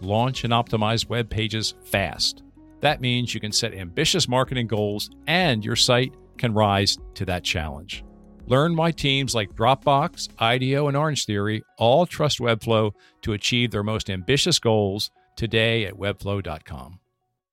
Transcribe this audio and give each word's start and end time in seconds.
launch, 0.00 0.44
and 0.44 0.52
optimize 0.52 1.08
web 1.08 1.28
pages 1.28 1.74
fast. 1.84 2.42
That 2.80 3.00
means 3.00 3.34
you 3.34 3.40
can 3.40 3.52
set 3.52 3.74
ambitious 3.74 4.28
marketing 4.28 4.66
goals 4.66 5.10
and 5.26 5.64
your 5.64 5.76
site 5.76 6.14
can 6.38 6.54
rise 6.54 6.98
to 7.14 7.24
that 7.26 7.44
challenge. 7.44 8.04
Learn 8.46 8.74
why 8.74 8.90
teams 8.90 9.34
like 9.34 9.54
Dropbox, 9.54 10.28
IDEO, 10.40 10.88
and 10.88 10.96
Orange 10.96 11.24
Theory 11.24 11.62
all 11.78 12.06
trust 12.06 12.40
Webflow 12.40 12.92
to 13.22 13.32
achieve 13.32 13.70
their 13.70 13.84
most 13.84 14.10
ambitious 14.10 14.58
goals 14.58 15.10
today 15.36 15.84
at 15.84 15.94
webflow.com. 15.94 16.98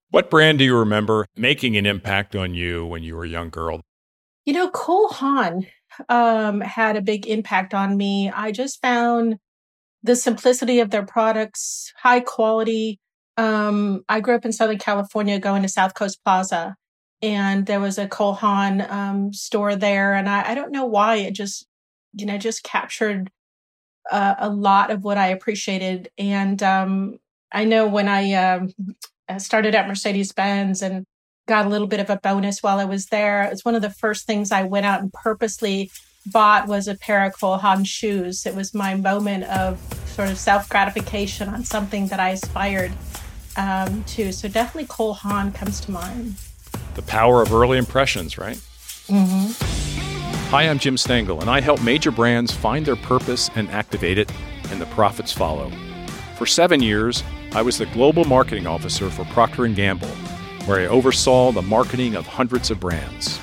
What 0.10 0.30
brand 0.30 0.58
do 0.58 0.64
you 0.64 0.76
remember 0.76 1.28
making 1.36 1.78
an 1.78 1.86
impact 1.86 2.36
on 2.36 2.54
you 2.54 2.86
when 2.86 3.04
you 3.04 3.16
were 3.16 3.26
a 3.26 3.30
young 3.30 3.50
girl? 3.50 3.82
You 4.46 4.54
know, 4.54 4.70
Cole 4.70 5.10
Haan 5.10 5.68
um, 6.10 6.62
had 6.62 6.96
a 6.96 7.02
big 7.02 7.28
impact 7.28 7.74
on 7.74 7.98
me. 7.98 8.32
I 8.32 8.52
just 8.52 8.82
found 8.82 9.38
the 10.08 10.16
simplicity 10.16 10.80
of 10.80 10.90
their 10.90 11.06
products, 11.06 11.94
high 12.02 12.22
quality. 12.22 13.00
Um, 13.36 14.04
I 14.10 14.22
grew 14.22 14.36
up 14.36 14.46
in 14.46 14.52
Southern 14.52 14.80
California 14.80 15.38
going 15.38 15.62
to 15.62 15.70
South 15.70 15.94
Coast 15.94 16.20
Plaza, 16.26 16.76
and 17.22 17.66
there 17.66 17.80
was 17.80 17.98
a 17.98 18.08
Cole 18.08 18.38
um, 18.42 19.34
store 19.34 19.76
there. 19.76 20.16
And 20.16 20.28
I, 20.28 20.52
I, 20.52 20.56
don't 20.56 20.72
know 20.72 20.86
why 20.86 21.18
it 21.18 21.34
just, 21.34 21.68
you 22.14 22.26
know, 22.26 22.38
just 22.38 22.64
captured 22.64 23.30
uh, 24.10 24.36
a 24.40 24.50
lot 24.50 24.90
of 24.90 25.04
what 25.04 25.18
I 25.18 25.28
appreciated. 25.28 26.10
And 26.18 26.64
um, 26.64 27.18
I 27.52 27.66
know 27.66 27.88
when 27.88 28.08
I 28.08 28.34
um, 28.34 28.72
started 29.38 29.76
at 29.76 29.88
Mercedes 29.88 30.32
Benz 30.32 30.82
and 30.82 31.06
got 31.48 31.66
a 31.66 31.70
little 31.70 31.88
bit 31.88 32.00
of 32.00 32.10
a 32.10 32.20
bonus 32.22 32.64
while 32.64 32.80
I 32.80 32.86
was 32.86 33.08
there. 33.08 33.44
It 33.44 33.52
was 33.52 33.66
one 33.66 33.76
of 33.76 33.82
the 33.82 33.90
first 33.90 34.26
things 34.26 34.52
I 34.52 34.64
went 34.64 34.86
out 34.86 35.02
and 35.02 35.12
purposely 35.12 35.92
bought 36.32 36.68
was 36.68 36.88
a 36.88 36.96
pair 36.96 37.26
of 37.26 37.38
Cole 37.38 37.58
Haan 37.58 37.84
shoes. 37.84 38.46
It 38.46 38.56
was 38.56 38.74
my 38.74 38.96
moment 38.96 39.46
of 39.46 39.80
sort 40.08 40.30
of 40.30 40.38
self 40.38 40.70
gratification 40.70 41.50
on 41.50 41.64
something 41.64 42.08
that 42.08 42.20
I 42.20 42.30
aspired 42.30 42.92
um, 43.56 44.04
to. 44.06 44.32
So 44.32 44.48
definitely 44.48 44.88
Cole 44.88 45.14
Haan 45.14 45.52
comes 45.52 45.80
to 45.82 45.92
mind. 45.92 46.36
The 46.96 47.02
power 47.04 47.42
of 47.42 47.54
early 47.54 47.78
impressions, 47.78 48.38
right? 48.38 48.58
Mm-hmm. 49.08 50.50
Hi, 50.50 50.64
I'm 50.64 50.80
Jim 50.80 50.98
Stengel, 50.98 51.42
and 51.42 51.50
I 51.50 51.62
help 51.62 51.82
major 51.84 52.12
brands 52.12 52.52
find 52.54 52.86
their 52.86 52.96
purpose 52.96 53.50
and 53.56 53.70
activate 53.70 54.18
it, 54.18 54.32
and 54.72 54.80
the 54.80 54.86
profits 54.88 55.32
follow. 55.32 55.72
For 56.38 56.46
seven 56.46 56.82
years, 56.82 57.24
I 57.54 57.62
was 57.62 57.78
the 57.78 57.86
global 57.88 58.24
marketing 58.26 58.68
officer 58.68 59.10
for 59.10 59.26
Procter 59.26 59.68
& 59.68 59.70
Gamble 59.70 60.16
where 60.68 60.82
I 60.82 60.88
oversaw 60.88 61.54
the 61.54 61.62
marketing 61.62 62.16
of 62.16 62.28
hundreds 62.28 62.70
of 62.70 62.80
brands. 62.80 63.40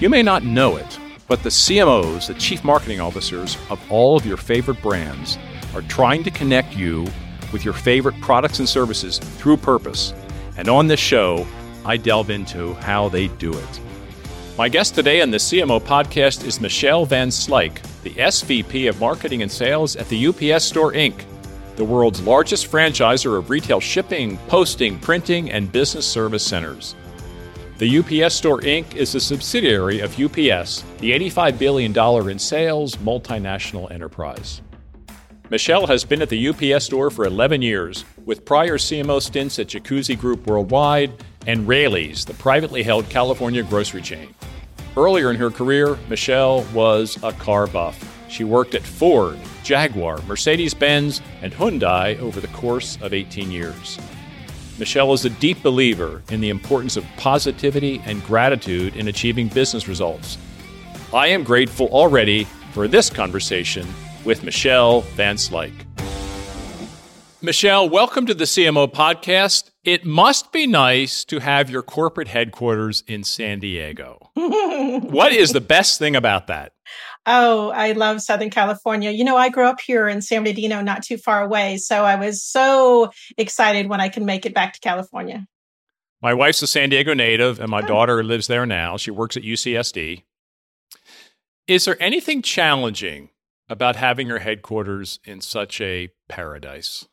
You 0.00 0.08
may 0.08 0.22
not 0.22 0.42
know 0.42 0.76
it, 0.76 0.98
but 1.28 1.42
the 1.42 1.48
CMOs, 1.48 2.26
the 2.26 2.34
chief 2.34 2.64
marketing 2.64 3.00
officers 3.00 3.56
of 3.70 3.80
all 3.90 4.16
of 4.16 4.26
your 4.26 4.36
favorite 4.36 4.80
brands, 4.82 5.38
are 5.74 5.82
trying 5.82 6.22
to 6.24 6.30
connect 6.30 6.76
you 6.76 7.06
with 7.52 7.64
your 7.64 7.74
favorite 7.74 8.20
products 8.20 8.58
and 8.58 8.68
services 8.68 9.18
through 9.18 9.56
purpose. 9.56 10.14
And 10.56 10.68
on 10.68 10.86
this 10.86 11.00
show, 11.00 11.46
I 11.84 11.96
delve 11.96 12.30
into 12.30 12.74
how 12.74 13.08
they 13.08 13.28
do 13.28 13.52
it. 13.52 13.80
My 14.56 14.68
guest 14.68 14.94
today 14.94 15.20
on 15.20 15.30
the 15.30 15.36
CMO 15.36 15.80
podcast 15.80 16.44
is 16.44 16.60
Michelle 16.60 17.04
Van 17.04 17.28
Slyke, 17.28 17.80
the 18.02 18.10
SVP 18.10 18.88
of 18.88 19.00
Marketing 19.00 19.42
and 19.42 19.50
Sales 19.50 19.96
at 19.96 20.08
the 20.08 20.26
UPS 20.26 20.64
Store 20.64 20.92
Inc 20.92 21.24
the 21.76 21.84
world's 21.84 22.22
largest 22.22 22.70
franchisor 22.70 23.38
of 23.38 23.50
retail 23.50 23.80
shipping, 23.80 24.38
posting, 24.48 24.98
printing, 24.98 25.50
and 25.50 25.70
business 25.70 26.06
service 26.06 26.44
centers. 26.44 26.94
The 27.78 27.98
UPS 27.98 28.34
Store 28.34 28.60
Inc. 28.62 28.94
is 28.94 29.14
a 29.14 29.20
subsidiary 29.20 30.00
of 30.00 30.12
UPS, 30.12 30.82
the 30.98 31.12
$85 31.12 31.58
billion 31.58 32.30
in 32.30 32.38
sales 32.38 32.96
multinational 32.96 33.90
enterprise. 33.90 34.62
Michelle 35.50 35.86
has 35.86 36.02
been 36.02 36.22
at 36.22 36.30
the 36.30 36.48
UPS 36.48 36.86
store 36.86 37.10
for 37.10 37.26
11 37.26 37.60
years, 37.60 38.06
with 38.24 38.46
prior 38.46 38.78
CMO 38.78 39.20
stints 39.20 39.58
at 39.58 39.66
Jacuzzi 39.66 40.18
Group 40.18 40.46
Worldwide 40.46 41.22
and 41.46 41.68
Raley's, 41.68 42.24
the 42.24 42.32
privately 42.32 42.82
held 42.82 43.10
California 43.10 43.62
grocery 43.62 44.00
chain. 44.00 44.34
Earlier 44.96 45.30
in 45.30 45.36
her 45.36 45.50
career, 45.50 45.98
Michelle 46.08 46.62
was 46.72 47.22
a 47.22 47.32
car 47.34 47.66
buff. 47.66 48.02
She 48.30 48.42
worked 48.42 48.74
at 48.74 48.82
Ford, 48.84 49.38
Jaguar, 49.64 50.22
Mercedes 50.22 50.72
Benz, 50.72 51.20
and 51.42 51.52
Hyundai 51.52 52.18
over 52.20 52.40
the 52.40 52.48
course 52.48 52.96
of 53.02 53.12
18 53.12 53.50
years. 53.50 53.98
Michelle 54.78 55.14
is 55.14 55.24
a 55.24 55.30
deep 55.30 55.62
believer 55.62 56.22
in 56.30 56.42
the 56.42 56.50
importance 56.50 56.98
of 56.98 57.04
positivity 57.16 58.02
and 58.04 58.22
gratitude 58.24 58.94
in 58.94 59.08
achieving 59.08 59.48
business 59.48 59.88
results. 59.88 60.36
I 61.14 61.28
am 61.28 61.44
grateful 61.44 61.86
already 61.88 62.44
for 62.72 62.86
this 62.86 63.08
conversation 63.08 63.88
with 64.26 64.42
Michelle 64.42 65.00
Van 65.00 65.36
Slyke. 65.36 65.86
Michelle, 67.40 67.88
welcome 67.88 68.26
to 68.26 68.34
the 68.34 68.44
CMO 68.44 68.92
podcast. 68.92 69.70
It 69.82 70.04
must 70.04 70.52
be 70.52 70.66
nice 70.66 71.24
to 71.24 71.38
have 71.38 71.70
your 71.70 71.82
corporate 71.82 72.28
headquarters 72.28 73.02
in 73.06 73.24
San 73.24 73.60
Diego. 73.60 74.30
what 74.34 75.32
is 75.32 75.52
the 75.52 75.60
best 75.62 75.98
thing 75.98 76.16
about 76.16 76.48
that? 76.48 76.72
Oh, 77.26 77.70
I 77.70 77.92
love 77.92 78.22
Southern 78.22 78.50
California. 78.50 79.10
You 79.10 79.24
know, 79.24 79.36
I 79.36 79.48
grew 79.48 79.64
up 79.64 79.80
here 79.80 80.08
in 80.08 80.22
San 80.22 80.44
Bernardino, 80.44 80.80
not 80.80 81.02
too 81.02 81.16
far 81.16 81.42
away. 81.42 81.76
So 81.76 82.04
I 82.04 82.14
was 82.14 82.42
so 82.42 83.10
excited 83.36 83.88
when 83.88 84.00
I 84.00 84.08
could 84.08 84.22
make 84.22 84.46
it 84.46 84.54
back 84.54 84.74
to 84.74 84.80
California. 84.80 85.46
My 86.22 86.32
wife's 86.34 86.62
a 86.62 86.66
San 86.66 86.90
Diego 86.90 87.14
native, 87.14 87.60
and 87.60 87.68
my 87.68 87.82
oh. 87.82 87.86
daughter 87.86 88.22
lives 88.22 88.46
there 88.46 88.64
now. 88.64 88.96
She 88.96 89.10
works 89.10 89.36
at 89.36 89.42
UCSD. 89.42 90.22
Is 91.66 91.84
there 91.84 92.00
anything 92.00 92.42
challenging 92.42 93.30
about 93.68 93.96
having 93.96 94.28
your 94.28 94.38
headquarters 94.38 95.18
in 95.24 95.40
such 95.40 95.80
a 95.80 96.10
paradise? 96.28 97.06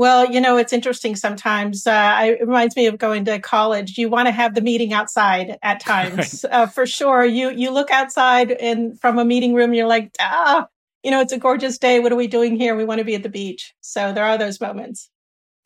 Well, 0.00 0.30
you 0.30 0.40
know, 0.40 0.56
it's 0.56 0.72
interesting 0.72 1.14
sometimes. 1.14 1.86
Uh, 1.86 2.20
it 2.22 2.40
reminds 2.40 2.74
me 2.74 2.86
of 2.86 2.96
going 2.96 3.26
to 3.26 3.38
college. 3.38 3.98
You 3.98 4.08
want 4.08 4.28
to 4.28 4.32
have 4.32 4.54
the 4.54 4.62
meeting 4.62 4.94
outside 4.94 5.58
at 5.62 5.78
times, 5.84 6.42
uh, 6.50 6.68
for 6.68 6.86
sure. 6.86 7.22
You 7.26 7.50
you 7.50 7.70
look 7.70 7.90
outside 7.90 8.50
and 8.50 8.98
from 8.98 9.18
a 9.18 9.26
meeting 9.26 9.52
room, 9.52 9.74
you're 9.74 9.86
like, 9.86 10.10
ah, 10.18 10.66
you 11.02 11.10
know, 11.10 11.20
it's 11.20 11.34
a 11.34 11.38
gorgeous 11.38 11.76
day. 11.76 12.00
What 12.00 12.12
are 12.12 12.16
we 12.16 12.28
doing 12.28 12.56
here? 12.56 12.74
We 12.76 12.84
want 12.86 13.00
to 13.00 13.04
be 13.04 13.14
at 13.14 13.22
the 13.22 13.28
beach. 13.28 13.74
So 13.82 14.10
there 14.14 14.24
are 14.24 14.38
those 14.38 14.58
moments. 14.58 15.10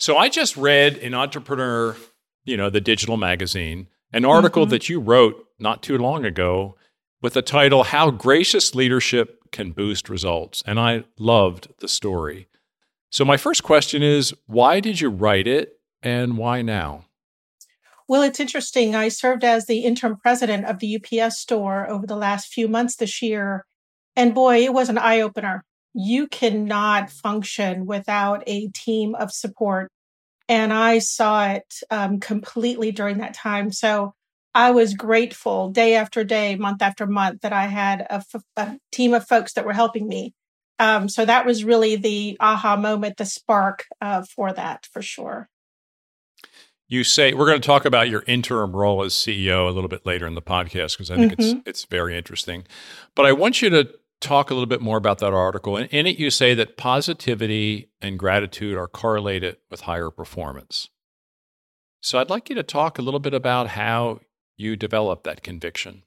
So 0.00 0.16
I 0.16 0.28
just 0.28 0.56
read 0.56 0.96
in 0.96 1.14
Entrepreneur, 1.14 1.94
you 2.44 2.56
know, 2.56 2.70
the 2.70 2.80
digital 2.80 3.16
magazine, 3.16 3.86
an 4.12 4.24
article 4.24 4.64
mm-hmm. 4.64 4.70
that 4.70 4.88
you 4.88 4.98
wrote 4.98 5.46
not 5.60 5.80
too 5.80 5.96
long 5.96 6.24
ago 6.24 6.74
with 7.22 7.34
the 7.34 7.42
title 7.42 7.84
"How 7.84 8.10
Gracious 8.10 8.74
Leadership 8.74 9.38
Can 9.52 9.70
Boost 9.70 10.08
Results," 10.08 10.60
and 10.66 10.80
I 10.80 11.04
loved 11.20 11.68
the 11.78 11.86
story. 11.86 12.48
So, 13.14 13.24
my 13.24 13.36
first 13.36 13.62
question 13.62 14.02
is 14.02 14.34
why 14.46 14.80
did 14.80 15.00
you 15.00 15.08
write 15.08 15.46
it 15.46 15.78
and 16.02 16.36
why 16.36 16.62
now? 16.62 17.04
Well, 18.08 18.22
it's 18.22 18.40
interesting. 18.40 18.96
I 18.96 19.06
served 19.06 19.44
as 19.44 19.66
the 19.66 19.84
interim 19.84 20.16
president 20.16 20.64
of 20.64 20.80
the 20.80 20.98
UPS 20.98 21.38
store 21.38 21.88
over 21.88 22.08
the 22.08 22.16
last 22.16 22.52
few 22.52 22.66
months 22.66 22.96
this 22.96 23.22
year. 23.22 23.66
And 24.16 24.34
boy, 24.34 24.64
it 24.64 24.74
was 24.74 24.88
an 24.88 24.98
eye 24.98 25.20
opener. 25.20 25.62
You 25.94 26.26
cannot 26.26 27.08
function 27.08 27.86
without 27.86 28.42
a 28.48 28.66
team 28.70 29.14
of 29.14 29.30
support. 29.30 29.92
And 30.48 30.72
I 30.72 30.98
saw 30.98 31.50
it 31.50 31.72
um, 31.92 32.18
completely 32.18 32.90
during 32.90 33.18
that 33.18 33.34
time. 33.34 33.70
So 33.70 34.12
I 34.56 34.72
was 34.72 34.92
grateful 34.92 35.70
day 35.70 35.94
after 35.94 36.24
day, 36.24 36.56
month 36.56 36.82
after 36.82 37.06
month, 37.06 37.42
that 37.42 37.52
I 37.52 37.66
had 37.66 38.00
a, 38.00 38.14
f- 38.14 38.42
a 38.56 38.76
team 38.90 39.14
of 39.14 39.24
folks 39.24 39.52
that 39.52 39.64
were 39.64 39.72
helping 39.72 40.08
me 40.08 40.34
um, 40.78 41.08
so 41.08 41.24
that 41.24 41.46
was 41.46 41.64
really 41.64 41.96
the 41.96 42.36
aha 42.40 42.76
moment, 42.76 43.16
the 43.16 43.24
spark 43.24 43.84
uh, 44.00 44.22
for 44.22 44.52
that, 44.52 44.86
for 44.92 45.02
sure. 45.02 45.48
You 46.88 47.04
say 47.04 47.32
we're 47.32 47.46
going 47.46 47.60
to 47.60 47.66
talk 47.66 47.84
about 47.84 48.10
your 48.10 48.24
interim 48.26 48.74
role 48.74 49.02
as 49.02 49.14
CEO 49.14 49.68
a 49.68 49.70
little 49.70 49.88
bit 49.88 50.04
later 50.04 50.26
in 50.26 50.34
the 50.34 50.42
podcast 50.42 50.96
because 50.96 51.10
I 51.10 51.16
think 51.16 51.32
mm-hmm. 51.32 51.58
it's 51.58 51.68
it's 51.68 51.84
very 51.86 52.16
interesting. 52.16 52.64
But 53.14 53.26
I 53.26 53.32
want 53.32 53.62
you 53.62 53.70
to 53.70 53.88
talk 54.20 54.50
a 54.50 54.54
little 54.54 54.66
bit 54.66 54.80
more 54.80 54.96
about 54.96 55.18
that 55.18 55.32
article. 55.32 55.76
And 55.76 55.88
in 55.90 56.06
it, 56.06 56.18
you 56.18 56.30
say 56.30 56.54
that 56.54 56.76
positivity 56.76 57.90
and 58.00 58.18
gratitude 58.18 58.76
are 58.76 58.86
correlated 58.86 59.56
with 59.70 59.82
higher 59.82 60.10
performance. 60.10 60.88
So 62.00 62.18
I'd 62.18 62.30
like 62.30 62.50
you 62.50 62.54
to 62.56 62.62
talk 62.62 62.98
a 62.98 63.02
little 63.02 63.20
bit 63.20 63.34
about 63.34 63.68
how 63.68 64.20
you 64.56 64.76
develop 64.76 65.24
that 65.24 65.42
conviction. 65.42 66.02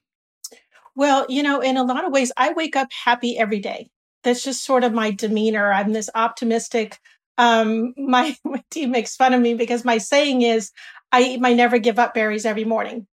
Well, 0.94 1.26
you 1.28 1.42
know, 1.42 1.60
in 1.60 1.76
a 1.76 1.84
lot 1.84 2.04
of 2.04 2.12
ways, 2.12 2.32
I 2.36 2.52
wake 2.52 2.76
up 2.76 2.88
happy 3.04 3.38
every 3.38 3.60
day 3.60 3.90
that's 4.22 4.42
just 4.42 4.64
sort 4.64 4.84
of 4.84 4.92
my 4.92 5.10
demeanor. 5.10 5.72
I'm 5.72 5.92
this 5.92 6.10
optimistic, 6.14 6.98
Um, 7.36 7.94
my, 7.96 8.36
my 8.44 8.62
team 8.70 8.90
makes 8.90 9.16
fun 9.16 9.34
of 9.34 9.40
me 9.40 9.54
because 9.54 9.84
my 9.84 9.98
saying 9.98 10.42
is, 10.42 10.70
I 11.10 11.22
eat 11.22 11.40
my 11.40 11.54
never 11.54 11.78
give 11.78 11.98
up 11.98 12.14
berries 12.14 12.44
every 12.44 12.64
morning. 12.64 13.06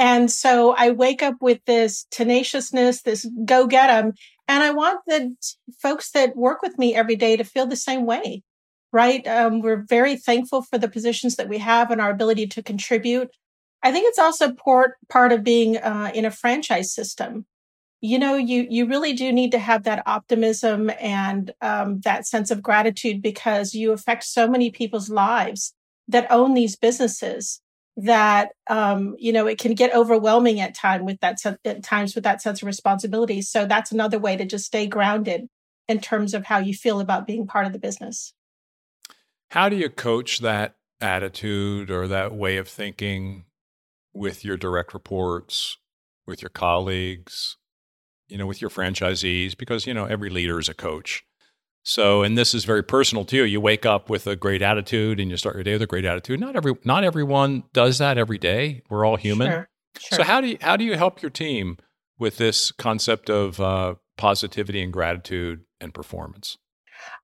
And 0.00 0.30
so 0.30 0.74
I 0.76 0.92
wake 0.92 1.22
up 1.22 1.36
with 1.42 1.60
this 1.66 2.06
tenaciousness, 2.10 3.02
this 3.02 3.28
go 3.44 3.66
get 3.66 3.88
them. 3.88 4.14
And 4.48 4.62
I 4.62 4.70
want 4.70 5.00
the 5.06 5.34
folks 5.78 6.10
that 6.12 6.36
work 6.36 6.62
with 6.62 6.78
me 6.78 6.94
every 6.94 7.16
day 7.16 7.36
to 7.36 7.44
feel 7.44 7.66
the 7.66 7.76
same 7.76 8.06
way, 8.06 8.42
right? 8.92 9.26
Um, 9.28 9.60
we're 9.60 9.84
very 9.86 10.16
thankful 10.16 10.62
for 10.62 10.78
the 10.78 10.88
positions 10.88 11.36
that 11.36 11.50
we 11.50 11.58
have 11.58 11.90
and 11.90 12.00
our 12.00 12.10
ability 12.10 12.46
to 12.48 12.62
contribute. 12.62 13.30
I 13.82 13.92
think 13.92 14.08
it's 14.08 14.18
also 14.18 14.52
part, 14.52 14.96
part 15.10 15.32
of 15.32 15.44
being 15.44 15.76
uh, 15.76 16.10
in 16.14 16.24
a 16.24 16.30
franchise 16.30 16.94
system. 16.94 17.46
You 18.00 18.18
know, 18.18 18.36
you, 18.36 18.66
you 18.70 18.86
really 18.86 19.12
do 19.12 19.30
need 19.30 19.52
to 19.52 19.58
have 19.58 19.82
that 19.84 20.02
optimism 20.06 20.90
and 21.00 21.52
um, 21.60 22.00
that 22.00 22.26
sense 22.26 22.50
of 22.50 22.62
gratitude 22.62 23.20
because 23.20 23.74
you 23.74 23.92
affect 23.92 24.24
so 24.24 24.48
many 24.48 24.70
people's 24.70 25.10
lives 25.10 25.74
that 26.08 26.30
own 26.30 26.54
these 26.54 26.76
businesses 26.76 27.60
that 27.96 28.50
um, 28.68 29.14
you 29.18 29.32
know 29.32 29.46
it 29.46 29.58
can 29.58 29.74
get 29.74 29.94
overwhelming 29.94 30.60
at 30.60 30.74
time 30.74 31.04
with 31.04 31.20
that 31.20 31.38
at 31.64 31.82
times 31.82 32.14
with 32.14 32.24
that 32.24 32.40
sense 32.40 32.62
of 32.62 32.66
responsibility. 32.66 33.42
So 33.42 33.66
that's 33.66 33.92
another 33.92 34.18
way 34.18 34.36
to 34.36 34.44
just 34.44 34.64
stay 34.64 34.86
grounded 34.86 35.48
in 35.88 36.00
terms 36.00 36.34
of 36.34 36.44
how 36.46 36.58
you 36.58 36.72
feel 36.72 37.00
about 37.00 37.26
being 37.26 37.46
part 37.46 37.66
of 37.66 37.72
the 37.72 37.78
business. 37.78 38.32
How 39.50 39.68
do 39.68 39.76
you 39.76 39.90
coach 39.90 40.38
that 40.38 40.76
attitude 41.00 41.90
or 41.90 42.06
that 42.06 42.32
way 42.32 42.56
of 42.56 42.68
thinking 42.68 43.44
with 44.12 44.44
your 44.44 44.56
direct 44.56 44.94
reports, 44.94 45.78
with 46.26 46.42
your 46.42 46.50
colleagues, 46.50 47.56
you 48.30 48.38
know, 48.38 48.46
with 48.46 48.60
your 48.60 48.70
franchisees? 48.70 49.56
Because 49.56 49.86
you 49.86 49.94
know 49.94 50.04
every 50.04 50.30
leader 50.30 50.58
is 50.58 50.68
a 50.68 50.74
coach. 50.74 51.24
So, 51.82 52.22
and 52.22 52.36
this 52.36 52.54
is 52.54 52.64
very 52.64 52.82
personal 52.82 53.24
to 53.26 53.36
you. 53.36 53.44
You 53.44 53.60
wake 53.60 53.86
up 53.86 54.10
with 54.10 54.26
a 54.26 54.36
great 54.36 54.60
attitude 54.60 55.18
and 55.18 55.30
you 55.30 55.36
start 55.36 55.56
your 55.56 55.64
day 55.64 55.72
with 55.72 55.82
a 55.82 55.86
great 55.86 56.04
attitude. 56.04 56.38
Not 56.38 56.56
every 56.56 56.74
not 56.84 57.04
everyone 57.04 57.64
does 57.72 57.98
that 57.98 58.18
every 58.18 58.38
day. 58.38 58.82
We're 58.90 59.06
all 59.06 59.16
human. 59.16 59.50
Sure, 59.50 59.68
sure. 59.98 60.16
So 60.16 60.22
how 60.24 60.40
do 60.40 60.48
you 60.48 60.58
how 60.60 60.76
do 60.76 60.84
you 60.84 60.96
help 60.96 61.22
your 61.22 61.30
team 61.30 61.78
with 62.18 62.36
this 62.36 62.70
concept 62.70 63.30
of 63.30 63.60
uh, 63.60 63.94
positivity 64.18 64.82
and 64.82 64.92
gratitude 64.92 65.60
and 65.80 65.94
performance? 65.94 66.58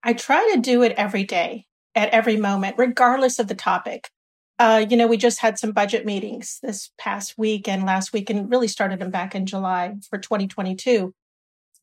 I 0.02 0.14
try 0.14 0.52
to 0.54 0.60
do 0.60 0.82
it 0.82 0.92
every 0.92 1.24
day, 1.24 1.66
at 1.94 2.08
every 2.10 2.38
moment, 2.38 2.76
regardless 2.78 3.38
of 3.38 3.48
the 3.48 3.54
topic. 3.54 4.08
Uh, 4.58 4.84
you 4.88 4.96
know, 4.96 5.06
we 5.06 5.16
just 5.16 5.40
had 5.40 5.58
some 5.58 5.72
budget 5.72 6.06
meetings 6.06 6.58
this 6.62 6.90
past 6.98 7.36
week 7.36 7.68
and 7.68 7.84
last 7.84 8.12
week, 8.12 8.30
and 8.30 8.50
really 8.50 8.68
started 8.68 8.98
them 8.98 9.10
back 9.10 9.34
in 9.34 9.46
July 9.46 9.94
for 10.08 10.18
2022 10.18 11.12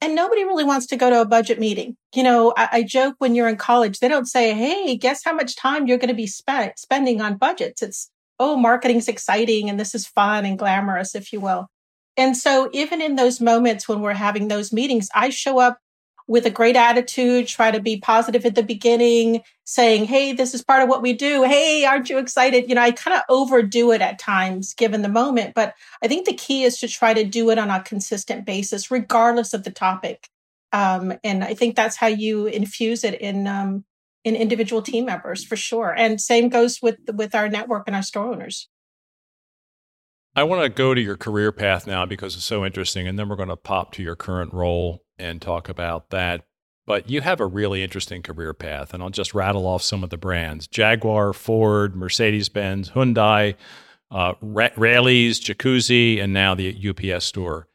and 0.03 0.15
nobody 0.15 0.43
really 0.43 0.65
wants 0.65 0.85
to 0.87 0.97
go 0.97 1.09
to 1.09 1.21
a 1.21 1.25
budget 1.25 1.59
meeting. 1.59 1.95
You 2.13 2.23
know, 2.23 2.53
I, 2.57 2.69
I, 2.71 2.83
joke 2.83 3.15
when 3.19 3.35
you're 3.35 3.47
in 3.47 3.55
college, 3.55 3.99
they 3.99 4.09
don't 4.09 4.27
say, 4.27 4.53
Hey, 4.53 4.97
guess 4.97 5.23
how 5.23 5.33
much 5.33 5.55
time 5.55 5.87
you're 5.87 5.97
going 5.97 6.09
to 6.09 6.13
be 6.13 6.27
spent 6.27 6.77
spending 6.77 7.21
on 7.21 7.37
budgets. 7.37 7.81
It's, 7.81 8.11
oh, 8.37 8.57
marketing's 8.57 9.07
exciting 9.07 9.69
and 9.69 9.79
this 9.79 9.95
is 9.95 10.05
fun 10.05 10.45
and 10.45 10.59
glamorous, 10.59 11.15
if 11.15 11.31
you 11.31 11.39
will. 11.39 11.67
And 12.17 12.35
so 12.35 12.69
even 12.73 13.01
in 13.01 13.15
those 13.15 13.39
moments 13.39 13.87
when 13.87 14.01
we're 14.01 14.13
having 14.13 14.49
those 14.49 14.73
meetings, 14.73 15.07
I 15.15 15.29
show 15.29 15.59
up 15.59 15.79
with 16.27 16.45
a 16.45 16.49
great 16.49 16.75
attitude, 16.75 17.47
try 17.47 17.71
to 17.71 17.79
be 17.79 17.99
positive 17.99 18.45
at 18.45 18.55
the 18.55 18.63
beginning, 18.63 19.41
saying, 19.65 20.05
Hey, 20.05 20.33
this 20.33 20.53
is 20.53 20.63
part 20.63 20.83
of 20.83 20.89
what 20.89 21.01
we 21.01 21.13
do. 21.13 21.43
Hey, 21.43 21.85
aren't 21.85 22.09
you 22.09 22.17
excited? 22.17 22.69
You 22.69 22.75
know, 22.75 22.81
I 22.81 22.91
kind 22.91 23.17
of 23.17 23.23
overdo 23.29 23.91
it 23.91 24.01
at 24.01 24.19
times 24.19 24.73
given 24.73 25.01
the 25.01 25.09
moment, 25.09 25.53
but 25.53 25.73
I 26.01 26.07
think 26.07 26.25
the 26.25 26.33
key 26.33 26.63
is 26.63 26.77
to 26.79 26.87
try 26.87 27.13
to 27.13 27.23
do 27.23 27.49
it 27.49 27.57
on 27.57 27.69
a 27.69 27.83
consistent 27.83 28.45
basis, 28.45 28.91
regardless 28.91 29.53
of 29.53 29.63
the 29.63 29.71
topic. 29.71 30.29
Um, 30.71 31.13
and 31.23 31.43
I 31.43 31.53
think 31.53 31.75
that's 31.75 31.97
how 31.97 32.07
you 32.07 32.47
infuse 32.47 33.03
it 33.03 33.19
in, 33.21 33.45
um, 33.47 33.85
in 34.23 34.35
individual 34.35 34.81
team 34.81 35.05
members 35.05 35.43
for 35.43 35.55
sure. 35.55 35.93
And 35.95 36.19
same 36.19 36.49
goes 36.49 36.81
with, 36.81 36.97
with 37.13 37.35
our 37.35 37.49
network 37.49 37.83
and 37.87 37.95
our 37.95 38.01
store 38.01 38.31
owners. 38.31 38.69
I 40.35 40.43
want 40.43 40.63
to 40.63 40.69
go 40.69 40.95
to 40.95 41.01
your 41.01 41.15
career 41.15 41.51
path 41.51 41.85
now 41.85 42.07
because 42.07 42.35
it's 42.35 42.43
so 42.43 42.65
interesting. 42.65 43.07
And 43.07 43.19
then 43.19 43.29
we're 43.29 43.35
going 43.35 43.49
to 43.49 43.55
pop 43.55 43.91
to 43.93 44.03
your 44.03 44.15
current 44.15 44.51
role 44.51 45.02
and 45.17 45.41
talk 45.41 45.69
about 45.69 46.09
that. 46.09 46.45
But 46.85 47.09
you 47.09 47.21
have 47.21 47.39
a 47.39 47.45
really 47.45 47.81
interesting 47.81 48.21
career 48.21 48.53
path, 48.53 48.93
and 48.93 49.01
I'll 49.01 49.09
just 49.09 49.33
rattle 49.33 49.65
off 49.65 49.81
some 49.81 50.03
of 50.03 50.09
the 50.09 50.17
brands 50.17 50.67
Jaguar, 50.67 51.33
Ford, 51.33 51.95
Mercedes 51.95 52.49
Benz, 52.49 52.89
Hyundai, 52.89 53.55
uh, 54.11 54.33
Raley's, 54.41 55.39
Jacuzzi, 55.39 56.21
and 56.21 56.33
now 56.33 56.55
the 56.55 56.75
UPS 56.89 57.25
store. 57.25 57.67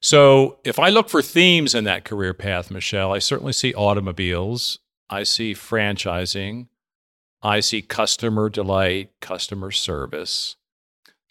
So 0.00 0.58
if 0.64 0.78
I 0.78 0.90
look 0.90 1.08
for 1.08 1.22
themes 1.22 1.74
in 1.74 1.84
that 1.84 2.04
career 2.04 2.34
path, 2.34 2.70
Michelle, 2.70 3.12
I 3.12 3.18
certainly 3.20 3.52
see 3.52 3.72
automobiles, 3.74 4.78
I 5.08 5.22
see 5.22 5.54
franchising, 5.54 6.68
I 7.42 7.60
see 7.60 7.82
customer 7.82 8.48
delight, 8.48 9.12
customer 9.20 9.70
service. 9.70 10.56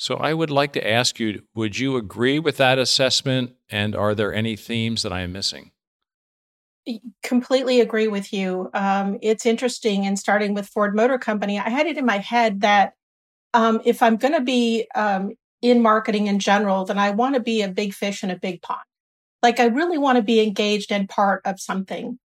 So 0.03 0.15
I 0.15 0.33
would 0.33 0.51
like 0.51 0.73
to 0.73 0.85
ask 0.85 1.17
you 1.17 1.43
would 1.55 1.79
you 1.79 1.95
agree 1.95 2.37
with 2.37 2.57
that 2.57 2.77
assessment? 2.77 3.53
And 3.69 3.95
are 3.95 4.13
there 4.13 4.33
any 4.33 4.57
themes 4.57 5.03
that 5.03 5.13
I 5.13 5.21
am 5.21 5.31
missing? 5.31 5.71
Completely 7.23 7.79
agree 7.79 8.09
with 8.09 8.33
you. 8.33 8.69
Um, 8.73 9.17
it's 9.21 9.45
interesting. 9.45 10.05
And 10.05 10.19
starting 10.19 10.55
with 10.55 10.67
Ford 10.67 10.93
Motor 10.93 11.17
Company, 11.17 11.57
I 11.57 11.69
had 11.69 11.87
it 11.87 11.97
in 11.97 12.05
my 12.05 12.17
head 12.17 12.59
that 12.59 12.95
um, 13.53 13.79
if 13.85 14.03
I'm 14.03 14.17
going 14.17 14.33
to 14.33 14.41
be 14.41 14.89
um, 14.93 15.31
in 15.61 15.81
marketing 15.81 16.27
in 16.27 16.37
general, 16.37 16.83
then 16.83 16.99
I 16.99 17.11
want 17.11 17.35
to 17.35 17.41
be 17.41 17.61
a 17.61 17.69
big 17.69 17.93
fish 17.93 18.25
in 18.25 18.29
a 18.29 18.37
big 18.37 18.61
pond. 18.61 18.81
Like 19.41 19.61
I 19.61 19.67
really 19.67 19.97
want 19.97 20.17
to 20.17 20.21
be 20.21 20.41
engaged 20.41 20.91
and 20.91 21.07
part 21.07 21.43
of 21.45 21.61
something. 21.61 22.19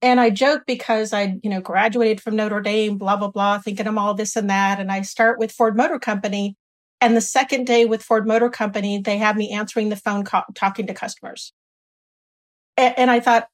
And 0.00 0.20
I 0.20 0.30
joke 0.30 0.62
because 0.68 1.12
I, 1.12 1.40
you 1.42 1.50
know, 1.50 1.60
graduated 1.60 2.20
from 2.20 2.36
Notre 2.36 2.60
Dame, 2.60 2.96
blah, 2.96 3.16
blah, 3.16 3.32
blah, 3.32 3.58
thinking 3.58 3.88
I'm 3.88 3.98
all 3.98 4.14
this 4.14 4.36
and 4.36 4.50
that. 4.50 4.78
And 4.78 4.92
I 4.92 5.02
start 5.02 5.40
with 5.40 5.50
Ford 5.50 5.76
Motor 5.76 5.98
Company 5.98 6.56
and 7.04 7.14
the 7.14 7.20
second 7.20 7.66
day 7.66 7.84
with 7.84 8.02
Ford 8.02 8.26
Motor 8.26 8.48
Company, 8.48 8.98
they 8.98 9.18
had 9.18 9.36
me 9.36 9.50
answering 9.50 9.90
the 9.90 9.96
phone, 9.96 10.24
talking 10.54 10.86
to 10.86 10.94
customers. 10.94 11.52
And, 12.78 12.98
and 12.98 13.10
I 13.10 13.20
thought, 13.20 13.48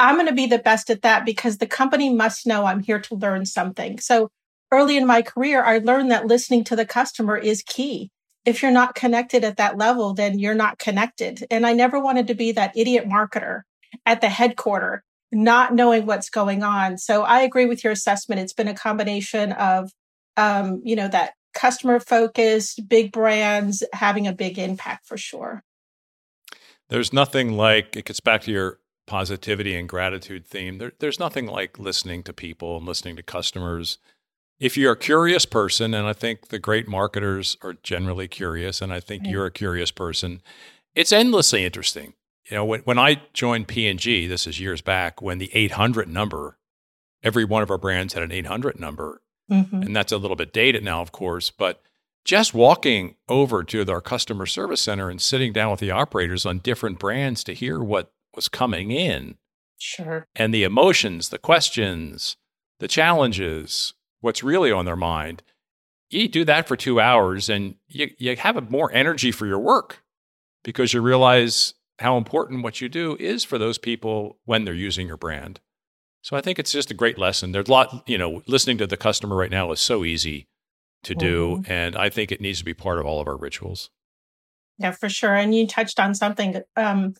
I'm 0.00 0.16
going 0.16 0.26
to 0.26 0.34
be 0.34 0.46
the 0.46 0.58
best 0.58 0.90
at 0.90 1.02
that 1.02 1.24
because 1.24 1.58
the 1.58 1.66
company 1.68 2.12
must 2.12 2.44
know 2.44 2.64
I'm 2.64 2.82
here 2.82 2.98
to 2.98 3.14
learn 3.14 3.46
something. 3.46 4.00
So 4.00 4.32
early 4.72 4.96
in 4.96 5.06
my 5.06 5.22
career, 5.22 5.62
I 5.62 5.78
learned 5.78 6.10
that 6.10 6.26
listening 6.26 6.64
to 6.64 6.76
the 6.76 6.84
customer 6.84 7.36
is 7.36 7.62
key. 7.62 8.10
If 8.44 8.62
you're 8.62 8.72
not 8.72 8.96
connected 8.96 9.44
at 9.44 9.58
that 9.58 9.78
level, 9.78 10.12
then 10.12 10.40
you're 10.40 10.52
not 10.52 10.80
connected. 10.80 11.46
And 11.52 11.64
I 11.64 11.74
never 11.74 12.00
wanted 12.00 12.26
to 12.26 12.34
be 12.34 12.50
that 12.50 12.76
idiot 12.76 13.08
marketer 13.08 13.60
at 14.04 14.20
the 14.20 14.28
headquarter, 14.28 15.04
not 15.30 15.72
knowing 15.72 16.04
what's 16.04 16.30
going 16.30 16.64
on. 16.64 16.98
So 16.98 17.22
I 17.22 17.42
agree 17.42 17.66
with 17.66 17.84
your 17.84 17.92
assessment. 17.92 18.40
It's 18.40 18.52
been 18.52 18.66
a 18.66 18.74
combination 18.74 19.52
of, 19.52 19.92
um, 20.36 20.80
you 20.82 20.96
know, 20.96 21.06
that 21.06 21.34
customer 21.52 22.00
focused, 22.00 22.88
big 22.88 23.12
brands 23.12 23.82
having 23.92 24.26
a 24.26 24.32
big 24.32 24.58
impact 24.58 25.06
for 25.06 25.16
sure. 25.16 25.62
There's 26.88 27.12
nothing 27.12 27.52
like 27.52 27.96
it 27.96 28.04
gets 28.04 28.20
back 28.20 28.42
to 28.42 28.52
your 28.52 28.78
positivity 29.06 29.74
and 29.74 29.88
gratitude 29.88 30.46
theme. 30.46 30.78
There, 30.78 30.92
there's 30.98 31.18
nothing 31.18 31.46
like 31.46 31.78
listening 31.78 32.22
to 32.24 32.32
people 32.32 32.76
and 32.76 32.86
listening 32.86 33.16
to 33.16 33.22
customers. 33.22 33.98
If 34.60 34.76
you're 34.76 34.92
a 34.92 34.96
curious 34.96 35.44
person, 35.44 35.92
and 35.94 36.06
I 36.06 36.12
think 36.12 36.48
the 36.48 36.58
great 36.58 36.86
marketers 36.86 37.56
are 37.62 37.74
generally 37.82 38.28
curious, 38.28 38.80
and 38.80 38.92
I 38.92 39.00
think 39.00 39.24
right. 39.24 39.32
you're 39.32 39.46
a 39.46 39.50
curious 39.50 39.90
person, 39.90 40.40
it's 40.94 41.12
endlessly 41.12 41.64
interesting. 41.64 42.14
You 42.50 42.56
know, 42.56 42.64
when, 42.64 42.80
when 42.80 42.98
I 42.98 43.22
joined 43.32 43.68
P&G, 43.68 44.26
this 44.26 44.46
is 44.46 44.60
years 44.60 44.82
back, 44.82 45.22
when 45.22 45.38
the 45.38 45.50
800 45.54 46.08
number, 46.08 46.58
every 47.22 47.44
one 47.44 47.62
of 47.62 47.70
our 47.70 47.78
brands 47.78 48.14
had 48.14 48.22
an 48.22 48.32
800 48.32 48.78
number. 48.78 49.22
Mm-hmm. 49.52 49.82
And 49.82 49.94
that's 49.94 50.12
a 50.12 50.16
little 50.16 50.36
bit 50.36 50.52
dated 50.52 50.82
now, 50.82 51.02
of 51.02 51.12
course, 51.12 51.50
but 51.50 51.82
just 52.24 52.54
walking 52.54 53.16
over 53.28 53.62
to 53.64 53.90
our 53.90 54.00
customer 54.00 54.46
service 54.46 54.80
center 54.80 55.10
and 55.10 55.20
sitting 55.20 55.52
down 55.52 55.70
with 55.70 55.80
the 55.80 55.90
operators 55.90 56.46
on 56.46 56.58
different 56.58 56.98
brands 56.98 57.44
to 57.44 57.52
hear 57.52 57.82
what 57.82 58.12
was 58.34 58.48
coming 58.48 58.90
in. 58.90 59.36
Sure. 59.78 60.26
And 60.36 60.54
the 60.54 60.62
emotions, 60.62 61.28
the 61.28 61.38
questions, 61.38 62.36
the 62.78 62.88
challenges, 62.88 63.94
what's 64.20 64.42
really 64.42 64.72
on 64.72 64.84
their 64.84 64.96
mind. 64.96 65.42
You 66.08 66.28
do 66.28 66.44
that 66.44 66.68
for 66.68 66.76
two 66.76 67.00
hours 67.00 67.48
and 67.48 67.74
you, 67.88 68.10
you 68.18 68.36
have 68.36 68.70
more 68.70 68.92
energy 68.92 69.32
for 69.32 69.46
your 69.46 69.58
work 69.58 70.02
because 70.62 70.92
you 70.92 71.00
realize 71.00 71.74
how 71.98 72.16
important 72.16 72.62
what 72.62 72.80
you 72.80 72.88
do 72.88 73.16
is 73.18 73.44
for 73.44 73.58
those 73.58 73.78
people 73.78 74.38
when 74.44 74.64
they're 74.64 74.74
using 74.74 75.06
your 75.06 75.16
brand. 75.16 75.60
So 76.22 76.36
I 76.36 76.40
think 76.40 76.58
it's 76.58 76.72
just 76.72 76.90
a 76.90 76.94
great 76.94 77.18
lesson. 77.18 77.52
There's 77.52 77.68
a 77.68 77.72
lot, 77.72 78.08
you 78.08 78.16
know, 78.16 78.42
listening 78.46 78.78
to 78.78 78.86
the 78.86 78.96
customer 78.96 79.36
right 79.36 79.50
now 79.50 79.72
is 79.72 79.80
so 79.80 80.04
easy 80.04 80.46
to 81.02 81.16
do. 81.16 81.56
Mm-hmm. 81.56 81.72
And 81.72 81.96
I 81.96 82.10
think 82.10 82.30
it 82.30 82.40
needs 82.40 82.60
to 82.60 82.64
be 82.64 82.74
part 82.74 83.00
of 83.00 83.06
all 83.06 83.20
of 83.20 83.26
our 83.26 83.36
rituals. 83.36 83.90
Yeah, 84.78 84.92
for 84.92 85.08
sure. 85.08 85.34
And 85.34 85.54
you 85.54 85.66
touched 85.66 85.98
on 85.98 86.14
something. 86.14 86.62
Um, 86.76 87.14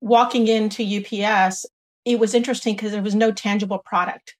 walking 0.00 0.48
into 0.48 0.82
UPS, 0.82 1.66
it 2.04 2.18
was 2.18 2.34
interesting 2.34 2.76
because 2.76 2.92
there 2.92 3.02
was 3.02 3.16
no 3.16 3.32
tangible 3.32 3.78
product, 3.78 4.36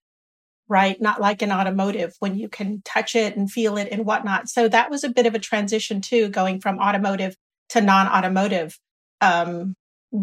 right? 0.69 1.01
Not 1.01 1.21
like 1.21 1.43
an 1.43 1.53
automotive 1.53 2.15
when 2.21 2.39
you 2.39 2.49
can 2.49 2.83
touch 2.85 3.17
it 3.17 3.37
and 3.37 3.51
feel 3.51 3.77
it 3.77 3.89
and 3.91 4.07
whatnot. 4.07 4.49
So 4.49 4.69
that 4.69 4.91
was 4.91 5.03
a 5.03 5.11
bit 5.11 5.27
of 5.27 5.35
a 5.35 5.41
transition 5.41 6.01
too, 6.01 6.29
going 6.29 6.61
from 6.61 6.79
automotive 6.79 7.37
to 7.71 7.81
non 7.81 8.07
automotive. 8.07 8.79
Um, 9.21 9.75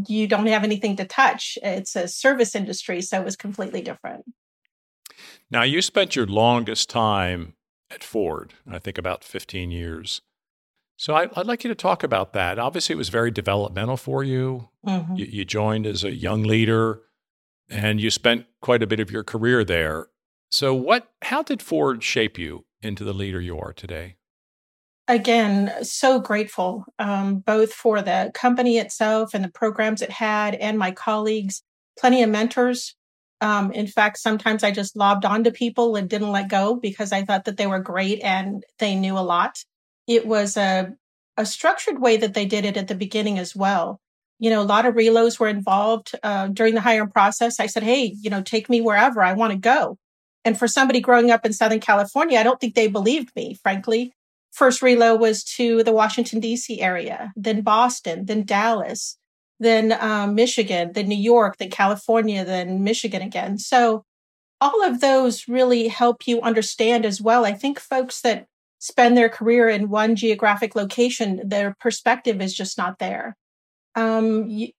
you 0.07 0.27
don't 0.27 0.47
have 0.47 0.63
anything 0.63 0.95
to 0.97 1.05
touch. 1.05 1.57
It's 1.63 1.95
a 1.95 2.07
service 2.07 2.55
industry, 2.55 3.01
so 3.01 3.21
it 3.21 3.25
was 3.25 3.35
completely 3.35 3.81
different. 3.81 4.25
Now, 5.49 5.63
you 5.63 5.81
spent 5.81 6.15
your 6.15 6.25
longest 6.25 6.89
time 6.89 7.53
at 7.89 8.03
Ford, 8.03 8.53
I 8.69 8.79
think 8.79 8.97
about 8.97 9.23
15 9.23 9.71
years. 9.71 10.21
So 10.97 11.13
I, 11.13 11.27
would 11.27 11.47
like 11.47 11.63
you 11.63 11.69
to 11.69 11.75
talk 11.75 12.03
about 12.03 12.33
that. 12.33 12.59
Obviously, 12.59 12.93
it 12.93 12.97
was 12.97 13.09
very 13.09 13.31
developmental 13.31 13.97
for 13.97 14.23
you. 14.23 14.69
Mm-hmm. 14.85 15.15
you. 15.15 15.25
You 15.25 15.45
joined 15.45 15.85
as 15.85 16.03
a 16.03 16.11
young 16.11 16.43
leader, 16.43 17.01
and 17.69 18.01
you 18.01 18.09
spent 18.09 18.47
quite 18.61 18.83
a 18.83 18.87
bit 18.87 18.99
of 18.99 19.11
your 19.11 19.23
career 19.23 19.63
there. 19.63 20.07
So, 20.49 20.73
what? 20.73 21.11
How 21.21 21.43
did 21.43 21.61
Ford 21.61 22.03
shape 22.03 22.37
you 22.37 22.65
into 22.81 23.03
the 23.03 23.13
leader 23.13 23.39
you 23.39 23.59
are 23.59 23.73
today? 23.73 24.16
Again, 25.09 25.71
so 25.83 26.19
grateful, 26.19 26.83
um, 26.99 27.39
both 27.39 27.71
for 27.71 28.01
the 28.01 28.29
company 28.33 28.77
itself 28.77 29.33
and 29.33 29.43
the 29.43 29.49
programs 29.49 30.01
it 30.01 30.11
had, 30.11 30.55
and 30.55 30.77
my 30.77 30.91
colleagues. 30.91 31.63
Plenty 31.97 32.23
of 32.23 32.29
mentors. 32.29 32.93
Um, 33.39 33.71
in 33.71 33.87
fact, 33.87 34.17
sometimes 34.17 34.63
I 34.63 34.71
just 34.71 34.97
lobbed 34.97 35.23
onto 35.23 35.51
people 35.51 35.95
and 35.95 36.09
didn't 36.09 36.31
let 36.31 36.49
go 36.49 36.75
because 36.75 37.11
I 37.13 37.23
thought 37.23 37.45
that 37.45 37.55
they 37.57 37.67
were 37.67 37.79
great 37.79 38.21
and 38.21 38.63
they 38.79 38.95
knew 38.95 39.17
a 39.17 39.19
lot. 39.19 39.63
It 40.07 40.27
was 40.27 40.57
a 40.57 40.93
a 41.39 41.45
structured 41.45 42.01
way 42.01 42.17
that 42.17 42.33
they 42.33 42.45
did 42.45 42.65
it 42.65 42.77
at 42.77 42.87
the 42.87 42.95
beginning 42.95 43.37
as 43.37 43.55
well. 43.55 44.01
You 44.39 44.49
know, 44.49 44.61
a 44.61 44.63
lot 44.63 44.87
of 44.87 44.95
reloads 44.95 45.39
were 45.39 45.47
involved 45.47 46.15
uh, 46.23 46.47
during 46.47 46.73
the 46.73 46.81
hiring 46.81 47.11
process. 47.11 47.59
I 47.59 47.67
said, 47.67 47.83
"Hey, 47.83 48.15
you 48.21 48.29
know, 48.29 48.41
take 48.41 48.69
me 48.69 48.81
wherever 48.81 49.23
I 49.23 49.33
want 49.33 49.53
to 49.53 49.57
go." 49.59 49.97
And 50.43 50.57
for 50.57 50.67
somebody 50.67 50.99
growing 50.99 51.31
up 51.31 51.45
in 51.45 51.53
Southern 51.53 51.79
California, 51.79 52.39
I 52.39 52.43
don't 52.43 52.59
think 52.59 52.75
they 52.75 52.87
believed 52.87 53.35
me, 53.35 53.53
frankly. 53.61 54.13
First 54.57 54.81
reload 54.81 55.19
was 55.19 55.43
to 55.43 55.83
the 55.83 55.91
Washington, 55.91 56.39
D.C. 56.39 56.81
area, 56.81 57.31
then 57.35 57.61
Boston, 57.61 58.25
then 58.25 58.43
Dallas, 58.43 59.15
then 59.59 59.95
um, 59.99 60.33
Michigan, 60.33 60.93
then 60.93 61.07
New 61.07 61.15
York, 61.15 61.57
then 61.57 61.69
California, 61.69 62.43
then 62.43 62.83
Michigan 62.83 63.21
again. 63.21 63.59
So 63.59 64.03
all 64.59 64.83
of 64.83 64.99
those 64.99 65.47
really 65.47 65.89
help 65.89 66.25
you 66.25 66.41
understand 66.41 67.05
as 67.05 67.21
well. 67.21 67.45
I 67.45 67.53
think 67.53 67.79
folks 67.79 68.21
that 68.21 68.47
spend 68.79 69.15
their 69.15 69.29
career 69.29 69.69
in 69.69 69.89
one 69.89 70.15
geographic 70.15 70.75
location, 70.75 71.39
their 71.45 71.75
perspective 71.79 72.41
is 72.41 72.55
just 72.55 72.79
not 72.79 72.97
there. 72.97 73.37
Um, 73.93 74.49
you, 74.49 74.69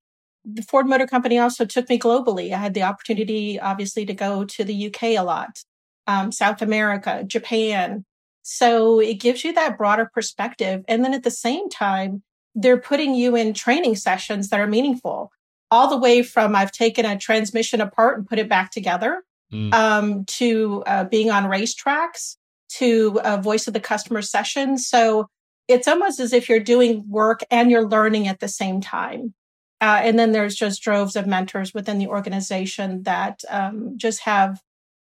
the 0.44 0.62
Ford 0.62 0.88
Motor 0.88 1.06
Company 1.06 1.38
also 1.38 1.64
took 1.64 1.88
me 1.88 2.00
globally. 2.00 2.52
I 2.52 2.58
had 2.58 2.74
the 2.74 2.82
opportunity, 2.82 3.60
obviously, 3.60 4.04
to 4.06 4.12
go 4.12 4.44
to 4.44 4.64
the 4.64 4.88
UK 4.88 5.02
a 5.02 5.20
lot, 5.20 5.62
um, 6.08 6.32
South 6.32 6.62
America, 6.62 7.22
Japan. 7.24 8.04
So 8.50 8.98
it 8.98 9.20
gives 9.20 9.44
you 9.44 9.52
that 9.52 9.76
broader 9.76 10.10
perspective. 10.10 10.82
And 10.88 11.04
then 11.04 11.12
at 11.12 11.22
the 11.22 11.30
same 11.30 11.68
time, 11.68 12.22
they're 12.54 12.80
putting 12.80 13.14
you 13.14 13.36
in 13.36 13.52
training 13.52 13.96
sessions 13.96 14.48
that 14.48 14.58
are 14.58 14.66
meaningful, 14.66 15.30
all 15.70 15.90
the 15.90 15.98
way 15.98 16.22
from 16.22 16.56
I've 16.56 16.72
taken 16.72 17.04
a 17.04 17.18
transmission 17.18 17.82
apart 17.82 18.16
and 18.16 18.26
put 18.26 18.38
it 18.38 18.48
back 18.48 18.70
together 18.70 19.22
mm. 19.52 19.70
um, 19.74 20.24
to 20.24 20.82
uh, 20.86 21.04
being 21.04 21.30
on 21.30 21.44
racetracks 21.44 22.36
to 22.76 23.20
a 23.22 23.36
voice 23.36 23.68
of 23.68 23.74
the 23.74 23.80
customer 23.80 24.22
session. 24.22 24.78
So 24.78 25.28
it's 25.68 25.86
almost 25.86 26.18
as 26.18 26.32
if 26.32 26.48
you're 26.48 26.58
doing 26.58 27.04
work 27.06 27.40
and 27.50 27.70
you're 27.70 27.86
learning 27.86 28.28
at 28.28 28.40
the 28.40 28.48
same 28.48 28.80
time. 28.80 29.34
Uh, 29.82 30.00
and 30.02 30.18
then 30.18 30.32
there's 30.32 30.54
just 30.54 30.82
droves 30.82 31.16
of 31.16 31.26
mentors 31.26 31.74
within 31.74 31.98
the 31.98 32.08
organization 32.08 33.02
that 33.02 33.42
um, 33.50 33.92
just 33.98 34.20
have 34.20 34.62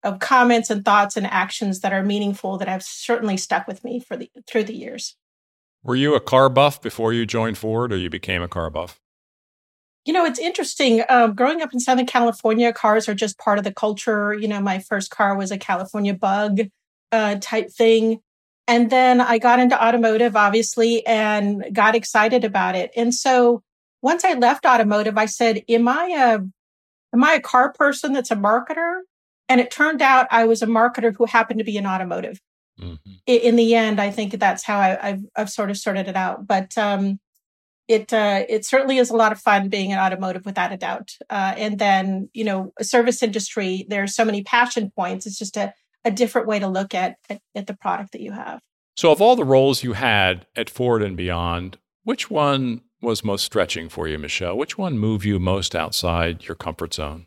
of 0.03 0.19
comments 0.19 0.69
and 0.69 0.85
thoughts 0.85 1.17
and 1.17 1.27
actions 1.27 1.81
that 1.81 1.93
are 1.93 2.03
meaningful 2.03 2.57
that 2.57 2.67
have 2.67 2.83
certainly 2.83 3.37
stuck 3.37 3.67
with 3.67 3.83
me 3.83 3.99
for 3.99 4.15
the 4.15 4.31
through 4.47 4.63
the 4.63 4.75
years. 4.75 5.15
Were 5.83 5.95
you 5.95 6.15
a 6.15 6.19
car 6.19 6.49
buff 6.49 6.81
before 6.81 7.13
you 7.13 7.25
joined 7.25 7.57
Ford, 7.57 7.93
or 7.93 7.97
you 7.97 8.09
became 8.09 8.41
a 8.41 8.47
car 8.47 8.69
buff? 8.69 8.99
You 10.05 10.13
know, 10.13 10.25
it's 10.25 10.39
interesting. 10.39 11.03
Um, 11.09 11.35
growing 11.35 11.61
up 11.61 11.73
in 11.73 11.79
Southern 11.79 12.05
California, 12.05 12.73
cars 12.73 13.07
are 13.07 13.13
just 13.13 13.37
part 13.37 13.57
of 13.57 13.63
the 13.63 13.73
culture. 13.73 14.33
You 14.33 14.47
know, 14.47 14.61
my 14.61 14.79
first 14.79 15.11
car 15.11 15.37
was 15.37 15.51
a 15.51 15.57
California 15.57 16.13
Bug 16.13 16.61
uh, 17.11 17.35
type 17.41 17.69
thing. 17.69 18.19
And 18.67 18.89
then 18.89 19.19
I 19.19 19.39
got 19.39 19.59
into 19.59 19.83
automotive, 19.83 20.35
obviously, 20.35 21.05
and 21.05 21.65
got 21.73 21.95
excited 21.95 22.43
about 22.43 22.75
it. 22.75 22.91
And 22.95 23.13
so 23.13 23.63
once 24.01 24.23
I 24.23 24.33
left 24.33 24.65
automotive, 24.65 25.17
I 25.17 25.25
said, 25.25 25.63
am 25.67 25.87
I 25.87 26.05
a, 26.05 27.15
am 27.15 27.23
I 27.23 27.33
a 27.33 27.41
car 27.41 27.73
person 27.73 28.13
that's 28.13 28.31
a 28.31 28.35
marketer? 28.35 28.99
And 29.49 29.59
it 29.59 29.71
turned 29.71 30.01
out 30.01 30.27
I 30.31 30.45
was 30.45 30.61
a 30.61 30.67
marketer 30.67 31.13
who 31.15 31.25
happened 31.25 31.57
to 31.57 31.65
be 31.65 31.75
in 31.75 31.87
automotive. 31.87 32.39
Mm-hmm. 32.79 33.11
In 33.25 33.55
the 33.57 33.75
end, 33.75 33.99
I 33.99 34.11
think 34.11 34.39
that's 34.39 34.63
how 34.63 34.79
I, 34.79 34.97
have 35.01 35.21
I've 35.35 35.49
sort 35.49 35.69
of 35.69 35.77
sorted 35.77 36.07
it 36.07 36.15
out. 36.15 36.47
But 36.47 36.77
um, 36.77 37.19
it 37.89 38.13
uh, 38.13 38.45
it 38.47 38.63
certainly 38.63 38.97
is 38.99 39.09
a 39.09 39.15
lot 39.15 39.31
of 39.31 39.39
fun 39.39 39.67
being 39.67 39.89
in 39.89 39.97
automotive, 39.97 40.45
without 40.45 40.71
a 40.71 40.77
doubt. 40.77 41.11
Uh, 41.29 41.55
and 41.57 41.79
then 41.79 42.29
you 42.33 42.45
know, 42.45 42.71
service 42.81 43.21
industry. 43.21 43.85
There's 43.89 44.15
so 44.15 44.23
many 44.23 44.43
passion 44.43 44.91
points. 44.95 45.25
It's 45.25 45.37
just 45.37 45.57
a 45.57 45.73
a 46.05 46.11
different 46.11 46.47
way 46.47 46.59
to 46.59 46.67
look 46.67 46.93
at, 46.93 47.17
at 47.29 47.41
at 47.55 47.67
the 47.67 47.75
product 47.75 48.13
that 48.13 48.21
you 48.21 48.31
have. 48.31 48.61
So, 48.95 49.11
of 49.11 49.21
all 49.21 49.35
the 49.35 49.43
roles 49.43 49.83
you 49.83 49.93
had 49.93 50.45
at 50.55 50.69
Ford 50.69 51.01
and 51.01 51.17
beyond, 51.17 51.77
which 52.03 52.29
one 52.29 52.81
was 53.01 53.23
most 53.23 53.43
stretching 53.43 53.89
for 53.89 54.07
you, 54.07 54.17
Michelle? 54.17 54.57
Which 54.57 54.77
one 54.77 54.99
moved 54.99 55.25
you 55.25 55.39
most 55.39 55.75
outside 55.75 56.45
your 56.47 56.55
comfort 56.55 56.93
zone? 56.93 57.25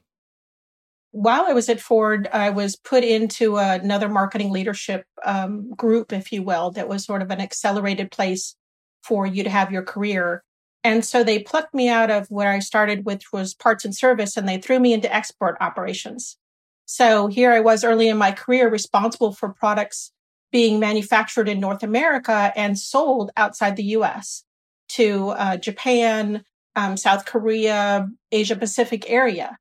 While 1.13 1.45
I 1.47 1.53
was 1.53 1.69
at 1.69 1.81
Ford, 1.81 2.29
I 2.33 2.51
was 2.51 2.75
put 2.75 3.05
into 3.05 3.57
another 3.57 4.09
marketing 4.09 4.51
leadership 4.51 5.05
um, 5.25 5.71
group, 5.75 6.13
if 6.13 6.33
you 6.33 6.43
will, 6.43 6.71
that 6.73 6.89
was 6.89 7.05
sort 7.05 7.23
of 7.23 7.31
an 7.31 7.41
accelerated 7.41 8.11
place 8.11 8.57
for 9.03 9.27
you 9.27 9.45
to 9.45 9.51
have 9.51 9.71
your 9.71 9.83
career. 9.83 10.43
And 10.83 11.05
so 11.05 11.23
they 11.23 11.39
plucked 11.39 11.75
me 11.75 11.89
out 11.89 12.11
of 12.11 12.29
where 12.29 12.51
I 12.51 12.59
started, 12.61 13.05
which 13.05 13.33
was 13.33 13.55
parts 13.55 13.85
and 13.85 13.95
service, 13.95 14.37
and 14.37 14.49
they 14.49 14.59
threw 14.59 14.81
me 14.81 14.93
into 14.93 15.15
export 15.15 15.57
operations. 15.61 16.39
So 16.87 17.29
here 17.29 17.53
I 17.53 17.61
was 17.61 17.85
early 17.85 18.09
in 18.09 18.17
my 18.17 18.33
career 18.33 18.69
responsible 18.69 19.33
for 19.33 19.51
products 19.51 20.13
being 20.51 20.81
manufactured 20.81 21.49
in 21.49 21.61
North 21.61 21.83
America 21.83 22.53
and 22.57 22.79
sold 22.79 23.31
outside 23.37 23.77
the 23.77 23.97
US 23.97 24.45
to 24.91 25.31
uh, 25.31 25.57
Japan, 25.57 26.45
um, 26.77 26.97
South 26.97 27.25
Korea, 27.25 28.09
Asia 28.31 28.57
Pacific 28.57 29.09
area. 29.09 29.57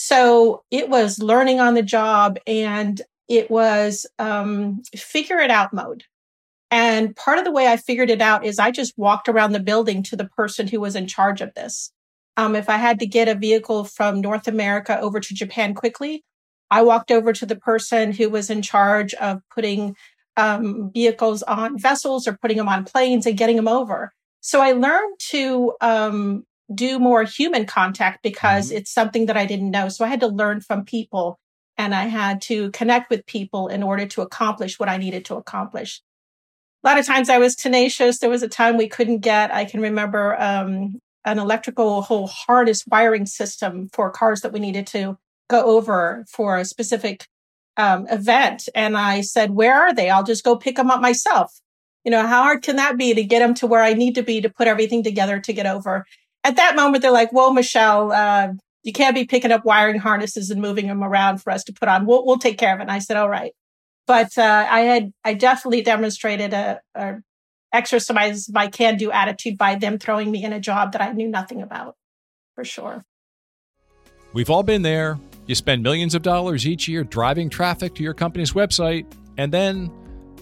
So 0.00 0.62
it 0.70 0.88
was 0.88 1.18
learning 1.18 1.58
on 1.58 1.74
the 1.74 1.82
job 1.82 2.38
and 2.46 3.02
it 3.28 3.50
was 3.50 4.06
um, 4.20 4.80
figure 4.94 5.38
it 5.38 5.50
out 5.50 5.74
mode. 5.74 6.04
And 6.70 7.16
part 7.16 7.38
of 7.38 7.44
the 7.44 7.50
way 7.50 7.66
I 7.66 7.78
figured 7.78 8.08
it 8.08 8.22
out 8.22 8.46
is 8.46 8.60
I 8.60 8.70
just 8.70 8.96
walked 8.96 9.28
around 9.28 9.52
the 9.52 9.60
building 9.60 10.04
to 10.04 10.14
the 10.14 10.28
person 10.28 10.68
who 10.68 10.78
was 10.78 10.94
in 10.94 11.08
charge 11.08 11.40
of 11.40 11.52
this. 11.54 11.90
Um, 12.36 12.54
if 12.54 12.68
I 12.68 12.76
had 12.76 13.00
to 13.00 13.08
get 13.08 13.26
a 13.26 13.34
vehicle 13.34 13.82
from 13.82 14.20
North 14.20 14.46
America 14.46 15.00
over 15.00 15.18
to 15.18 15.34
Japan 15.34 15.74
quickly, 15.74 16.22
I 16.70 16.82
walked 16.82 17.10
over 17.10 17.32
to 17.32 17.44
the 17.44 17.56
person 17.56 18.12
who 18.12 18.30
was 18.30 18.50
in 18.50 18.62
charge 18.62 19.14
of 19.14 19.40
putting 19.52 19.96
um, 20.36 20.92
vehicles 20.94 21.42
on 21.42 21.76
vessels 21.76 22.28
or 22.28 22.38
putting 22.40 22.58
them 22.58 22.68
on 22.68 22.84
planes 22.84 23.26
and 23.26 23.36
getting 23.36 23.56
them 23.56 23.66
over. 23.66 24.12
So 24.42 24.60
I 24.60 24.72
learned 24.72 25.18
to 25.30 25.72
um, 25.80 26.44
do 26.72 26.98
more 26.98 27.24
human 27.24 27.66
contact 27.66 28.22
because 28.22 28.68
mm-hmm. 28.68 28.78
it's 28.78 28.92
something 28.92 29.26
that 29.26 29.36
I 29.36 29.46
didn't 29.46 29.70
know. 29.70 29.88
So 29.88 30.04
I 30.04 30.08
had 30.08 30.20
to 30.20 30.26
learn 30.26 30.60
from 30.60 30.84
people 30.84 31.38
and 31.76 31.94
I 31.94 32.04
had 32.04 32.42
to 32.42 32.70
connect 32.72 33.08
with 33.08 33.26
people 33.26 33.68
in 33.68 33.82
order 33.82 34.06
to 34.06 34.22
accomplish 34.22 34.78
what 34.78 34.88
I 34.88 34.96
needed 34.96 35.24
to 35.26 35.36
accomplish. 35.36 36.02
A 36.84 36.88
lot 36.88 36.98
of 36.98 37.06
times 37.06 37.28
I 37.28 37.38
was 37.38 37.54
tenacious. 37.54 38.18
There 38.18 38.30
was 38.30 38.42
a 38.42 38.48
time 38.48 38.76
we 38.76 38.88
couldn't 38.88 39.20
get, 39.20 39.52
I 39.52 39.64
can 39.64 39.80
remember 39.80 40.40
um, 40.40 41.00
an 41.24 41.38
electrical 41.38 42.02
whole 42.02 42.26
harness 42.26 42.84
wiring 42.86 43.26
system 43.26 43.88
for 43.92 44.10
cars 44.10 44.40
that 44.42 44.52
we 44.52 44.60
needed 44.60 44.86
to 44.88 45.18
go 45.48 45.64
over 45.76 46.24
for 46.28 46.56
a 46.56 46.64
specific 46.64 47.26
um, 47.76 48.06
event. 48.08 48.68
And 48.74 48.96
I 48.96 49.22
said, 49.22 49.52
Where 49.52 49.74
are 49.74 49.94
they? 49.94 50.10
I'll 50.10 50.24
just 50.24 50.44
go 50.44 50.56
pick 50.56 50.76
them 50.76 50.90
up 50.90 51.00
myself. 51.00 51.60
You 52.04 52.10
know, 52.10 52.26
how 52.26 52.42
hard 52.42 52.62
can 52.62 52.76
that 52.76 52.96
be 52.96 53.14
to 53.14 53.24
get 53.24 53.40
them 53.40 53.54
to 53.54 53.66
where 53.66 53.82
I 53.82 53.94
need 53.94 54.14
to 54.16 54.22
be 54.22 54.40
to 54.40 54.48
put 54.48 54.68
everything 54.68 55.02
together 55.02 55.40
to 55.40 55.52
get 55.52 55.66
over? 55.66 56.06
At 56.44 56.56
that 56.56 56.76
moment, 56.76 57.02
they're 57.02 57.10
like, 57.10 57.32
"Well, 57.32 57.52
Michelle, 57.52 58.12
uh, 58.12 58.48
you 58.82 58.92
can't 58.92 59.14
be 59.14 59.24
picking 59.24 59.52
up 59.52 59.64
wiring 59.64 59.98
harnesses 59.98 60.50
and 60.50 60.60
moving 60.60 60.86
them 60.86 61.02
around 61.02 61.38
for 61.38 61.50
us 61.50 61.64
to 61.64 61.72
put 61.72 61.88
on. 61.88 62.06
We'll, 62.06 62.24
we'll 62.24 62.38
take 62.38 62.58
care 62.58 62.74
of 62.74 62.80
it." 62.80 62.84
And 62.84 62.92
I 62.92 63.00
said, 63.00 63.16
"All 63.16 63.28
right." 63.28 63.52
But 64.06 64.38
uh, 64.38 64.66
I 64.70 64.80
had 64.80 65.12
I 65.24 65.34
definitely 65.34 65.82
demonstrated 65.82 66.52
a, 66.54 66.80
a 66.94 67.16
exercise 67.72 68.48
my 68.50 68.68
can 68.68 68.96
do 68.96 69.10
attitude 69.10 69.58
by 69.58 69.74
them 69.74 69.98
throwing 69.98 70.30
me 70.30 70.42
in 70.44 70.52
a 70.52 70.60
job 70.60 70.92
that 70.92 71.02
I 71.02 71.12
knew 71.12 71.28
nothing 71.28 71.60
about, 71.62 71.96
for 72.54 72.64
sure. 72.64 73.04
We've 74.32 74.50
all 74.50 74.62
been 74.62 74.82
there. 74.82 75.18
You 75.46 75.54
spend 75.54 75.82
millions 75.82 76.14
of 76.14 76.22
dollars 76.22 76.66
each 76.66 76.88
year 76.88 77.04
driving 77.04 77.48
traffic 77.48 77.94
to 77.96 78.02
your 78.02 78.14
company's 78.14 78.52
website, 78.52 79.06
and 79.36 79.52
then 79.52 79.90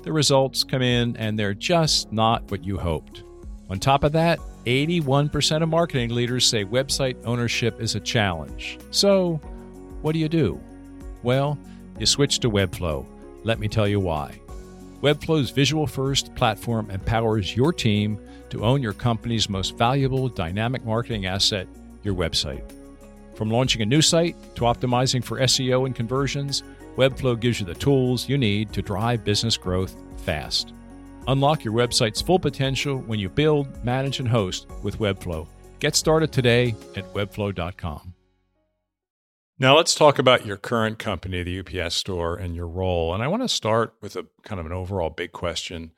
the 0.03 0.13
results 0.13 0.63
come 0.63 0.83
in 0.83 1.17
and 1.17 1.39
they're 1.39 1.55
just 1.55 2.13
not 2.13 2.49
what 2.51 2.65
you 2.65 2.79
hoped. 2.79 3.25
On 3.69 3.79
top 3.79 4.05
of 4.05 4.13
that, 4.13 4.39
81% 4.67 5.63
of 5.63 5.69
marketing 5.69 6.11
leaders 6.11 6.45
say 6.45 6.65
website 6.65 7.17
ownership 7.25 7.81
is 7.81 7.95
a 7.95 8.01
challenge. 8.01 8.79
So, 8.91 9.37
what 10.03 10.13
do 10.13 10.19
you 10.19 10.29
do? 10.29 10.61
Well, 11.23 11.57
you 11.99 12.07
switch 12.07 12.41
to 12.41 12.51
Webflow. 12.51 13.07
Let 13.45 13.61
me 13.61 13.69
tell 13.69 13.87
you 13.87 14.01
why. 14.01 14.41
Webflow's 15.03 15.51
visual 15.51 15.87
first 15.87 16.35
platform 16.35 16.91
empowers 16.91 17.55
your 17.55 17.73
team 17.73 18.19
to 18.51 18.65
own 18.65 18.83
your 18.83 18.93
company's 18.93 19.49
most 19.49 19.79
valuable 19.79 20.29
dynamic 20.29 20.85
marketing 20.85 21.27
asset, 21.27 21.69
your 22.03 22.15
website. 22.15 22.63
From 23.35 23.51
launching 23.51 23.83
a 23.83 23.87
new 23.87 24.03
site 24.03 24.35
to 24.57 24.63
optimizing 24.63 25.23
for 25.23 25.39
SEO 25.39 25.87
and 25.87 25.95
conversions, 25.95 26.65
Webflow 26.97 27.39
gives 27.39 27.61
you 27.61 27.67
the 27.67 27.75
tools 27.75 28.29
you 28.29 28.39
need 28.39 28.73
to 28.73 28.83
drive 28.83 29.25
business 29.25 29.57
growth 29.57 29.95
fast. 30.25 30.73
Unlock 31.29 31.65
your 31.65 31.75
website's 31.75 32.21
full 32.21 32.39
potential 32.39 32.99
when 32.99 33.19
you 33.19 33.29
build, 33.29 33.85
manage, 33.85 34.21
and 34.21 34.29
host 34.29 34.67
with 34.83 34.99
Webflow. 34.99 35.47
Get 35.81 35.97
started 35.97 36.33
today 36.33 36.75
at 36.95 37.13
webflow.com. 37.15 38.15
Now, 39.59 39.77
let's 39.77 39.95
talk 39.95 40.19
about 40.19 40.45
your 40.45 40.57
current 40.57 40.99
company, 40.99 41.43
the 41.43 41.61
UPS 41.61 41.95
Store, 41.95 42.37
and 42.37 42.55
your 42.55 42.69
role. 42.69 43.15
And 43.15 43.23
I 43.23 43.29
want 43.29 43.43
to 43.43 43.49
start 43.49 43.95
with 44.01 44.15
a 44.15 44.27
kind 44.45 44.61
of 44.61 44.67
an 44.67 44.73
overall 44.73 45.11
big 45.11 45.33
question. 45.33 45.93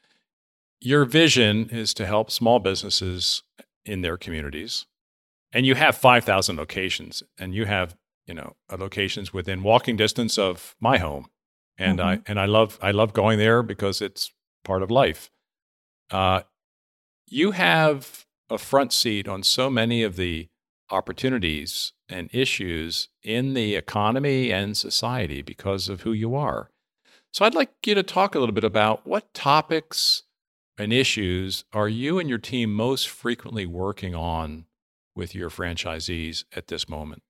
Your 0.81 1.05
vision 1.05 1.69
is 1.71 1.93
to 1.95 2.07
help 2.07 2.31
small 2.31 2.61
businesses 2.61 3.43
in 3.85 4.03
their 4.03 4.17
communities. 4.17 4.87
And 5.53 5.67
you 5.67 5.75
have 5.75 5.97
5,000 5.97 6.57
locations, 6.57 7.23
and 7.39 7.55
you 7.55 7.65
have 7.65 7.97
you 8.29 8.35
know 8.35 8.55
locations 8.79 9.33
within 9.33 9.63
walking 9.63 9.97
distance 9.97 10.39
of 10.39 10.77
my 10.79 10.99
home 10.99 11.27
and 11.79 11.99
mm-hmm. 11.99 12.09
i 12.09 12.21
and 12.27 12.39
i 12.39 12.45
love 12.45 12.79
i 12.81 12.91
love 12.93 13.13
going 13.13 13.39
there 13.39 13.63
because 13.63 14.01
it's 14.01 14.31
part 14.65 14.83
of 14.83 14.91
life. 14.91 15.31
Uh, 16.11 16.43
you 17.27 17.53
have 17.53 18.27
a 18.51 18.59
front 18.59 18.93
seat 18.93 19.29
on 19.29 19.43
so 19.43 19.69
many 19.69 20.03
of 20.03 20.17
the 20.17 20.49
opportunities 20.91 21.93
and 22.09 22.31
issues 22.33 23.09
in 23.23 23.53
the 23.53 23.75
economy 23.75 24.51
and 24.51 24.77
society 24.77 25.43
because 25.43 25.89
of 25.89 26.03
who 26.03 26.13
you 26.13 26.35
are. 26.35 26.71
So 27.31 27.45
i'd 27.45 27.55
like 27.55 27.71
you 27.85 27.95
to 27.95 28.03
talk 28.03 28.35
a 28.35 28.39
little 28.39 28.55
bit 28.55 28.65
about 28.65 29.07
what 29.07 29.35
topics 29.35 30.23
and 30.79 30.93
issues 30.93 31.65
are 31.73 31.89
you 31.89 32.19
and 32.19 32.29
your 32.29 32.39
team 32.39 32.73
most 32.73 33.09
frequently 33.09 33.67
working 33.67 34.15
on 34.15 34.65
with 35.15 35.35
your 35.35 35.51
franchisees 35.51 36.45
at 36.55 36.69
this 36.69 36.89
moment? 36.89 37.23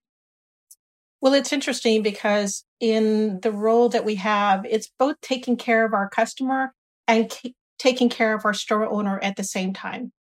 Well, 1.20 1.32
it's 1.32 1.52
interesting 1.52 2.02
because 2.02 2.64
in 2.78 3.40
the 3.40 3.50
role 3.50 3.88
that 3.88 4.04
we 4.04 4.16
have, 4.16 4.64
it's 4.66 4.90
both 4.98 5.20
taking 5.20 5.56
care 5.56 5.84
of 5.84 5.94
our 5.94 6.08
customer 6.08 6.74
and 7.08 7.30
k- 7.30 7.54
taking 7.78 8.08
care 8.08 8.34
of 8.34 8.44
our 8.44 8.54
store 8.54 8.86
owner 8.86 9.18
at 9.20 9.36
the 9.36 9.42
same 9.42 9.72
time. 9.72 10.12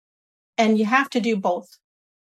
And 0.58 0.80
you 0.80 0.86
have 0.86 1.10
to 1.12 1.20
do 1.20 1.38
both 1.38 1.68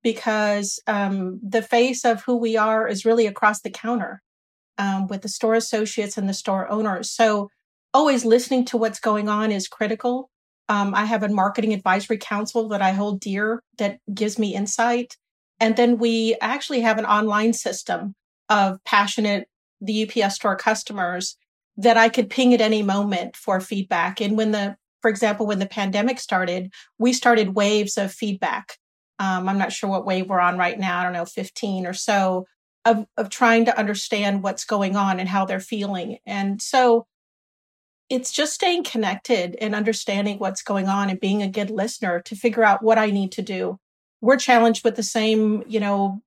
because 0.04 0.80
um, 0.88 1.40
the 1.48 1.62
face 1.62 2.04
of 2.04 2.24
who 2.24 2.36
we 2.36 2.58
are 2.58 2.88
is 2.88 3.06
really 3.06 3.28
across 3.28 3.62
the 3.62 3.70
counter 3.70 4.22
um, 4.78 5.08
with 5.08 5.22
the 5.22 5.30
store 5.30 5.56
associates 5.56 6.18
and 6.18 6.28
the 6.28 6.34
store 6.34 6.70
owners. 6.70 7.12
So 7.12 7.50
always 7.94 8.26
listening 8.26 8.66
to 8.66 8.78
what's 8.78 9.00
going 9.00 9.30
on 9.30 9.52
is 9.52 9.68
critical. 9.68 10.30
Um, 10.68 10.94
I 10.94 11.06
have 11.06 11.24
a 11.24 11.30
marketing 11.30 11.74
advisory 11.74 12.18
council 12.18 12.68
that 12.70 12.82
I 12.82 12.92
hold 12.92 13.20
dear 13.20 13.62
that 13.78 14.00
gives 14.14 14.40
me 14.40 14.56
insight. 14.56 15.16
And 15.60 15.76
then 15.76 15.98
we 15.98 16.36
actually 16.42 16.82
have 16.82 16.98
an 16.98 17.06
online 17.06 17.54
system 17.54 18.16
of 18.50 18.84
passionate 18.86 19.48
the 19.82 20.10
UPS 20.10 20.36
store 20.36 20.56
customers 20.56 21.38
that 21.80 21.98
I 21.98 22.10
could 22.10 22.30
ping 22.30 22.54
at 22.54 22.62
any 22.62 22.84
moment 22.84 23.38
for 23.38 23.62
feedback. 23.62 24.20
And 24.20 24.36
when 24.36 24.52
the, 24.52 24.76
for 25.02 25.10
example, 25.10 25.48
when 25.48 25.60
the 25.60 25.66
pandemic 25.66 26.20
started, 26.20 26.74
we 26.98 27.14
started 27.14 27.56
waves 27.56 27.98
of 27.98 28.12
feedback. 28.12 28.78
Um, 29.18 29.48
I'm 29.48 29.58
not 29.58 29.72
sure 29.72 29.90
what 29.90 30.06
wave 30.06 30.28
we're 30.28 30.42
on 30.42 30.58
right 30.58 30.78
now. 30.78 31.00
I 31.00 31.04
don't 31.04 31.14
know, 31.14 31.26
15 31.26 31.86
or 31.86 31.94
so 31.94 32.46
of, 32.84 33.06
of 33.16 33.30
trying 33.30 33.66
to 33.66 33.78
understand 33.78 34.44
what's 34.44 34.66
going 34.66 34.98
on 34.98 35.20
and 35.22 35.30
how 35.30 35.46
they're 35.46 35.60
feeling. 35.62 36.18
And 36.26 36.62
so 36.62 37.06
it's 38.10 38.32
just 38.32 38.54
staying 38.54 38.84
connected 38.84 39.56
and 39.62 39.74
understanding 39.74 40.38
what's 40.38 40.64
going 40.64 40.88
on 40.88 41.10
and 41.10 41.20
being 41.20 41.42
a 41.42 41.48
good 41.48 41.70
listener 41.70 42.22
to 42.24 42.36
figure 42.36 42.64
out 42.64 42.84
what 42.84 42.98
I 42.98 43.08
need 43.08 43.32
to 43.34 43.42
do. 43.42 43.78
We're 44.20 44.38
challenged 44.38 44.84
with 44.84 44.98
the 44.98 45.04
same, 45.04 45.64
you 45.68 45.80
know, 45.80 46.22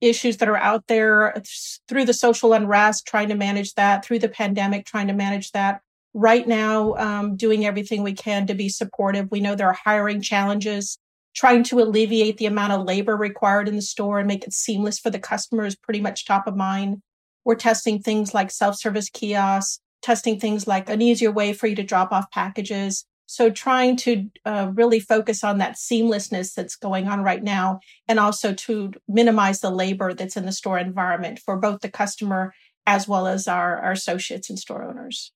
issues 0.00 0.36
that 0.38 0.48
are 0.48 0.56
out 0.56 0.86
there 0.86 1.42
through 1.88 2.04
the 2.04 2.14
social 2.14 2.52
unrest, 2.52 3.06
trying 3.06 3.28
to 3.28 3.34
manage 3.34 3.74
that, 3.74 4.04
through 4.04 4.20
the 4.20 4.28
pandemic, 4.28 4.86
trying 4.86 5.08
to 5.08 5.12
manage 5.12 5.52
that. 5.52 5.80
Right 6.14 6.46
now, 6.46 6.94
um, 6.96 7.36
doing 7.36 7.66
everything 7.66 8.02
we 8.02 8.14
can 8.14 8.46
to 8.46 8.54
be 8.54 8.68
supportive. 8.68 9.30
We 9.30 9.40
know 9.40 9.54
there 9.54 9.68
are 9.68 9.72
hiring 9.84 10.20
challenges. 10.20 10.98
Trying 11.34 11.62
to 11.64 11.80
alleviate 11.80 12.38
the 12.38 12.46
amount 12.46 12.72
of 12.72 12.86
labor 12.86 13.16
required 13.16 13.68
in 13.68 13.76
the 13.76 13.82
store 13.82 14.18
and 14.18 14.26
make 14.26 14.44
it 14.44 14.52
seamless 14.52 14.98
for 14.98 15.10
the 15.10 15.20
customer 15.20 15.66
is 15.66 15.76
pretty 15.76 16.00
much 16.00 16.24
top 16.24 16.46
of 16.46 16.56
mind. 16.56 17.02
We're 17.44 17.54
testing 17.54 18.00
things 18.00 18.34
like 18.34 18.50
self 18.50 18.76
service 18.76 19.08
kiosks, 19.08 19.80
testing 20.02 20.40
things 20.40 20.66
like 20.66 20.88
an 20.88 21.02
easier 21.02 21.30
way 21.30 21.52
for 21.52 21.66
you 21.66 21.76
to 21.76 21.82
drop 21.82 22.12
off 22.12 22.30
packages, 22.30 23.04
so 23.28 23.50
trying 23.50 23.94
to 23.94 24.30
uh, 24.46 24.70
really 24.74 24.98
focus 24.98 25.44
on 25.44 25.58
that 25.58 25.76
seamlessness 25.76 26.54
that's 26.54 26.76
going 26.76 27.08
on 27.08 27.22
right 27.22 27.42
now 27.42 27.78
and 28.08 28.18
also 28.18 28.54
to 28.54 28.90
minimize 29.06 29.60
the 29.60 29.70
labor 29.70 30.14
that's 30.14 30.38
in 30.38 30.46
the 30.46 30.52
store 30.52 30.78
environment 30.78 31.38
for 31.38 31.58
both 31.58 31.80
the 31.82 31.90
customer 31.90 32.54
as 32.86 33.06
well 33.06 33.26
as 33.26 33.46
our, 33.46 33.76
our 33.80 33.92
associates 33.92 34.48
and 34.48 34.58
store 34.58 34.82
owners. 34.82 35.30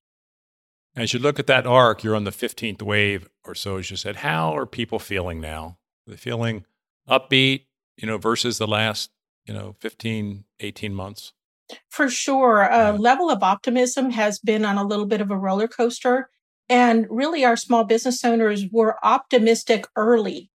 As 0.97 1.13
you 1.13 1.21
look 1.21 1.39
at 1.39 1.47
that 1.49 1.67
arc, 1.67 2.03
you're 2.03 2.17
on 2.17 2.25
the 2.25 2.31
15th 2.31 2.81
wave 2.81 3.29
or 3.45 3.55
so, 3.55 3.77
as 3.77 3.91
you 3.91 3.99
said. 3.99 4.17
How 4.17 4.57
are 4.57 4.65
people 4.65 4.99
feeling 4.99 5.39
now? 5.39 5.77
Are 6.07 6.13
they 6.13 6.17
feeling 6.17 6.65
upbeat, 7.07 7.67
you 7.99 8.07
know, 8.07 8.17
versus 8.17 8.57
the 8.57 8.67
last, 8.67 9.11
you 9.45 9.53
know, 9.53 9.77
15, 9.81 10.45
18 10.61 10.95
months? 10.95 11.35
For 11.91 12.09
sure. 12.09 12.63
A 12.63 12.93
level 12.93 13.31
of 13.31 13.43
optimism 13.43 14.13
has 14.13 14.39
been 14.39 14.65
on 14.65 14.79
a 14.79 14.87
little 14.87 15.07
bit 15.07 15.21
of 15.21 15.31
a 15.31 15.37
roller 15.37 15.69
coaster. 15.69 16.31
And 16.69 17.07
really, 17.11 17.45
our 17.45 17.57
small 17.57 17.85
business 17.85 18.25
owners 18.25 18.65
were 18.71 18.97
optimistic 19.05 19.87
early. 19.97 20.51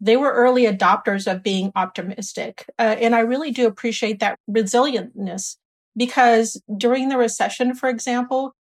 They 0.00 0.16
were 0.16 0.32
early 0.32 0.64
adopters 0.64 1.30
of 1.30 1.42
being 1.42 1.72
optimistic. 1.76 2.68
Uh, 2.78 2.96
and 2.98 3.14
I 3.14 3.20
really 3.20 3.52
do 3.52 3.66
appreciate 3.66 4.18
that 4.18 4.38
resilientness 4.50 5.56
because 5.96 6.60
during 6.76 7.08
the 7.08 7.16
recession, 7.16 7.74
for 7.74 7.88
example, 7.88 8.54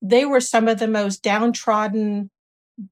they 0.00 0.24
were 0.24 0.40
some 0.40 0.68
of 0.68 0.78
the 0.78 0.88
most 0.88 1.22
downtrodden, 1.22 2.30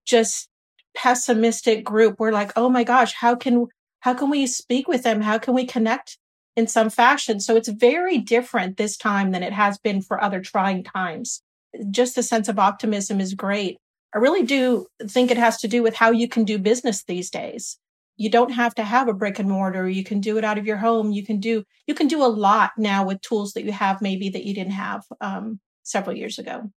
just 0.06 0.48
pessimistic 0.94 1.84
group. 1.84 2.16
We're 2.18 2.32
like, 2.32 2.52
oh 2.56 2.68
my 2.68 2.84
gosh, 2.84 3.14
how 3.14 3.34
can, 3.34 3.66
how 4.00 4.14
can 4.14 4.30
we 4.30 4.46
speak 4.46 4.86
with 4.86 5.02
them? 5.02 5.22
How 5.22 5.38
can 5.38 5.54
we 5.54 5.64
connect 5.64 6.18
in 6.56 6.66
some 6.66 6.90
fashion? 6.90 7.40
So 7.40 7.56
it's 7.56 7.68
very 7.68 8.18
different 8.18 8.76
this 8.76 8.96
time 8.96 9.32
than 9.32 9.42
it 9.42 9.52
has 9.52 9.78
been 9.78 10.02
for 10.02 10.22
other 10.22 10.40
trying 10.40 10.84
times 10.84 11.42
just 11.90 12.18
a 12.18 12.22
sense 12.22 12.48
of 12.48 12.58
optimism 12.58 13.20
is 13.20 13.34
great. 13.34 13.78
I 14.14 14.18
really 14.18 14.44
do 14.44 14.86
think 15.08 15.30
it 15.30 15.36
has 15.36 15.58
to 15.58 15.68
do 15.68 15.82
with 15.82 15.94
how 15.96 16.10
you 16.10 16.28
can 16.28 16.44
do 16.44 16.58
business 16.58 17.02
these 17.04 17.30
days. 17.30 17.78
You 18.16 18.30
don't 18.30 18.52
have 18.52 18.74
to 18.76 18.84
have 18.84 19.08
a 19.08 19.12
brick 19.12 19.40
and 19.40 19.48
mortar. 19.48 19.88
You 19.88 20.04
can 20.04 20.20
do 20.20 20.38
it 20.38 20.44
out 20.44 20.56
of 20.56 20.66
your 20.66 20.76
home. 20.76 21.10
You 21.10 21.26
can 21.26 21.40
do 21.40 21.64
you 21.86 21.94
can 21.94 22.06
do 22.06 22.24
a 22.24 22.28
lot 22.28 22.72
now 22.78 23.04
with 23.04 23.20
tools 23.22 23.54
that 23.54 23.64
you 23.64 23.72
have 23.72 24.00
maybe 24.00 24.28
that 24.28 24.44
you 24.44 24.54
didn't 24.54 24.72
have 24.72 25.02
um, 25.20 25.58
several 25.82 26.16
years 26.16 26.38
ago. 26.38 26.70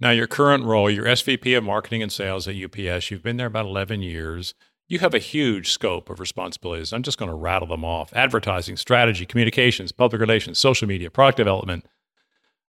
Now, 0.00 0.10
your 0.10 0.26
current 0.26 0.64
role, 0.64 0.90
you're 0.90 1.06
SVP 1.06 1.56
of 1.56 1.64
Marketing 1.64 2.02
and 2.02 2.10
Sales 2.10 2.48
at 2.48 2.56
UPS. 2.56 3.10
You've 3.10 3.22
been 3.22 3.36
there 3.36 3.46
about 3.46 3.64
11 3.64 4.02
years. 4.02 4.52
You 4.88 4.98
have 4.98 5.14
a 5.14 5.18
huge 5.18 5.70
scope 5.70 6.10
of 6.10 6.20
responsibilities. 6.20 6.92
I'm 6.92 7.02
just 7.02 7.16
going 7.16 7.30
to 7.30 7.36
rattle 7.36 7.68
them 7.68 7.84
off 7.84 8.12
advertising, 8.12 8.76
strategy, 8.76 9.24
communications, 9.24 9.92
public 9.92 10.20
relations, 10.20 10.58
social 10.58 10.88
media, 10.88 11.10
product 11.10 11.38
development, 11.38 11.86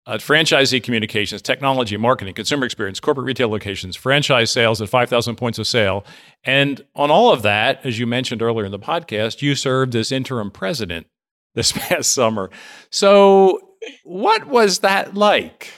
uh, 0.07 0.17
franchisee 0.17 0.81
communications, 0.81 1.41
technology, 1.41 1.95
marketing, 1.95 2.33
consumer 2.33 2.65
experience, 2.65 2.99
corporate 2.99 3.25
retail 3.25 3.49
locations, 3.49 3.95
franchise 3.95 4.49
sales 4.49 4.81
at 4.81 4.89
5,000 4.89 5.35
points 5.35 5.59
of 5.59 5.67
sale. 5.67 6.05
And 6.43 6.83
on 6.95 7.11
all 7.11 7.31
of 7.31 7.43
that, 7.43 7.85
as 7.85 7.99
you 7.99 8.07
mentioned 8.07 8.41
earlier 8.41 8.65
in 8.65 8.71
the 8.71 8.79
podcast, 8.79 9.41
you 9.41 9.53
served 9.55 9.95
as 9.95 10.11
interim 10.11 10.49
president 10.49 11.07
this 11.55 11.71
past 11.71 12.11
summer. 12.11 12.49
So, 12.89 13.59
what 14.03 14.45
was 14.47 14.79
that 14.79 15.15
like? 15.15 15.69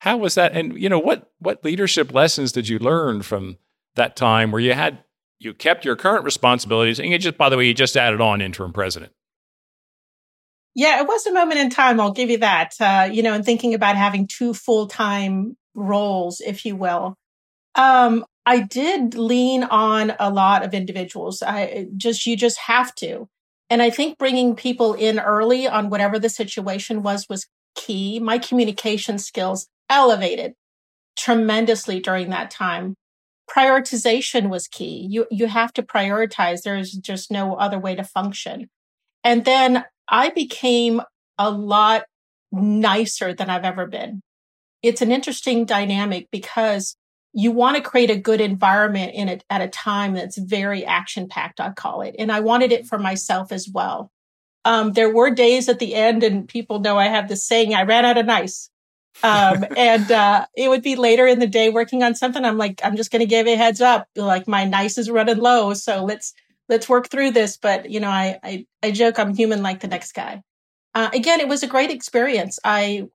How 0.00 0.16
was 0.16 0.34
that? 0.34 0.52
And 0.52 0.76
you 0.76 0.88
know, 0.88 0.98
what 0.98 1.30
what 1.38 1.64
leadership 1.64 2.12
lessons 2.12 2.50
did 2.52 2.68
you 2.68 2.78
learn 2.78 3.22
from 3.22 3.58
that 3.94 4.16
time 4.16 4.50
where 4.50 4.60
you 4.60 4.72
had 4.72 4.98
you 5.38 5.54
kept 5.54 5.84
your 5.84 5.94
current 5.94 6.24
responsibilities 6.24 6.98
and 6.98 7.08
you 7.10 7.18
just 7.18 7.38
by 7.38 7.48
the 7.48 7.56
way, 7.56 7.66
you 7.66 7.74
just 7.74 7.96
added 7.96 8.20
on 8.20 8.42
interim 8.42 8.72
president? 8.72 9.12
Yeah, 10.74 11.00
it 11.00 11.06
was 11.06 11.26
a 11.26 11.32
moment 11.32 11.60
in 11.60 11.70
time. 11.70 12.00
I'll 12.00 12.12
give 12.12 12.30
you 12.30 12.38
that. 12.38 12.74
Uh, 12.80 13.08
you 13.12 13.22
know, 13.22 13.34
and 13.34 13.44
thinking 13.44 13.74
about 13.74 13.96
having 13.96 14.26
two 14.26 14.54
full 14.54 14.86
time 14.86 15.56
roles, 15.74 16.40
if 16.40 16.64
you 16.64 16.76
will. 16.76 17.16
Um, 17.74 18.24
I 18.44 18.60
did 18.60 19.14
lean 19.14 19.64
on 19.64 20.14
a 20.18 20.30
lot 20.30 20.64
of 20.64 20.74
individuals. 20.74 21.42
I 21.42 21.86
just, 21.96 22.26
you 22.26 22.36
just 22.36 22.58
have 22.58 22.94
to. 22.96 23.28
And 23.70 23.80
I 23.80 23.90
think 23.90 24.18
bringing 24.18 24.56
people 24.56 24.94
in 24.94 25.18
early 25.18 25.68
on 25.68 25.88
whatever 25.88 26.18
the 26.18 26.28
situation 26.28 27.02
was 27.02 27.28
was 27.28 27.46
key. 27.74 28.18
My 28.18 28.38
communication 28.38 29.18
skills 29.18 29.68
elevated 29.88 30.54
tremendously 31.16 32.00
during 32.00 32.30
that 32.30 32.50
time. 32.50 32.96
Prioritization 33.50 34.48
was 34.48 34.68
key. 34.68 35.06
You, 35.08 35.26
you 35.30 35.46
have 35.46 35.72
to 35.74 35.82
prioritize. 35.82 36.62
There's 36.62 36.92
just 36.92 37.30
no 37.30 37.54
other 37.54 37.78
way 37.78 37.94
to 37.94 38.04
function. 38.04 38.68
And 39.24 39.44
then 39.44 39.84
I 40.08 40.30
became 40.30 41.02
a 41.38 41.50
lot 41.50 42.04
nicer 42.50 43.32
than 43.34 43.50
I've 43.50 43.64
ever 43.64 43.86
been. 43.86 44.22
It's 44.82 45.02
an 45.02 45.12
interesting 45.12 45.64
dynamic 45.64 46.28
because 46.30 46.96
you 47.32 47.50
want 47.50 47.76
to 47.76 47.82
create 47.82 48.10
a 48.10 48.16
good 48.16 48.40
environment 48.40 49.14
in 49.14 49.28
it 49.28 49.44
at 49.48 49.62
a 49.62 49.68
time 49.68 50.14
that's 50.14 50.36
very 50.36 50.84
action 50.84 51.28
packed, 51.28 51.60
I 51.60 51.70
call 51.70 52.02
it. 52.02 52.14
And 52.18 52.30
I 52.30 52.40
wanted 52.40 52.72
it 52.72 52.86
for 52.86 52.98
myself 52.98 53.52
as 53.52 53.68
well. 53.72 54.10
Um, 54.64 54.92
there 54.92 55.12
were 55.12 55.30
days 55.30 55.68
at 55.68 55.78
the 55.78 55.94
end, 55.94 56.22
and 56.22 56.46
people 56.46 56.80
know 56.80 56.98
I 56.98 57.06
have 57.06 57.28
this 57.28 57.46
saying, 57.46 57.74
I 57.74 57.82
ran 57.82 58.04
out 58.04 58.18
of 58.18 58.26
nice. 58.26 58.70
Um, 59.22 59.64
and 59.76 60.10
uh, 60.10 60.46
it 60.56 60.68
would 60.68 60.82
be 60.82 60.94
later 60.94 61.26
in 61.26 61.38
the 61.38 61.46
day 61.46 61.70
working 61.70 62.02
on 62.02 62.14
something. 62.14 62.44
I'm 62.44 62.58
like, 62.58 62.80
I'm 62.84 62.96
just 62.96 63.10
going 63.10 63.20
to 63.20 63.26
give 63.26 63.46
a 63.46 63.56
heads 63.56 63.80
up. 63.80 64.08
Like 64.14 64.46
my 64.46 64.64
nice 64.64 64.98
is 64.98 65.10
running 65.10 65.38
low, 65.38 65.74
so 65.74 66.04
let's 66.04 66.34
let's 66.72 66.88
work 66.88 67.08
through 67.08 67.30
this. 67.30 67.56
But 67.56 67.90
you 67.90 68.00
know, 68.00 68.08
I 68.08 68.38
I, 68.42 68.66
I 68.82 68.90
joke 68.90 69.18
I'm 69.18 69.34
human 69.34 69.62
like 69.62 69.80
the 69.80 69.88
next 69.88 70.12
guy. 70.12 70.42
Uh, 70.94 71.10
again, 71.14 71.40
it 71.40 71.48
was 71.48 71.62
a 71.62 71.68
great 71.68 71.90
experience. 71.90 72.58
I 72.64 73.08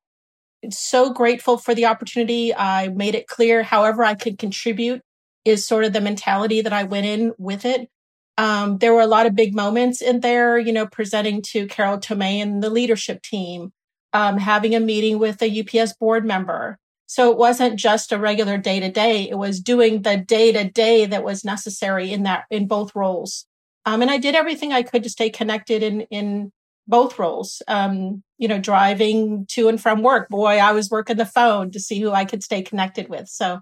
so 0.70 1.14
grateful 1.14 1.58
for 1.58 1.76
the 1.76 1.86
opportunity. 1.86 2.56
I 2.56 2.88
made 2.90 3.16
it 3.16 3.28
clear, 3.28 3.64
however, 3.64 4.04
I 4.04 4.16
could 4.16 4.38
contribute 4.38 5.02
is 5.46 5.66
sort 5.66 5.86
of 5.86 5.94
the 5.94 6.02
mentality 6.02 6.62
that 6.62 6.74
I 6.74 6.84
went 6.84 7.06
in 7.06 7.34
with 7.38 7.64
it. 7.64 7.90
Um, 8.38 8.78
there 8.78 8.94
were 8.94 9.02
a 9.02 9.08
lot 9.08 9.26
of 9.26 9.36
big 9.36 9.56
moments 9.56 10.02
in 10.02 10.20
there, 10.20 10.60
you 10.60 10.74
know, 10.74 10.86
presenting 10.86 11.42
to 11.54 11.68
Carol 11.68 11.98
Tomé 11.98 12.42
and 12.42 12.62
the 12.62 12.70
leadership 12.70 13.22
team, 13.22 13.72
um, 14.14 14.38
having 14.38 14.76
a 14.76 14.80
meeting 14.80 15.20
with 15.20 15.42
a 15.42 15.62
UPS 15.62 15.94
board 15.94 16.26
member. 16.26 16.78
So 17.08 17.32
it 17.32 17.38
wasn't 17.38 17.80
just 17.80 18.12
a 18.12 18.20
regular 18.20 18.58
day 18.58 18.82
to 18.82 18.92
day. 18.92 19.30
It 19.30 19.38
was 19.38 19.62
doing 19.62 20.02
the 20.02 20.18
day 20.18 20.52
to 20.52 20.70
day 20.70 21.06
that 21.06 21.24
was 21.24 21.46
necessary 21.46 22.12
in 22.12 22.24
that, 22.24 22.44
in 22.52 22.68
both 22.68 22.96
roles. 22.96 23.47
Um, 23.88 24.02
and 24.02 24.12
I 24.12 24.18
did 24.18 24.36
everything 24.36 24.74
I 24.74 24.84
could 24.84 25.04
to 25.04 25.10
stay 25.10 25.30
connected 25.30 25.82
in, 25.82 26.02
in 26.02 26.52
both 26.90 27.18
roles. 27.18 27.62
Um, 27.70 28.22
you 28.38 28.48
know, 28.48 28.60
driving 28.60 29.46
to 29.52 29.70
and 29.70 29.82
from 29.82 30.04
work. 30.04 30.28
Boy, 30.28 30.58
I 30.58 30.74
was 30.74 30.90
working 30.90 31.16
the 31.16 31.26
phone 31.26 31.72
to 31.72 31.80
see 31.80 32.02
who 32.02 32.12
I 32.12 32.26
could 32.26 32.44
stay 32.44 32.62
connected 32.62 33.08
with. 33.08 33.30
So 33.30 33.62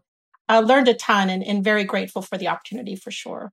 I 0.49 0.59
learned 0.59 0.87
a 0.87 0.95
ton 0.95 1.29
and, 1.29 1.43
and 1.43 1.63
very 1.63 1.83
grateful 1.83 2.23
for 2.23 2.39
the 2.39 2.47
opportunity 2.47 2.95
for 2.95 3.11
sure. 3.11 3.51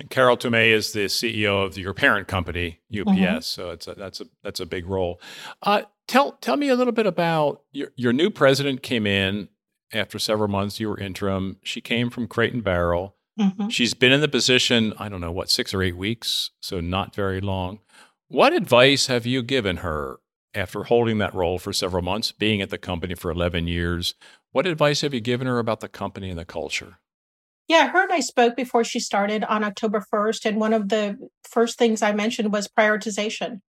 And 0.00 0.10
Carol 0.10 0.36
Tomé 0.36 0.70
is 0.70 0.92
the 0.92 1.06
CEO 1.06 1.64
of 1.64 1.78
your 1.78 1.94
parent 1.94 2.26
company, 2.26 2.80
UPS. 2.92 3.10
Mm-hmm. 3.10 3.38
So 3.40 3.70
it's 3.70 3.86
a, 3.86 3.94
that's 3.94 4.20
a 4.20 4.24
that's 4.42 4.60
a 4.60 4.66
big 4.66 4.86
role. 4.86 5.20
Uh, 5.62 5.82
tell 6.08 6.32
tell 6.32 6.56
me 6.56 6.68
a 6.68 6.74
little 6.74 6.92
bit 6.92 7.06
about 7.06 7.62
your 7.70 7.92
your 7.94 8.12
new 8.12 8.30
president 8.30 8.82
came 8.82 9.06
in 9.06 9.48
after 9.92 10.18
several 10.18 10.48
months. 10.48 10.80
You 10.80 10.88
were 10.88 10.98
interim. 10.98 11.58
She 11.62 11.80
came 11.80 12.10
from 12.10 12.26
Crate 12.26 12.52
and 12.52 12.64
Barrel. 12.64 13.14
Mm-hmm. 13.38 13.68
She's 13.68 13.94
been 13.94 14.12
in 14.12 14.20
the 14.20 14.28
position 14.28 14.92
I 14.98 15.08
don't 15.08 15.20
know 15.20 15.32
what 15.32 15.50
six 15.50 15.72
or 15.72 15.82
eight 15.82 15.96
weeks, 15.96 16.50
so 16.60 16.80
not 16.80 17.14
very 17.14 17.40
long. 17.40 17.80
What 18.28 18.52
advice 18.52 19.06
have 19.06 19.26
you 19.26 19.42
given 19.42 19.78
her 19.78 20.18
after 20.54 20.84
holding 20.84 21.18
that 21.18 21.34
role 21.34 21.58
for 21.58 21.72
several 21.72 22.02
months, 22.02 22.32
being 22.32 22.60
at 22.60 22.70
the 22.70 22.78
company 22.78 23.14
for 23.14 23.30
eleven 23.30 23.66
years? 23.66 24.14
What 24.52 24.66
advice 24.66 25.02
have 25.02 25.14
you 25.14 25.20
given 25.20 25.46
her 25.46 25.58
about 25.58 25.80
the 25.80 25.88
company 25.88 26.30
and 26.30 26.38
the 26.38 26.44
culture? 26.44 26.98
Yeah, 27.68 27.88
her 27.90 28.02
and 28.02 28.12
I 28.12 28.20
spoke 28.20 28.56
before 28.56 28.82
she 28.82 28.98
started 28.98 29.44
on 29.44 29.62
October 29.62 30.02
1st. 30.12 30.46
And 30.46 30.58
one 30.58 30.72
of 30.72 30.88
the 30.88 31.18
first 31.44 31.78
things 31.78 32.02
I 32.02 32.12
mentioned 32.12 32.50
was 32.50 32.66
prioritization. 32.66 33.60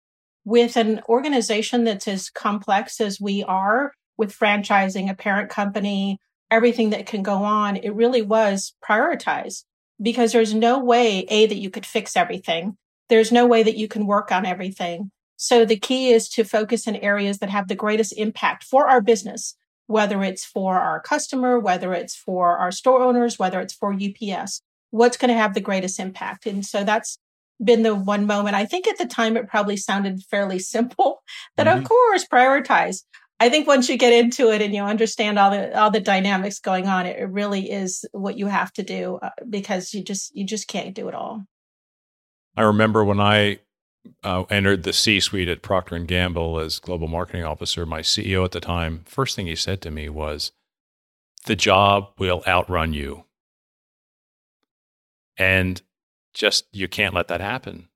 With 0.44 0.76
an 0.76 1.02
organization 1.08 1.82
that's 1.82 2.06
as 2.06 2.30
complex 2.30 3.00
as 3.00 3.20
we 3.20 3.42
are, 3.42 3.92
with 4.16 4.36
franchising, 4.36 5.10
a 5.10 5.14
parent 5.14 5.50
company, 5.50 6.18
everything 6.50 6.90
that 6.90 7.06
can 7.06 7.22
go 7.22 7.44
on, 7.44 7.76
it 7.76 7.94
really 7.94 8.22
was 8.22 8.74
prioritize 8.86 9.64
because 10.00 10.32
there's 10.32 10.54
no 10.54 10.78
way, 10.78 11.26
A, 11.28 11.46
that 11.46 11.58
you 11.58 11.70
could 11.70 11.86
fix 11.86 12.16
everything. 12.16 12.76
There's 13.08 13.32
no 13.32 13.46
way 13.46 13.62
that 13.62 13.76
you 13.76 13.88
can 13.88 14.06
work 14.06 14.30
on 14.30 14.46
everything. 14.46 15.10
So 15.36 15.64
the 15.64 15.78
key 15.78 16.10
is 16.10 16.28
to 16.30 16.44
focus 16.44 16.86
in 16.86 16.96
areas 16.96 17.38
that 17.38 17.50
have 17.50 17.68
the 17.68 17.74
greatest 17.74 18.12
impact 18.16 18.64
for 18.64 18.88
our 18.88 19.00
business 19.00 19.54
whether 19.88 20.22
it's 20.22 20.44
for 20.44 20.78
our 20.78 21.00
customer, 21.00 21.58
whether 21.58 21.92
it's 21.94 22.14
for 22.14 22.58
our 22.58 22.70
store 22.70 23.02
owners, 23.02 23.38
whether 23.38 23.58
it's 23.58 23.72
for 23.72 23.92
UPS, 23.92 24.62
what's 24.90 25.16
going 25.16 25.30
to 25.30 25.34
have 25.34 25.54
the 25.54 25.62
greatest 25.62 25.98
impact. 25.98 26.46
And 26.46 26.64
so 26.64 26.84
that's 26.84 27.18
been 27.62 27.82
the 27.82 27.94
one 27.94 28.26
moment. 28.26 28.54
I 28.54 28.66
think 28.66 28.86
at 28.86 28.98
the 28.98 29.06
time 29.06 29.36
it 29.36 29.48
probably 29.48 29.78
sounded 29.78 30.22
fairly 30.30 30.58
simple 30.76 31.22
that 31.56 31.66
mm-hmm. 31.66 31.78
of 31.78 31.88
course 31.88 32.26
prioritize. 32.30 33.02
I 33.40 33.50
think 33.50 33.68
once 33.68 33.88
you 33.88 33.96
get 33.96 34.12
into 34.12 34.50
it 34.50 34.62
and 34.62 34.74
you 34.74 34.82
understand 34.82 35.38
all 35.38 35.50
the 35.50 35.78
all 35.78 35.90
the 35.90 36.00
dynamics 36.00 36.58
going 36.58 36.88
on, 36.88 37.06
it 37.06 37.28
really 37.28 37.70
is 37.70 38.04
what 38.12 38.36
you 38.36 38.46
have 38.46 38.72
to 38.74 38.82
do 38.82 39.18
uh, 39.22 39.30
because 39.48 39.94
you 39.94 40.02
just 40.02 40.34
you 40.34 40.44
just 40.44 40.66
can't 40.66 40.94
do 40.94 41.08
it 41.08 41.14
all. 41.14 41.44
I 42.56 42.62
remember 42.62 43.04
when 43.04 43.20
I 43.20 43.60
uh, 44.24 44.44
entered 44.50 44.82
the 44.82 44.92
C-suite 44.92 45.48
at 45.48 45.62
Procter 45.62 45.94
and 45.94 46.08
Gamble 46.08 46.58
as 46.58 46.80
global 46.80 47.06
marketing 47.06 47.44
officer, 47.44 47.86
my 47.86 48.00
CEO 48.00 48.44
at 48.44 48.50
the 48.50 48.60
time, 48.60 49.02
first 49.04 49.36
thing 49.36 49.46
he 49.46 49.54
said 49.54 49.80
to 49.82 49.90
me 49.92 50.08
was, 50.08 50.50
"The 51.46 51.54
job 51.54 52.10
will 52.18 52.42
outrun 52.46 52.92
you," 52.92 53.24
and 55.36 55.80
just 56.34 56.66
you 56.72 56.88
can't 56.88 57.14
let 57.14 57.28
that 57.28 57.40
happen. 57.40 57.88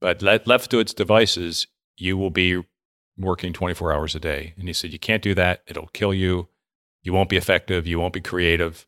But 0.00 0.22
let, 0.22 0.46
left 0.46 0.70
to 0.72 0.80
its 0.80 0.94
devices, 0.94 1.66
you 1.96 2.16
will 2.16 2.30
be 2.30 2.62
working 3.16 3.52
24 3.52 3.92
hours 3.92 4.14
a 4.14 4.20
day. 4.20 4.54
And 4.58 4.68
he 4.68 4.72
said, 4.72 4.92
"You 4.92 4.98
can't 4.98 5.22
do 5.22 5.34
that; 5.34 5.62
it'll 5.66 5.88
kill 5.88 6.14
you. 6.14 6.48
You 7.02 7.12
won't 7.12 7.28
be 7.28 7.36
effective. 7.36 7.86
You 7.86 7.98
won't 7.98 8.14
be 8.14 8.20
creative." 8.20 8.86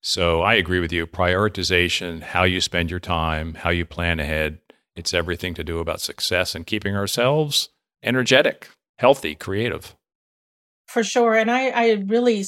So 0.00 0.42
I 0.42 0.54
agree 0.54 0.80
with 0.80 0.92
you. 0.92 1.06
Prioritization, 1.06 2.22
how 2.22 2.44
you 2.44 2.60
spend 2.60 2.90
your 2.90 3.00
time, 3.00 3.54
how 3.54 3.70
you 3.70 3.86
plan 3.86 4.20
ahead 4.20 4.58
it's 4.96 5.14
everything 5.14 5.54
to 5.54 5.64
do 5.64 5.78
about 5.78 6.00
success 6.00 6.54
and 6.54 6.66
keeping 6.66 6.96
ourselves 6.96 7.70
energetic, 8.02 8.68
healthy, 8.98 9.34
creative. 9.34 9.96
For 10.86 11.02
sure. 11.02 11.34
And 11.34 11.50
I, 11.50 11.68
I 11.70 11.90
really 12.06 12.44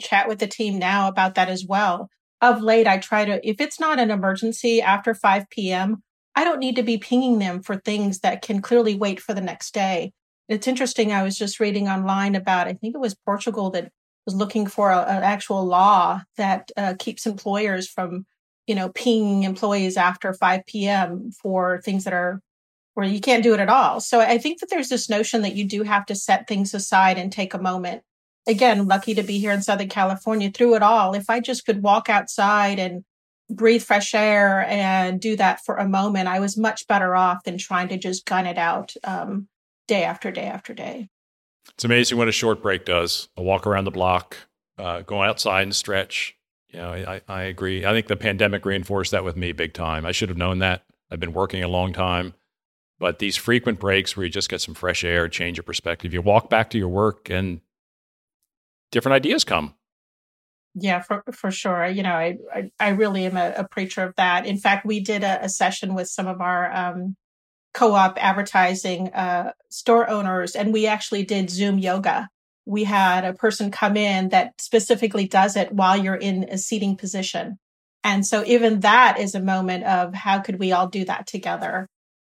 chat 0.00 0.28
with 0.28 0.38
the 0.38 0.46
team 0.46 0.78
now 0.78 1.08
about 1.08 1.34
that 1.34 1.48
as 1.48 1.64
well. 1.68 2.08
Of 2.40 2.62
late, 2.62 2.86
I 2.86 2.98
try 2.98 3.24
to, 3.24 3.46
if 3.48 3.60
it's 3.60 3.78
not 3.78 4.00
an 4.00 4.10
emergency 4.10 4.82
after 4.82 5.14
5 5.14 5.48
p.m., 5.50 6.02
I 6.34 6.42
don't 6.42 6.58
need 6.58 6.76
to 6.76 6.82
be 6.82 6.98
pinging 6.98 7.38
them 7.38 7.62
for 7.62 7.76
things 7.76 8.20
that 8.20 8.42
can 8.42 8.60
clearly 8.60 8.96
wait 8.96 9.20
for 9.20 9.34
the 9.34 9.40
next 9.40 9.72
day. 9.72 10.12
It's 10.48 10.66
interesting. 10.66 11.12
I 11.12 11.22
was 11.22 11.38
just 11.38 11.60
reading 11.60 11.88
online 11.88 12.34
about, 12.34 12.68
I 12.68 12.74
think 12.74 12.94
it 12.94 13.00
was 13.00 13.14
Portugal 13.14 13.70
that 13.70 13.90
was 14.26 14.34
looking 14.34 14.66
for 14.66 14.90
a, 14.90 14.98
an 15.00 15.22
actual 15.22 15.64
law 15.64 16.22
that 16.36 16.70
uh, 16.76 16.94
keeps 16.98 17.26
employers 17.26 17.88
from 17.88 18.26
you 18.66 18.74
know, 18.74 18.88
pinging 18.90 19.42
employees 19.42 19.96
after 19.96 20.32
5 20.32 20.66
p.m. 20.66 21.30
for 21.32 21.80
things 21.82 22.04
that 22.04 22.14
are 22.14 22.40
where 22.94 23.06
you 23.06 23.20
can't 23.20 23.42
do 23.42 23.54
it 23.54 23.60
at 23.60 23.68
all. 23.68 24.00
So 24.00 24.20
I 24.20 24.38
think 24.38 24.60
that 24.60 24.70
there's 24.70 24.88
this 24.88 25.10
notion 25.10 25.42
that 25.42 25.56
you 25.56 25.64
do 25.64 25.82
have 25.82 26.06
to 26.06 26.14
set 26.14 26.46
things 26.46 26.74
aside 26.74 27.18
and 27.18 27.32
take 27.32 27.52
a 27.52 27.58
moment. 27.58 28.02
Again, 28.46 28.86
lucky 28.86 29.14
to 29.14 29.22
be 29.22 29.38
here 29.38 29.50
in 29.50 29.62
Southern 29.62 29.88
California 29.88 30.50
through 30.50 30.76
it 30.76 30.82
all. 30.82 31.14
If 31.14 31.28
I 31.28 31.40
just 31.40 31.66
could 31.66 31.82
walk 31.82 32.08
outside 32.08 32.78
and 32.78 33.04
breathe 33.50 33.82
fresh 33.82 34.14
air 34.14 34.64
and 34.68 35.20
do 35.20 35.34
that 35.36 35.64
for 35.64 35.76
a 35.76 35.88
moment, 35.88 36.28
I 36.28 36.38
was 36.38 36.56
much 36.56 36.86
better 36.86 37.16
off 37.16 37.42
than 37.44 37.58
trying 37.58 37.88
to 37.88 37.98
just 37.98 38.26
gun 38.26 38.46
it 38.46 38.58
out 38.58 38.94
um, 39.02 39.48
day 39.88 40.04
after 40.04 40.30
day 40.30 40.46
after 40.46 40.74
day. 40.74 41.08
It's 41.70 41.84
amazing 41.84 42.18
what 42.18 42.28
a 42.28 42.32
short 42.32 42.62
break 42.62 42.84
does. 42.84 43.28
A 43.36 43.42
walk 43.42 43.66
around 43.66 43.84
the 43.84 43.90
block, 43.90 44.36
uh, 44.78 45.02
go 45.02 45.22
outside 45.22 45.62
and 45.62 45.74
stretch, 45.74 46.36
you 46.74 46.80
know, 46.80 46.92
I, 46.92 47.20
I 47.28 47.42
agree. 47.44 47.86
I 47.86 47.92
think 47.92 48.08
the 48.08 48.16
pandemic 48.16 48.66
reinforced 48.66 49.12
that 49.12 49.22
with 49.22 49.36
me 49.36 49.52
big 49.52 49.74
time. 49.74 50.04
I 50.04 50.10
should 50.10 50.28
have 50.28 50.36
known 50.36 50.58
that. 50.58 50.82
I've 51.08 51.20
been 51.20 51.32
working 51.32 51.62
a 51.62 51.68
long 51.68 51.92
time. 51.92 52.34
But 52.98 53.20
these 53.20 53.36
frequent 53.36 53.78
breaks 53.78 54.16
where 54.16 54.26
you 54.26 54.30
just 54.30 54.48
get 54.48 54.60
some 54.60 54.74
fresh 54.74 55.04
air, 55.04 55.28
change 55.28 55.56
your 55.56 55.62
perspective, 55.62 56.12
you 56.12 56.20
walk 56.20 56.50
back 56.50 56.70
to 56.70 56.78
your 56.78 56.88
work 56.88 57.30
and 57.30 57.60
different 58.90 59.14
ideas 59.14 59.44
come. 59.44 59.74
Yeah, 60.74 61.00
for 61.00 61.22
for 61.32 61.52
sure. 61.52 61.86
You 61.86 62.02
know, 62.02 62.14
I 62.14 62.38
I, 62.52 62.70
I 62.80 62.88
really 62.90 63.24
am 63.26 63.36
a, 63.36 63.54
a, 63.58 63.68
preacher 63.68 64.02
of 64.02 64.16
that. 64.16 64.44
In 64.44 64.58
fact, 64.58 64.84
we 64.84 64.98
did 64.98 65.22
a, 65.22 65.44
a 65.44 65.48
session 65.48 65.94
with 65.94 66.08
some 66.08 66.26
of 66.26 66.40
our 66.40 66.72
um, 66.74 67.14
co-op 67.74 68.16
advertising 68.22 69.12
uh, 69.12 69.52
store 69.68 70.08
owners, 70.08 70.56
and 70.56 70.72
we 70.72 70.86
actually 70.86 71.24
did 71.24 71.50
Zoom 71.50 71.78
yoga 71.78 72.30
we 72.66 72.84
had 72.84 73.24
a 73.24 73.34
person 73.34 73.70
come 73.70 73.96
in 73.96 74.30
that 74.30 74.60
specifically 74.60 75.26
does 75.26 75.56
it 75.56 75.72
while 75.72 75.96
you're 75.96 76.14
in 76.14 76.44
a 76.44 76.58
seating 76.58 76.96
position. 76.96 77.58
And 78.02 78.26
so 78.26 78.44
even 78.46 78.80
that 78.80 79.18
is 79.18 79.34
a 79.34 79.40
moment 79.40 79.84
of 79.84 80.14
how 80.14 80.40
could 80.40 80.58
we 80.58 80.72
all 80.72 80.88
do 80.88 81.04
that 81.04 81.26
together? 81.26 81.88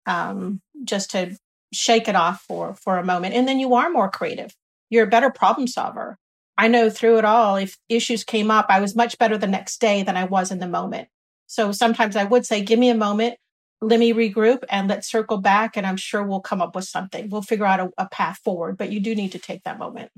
Um, 0.07 0.61
just 0.85 1.11
to 1.13 1.37
shake 1.73 2.09
it 2.09 2.17
off 2.17 2.43
for, 2.43 2.75
for 2.75 2.97
a 2.99 3.05
moment. 3.05 3.35
And 3.35 3.47
then 3.47 3.59
you 3.59 3.75
are 3.75 3.91
more 3.91 4.11
creative. 4.11 4.55
You're 4.91 5.05
a 5.05 5.11
better 5.11 5.31
problem 5.31 5.67
solver. 5.67 6.17
I 6.57 6.69
know 6.69 6.91
through 6.91 7.19
it 7.19 7.25
all, 7.25 7.57
if 7.57 7.79
issues 7.89 8.25
came 8.25 8.51
up, 8.51 8.67
I 8.69 8.81
was 8.81 8.97
much 8.97 9.19
better 9.19 9.37
the 9.39 9.47
next 9.47 9.81
day 9.81 10.03
than 10.03 10.17
I 10.17 10.25
was 10.25 10.51
in 10.51 10.59
the 10.59 10.67
moment. 10.67 11.09
So 11.47 11.73
sometimes 11.73 12.17
I 12.17 12.25
would 12.25 12.45
say, 12.45 12.63
give 12.63 12.79
me 12.79 12.89
a 12.91 12.95
moment, 12.95 13.37
let 13.81 14.01
me 14.01 14.13
regroup 14.13 14.65
and 14.69 14.89
let's 14.89 15.11
circle 15.11 15.39
back 15.39 15.77
and 15.77 15.87
i'm 15.87 15.97
sure 15.97 16.23
we'll 16.23 16.41
come 16.41 16.61
up 16.61 16.75
with 16.75 16.85
something. 16.85 17.29
We'll 17.29 17.43
figure 17.43 17.67
out 17.67 17.81
a, 17.81 17.91
a, 17.99 18.09
path 18.09 18.39
forward 18.39 18.77
but 18.77 18.91
you 18.91 19.01
do 19.01 19.15
need 19.15 19.33
to 19.33 19.39
take 19.39 19.65
that 19.65 19.79
moment. 19.79 20.11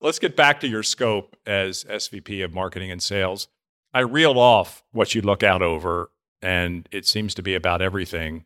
Let's 0.00 0.18
get 0.18 0.36
back 0.36 0.60
to 0.60 0.68
your 0.68 0.82
scope 0.82 1.36
as 1.46 1.84
svp 1.84 2.44
of 2.44 2.52
marketing 2.52 2.90
and 2.90 3.02
sales. 3.02 3.48
I 3.94 4.00
reeled 4.00 4.38
off 4.38 4.82
what 4.92 5.14
you 5.14 5.22
look 5.22 5.42
out 5.42 5.62
over 5.62 6.10
and 6.40 6.88
it 6.90 7.06
seems 7.06 7.34
to 7.34 7.42
be 7.42 7.54
about 7.54 7.82
everything. 7.82 8.44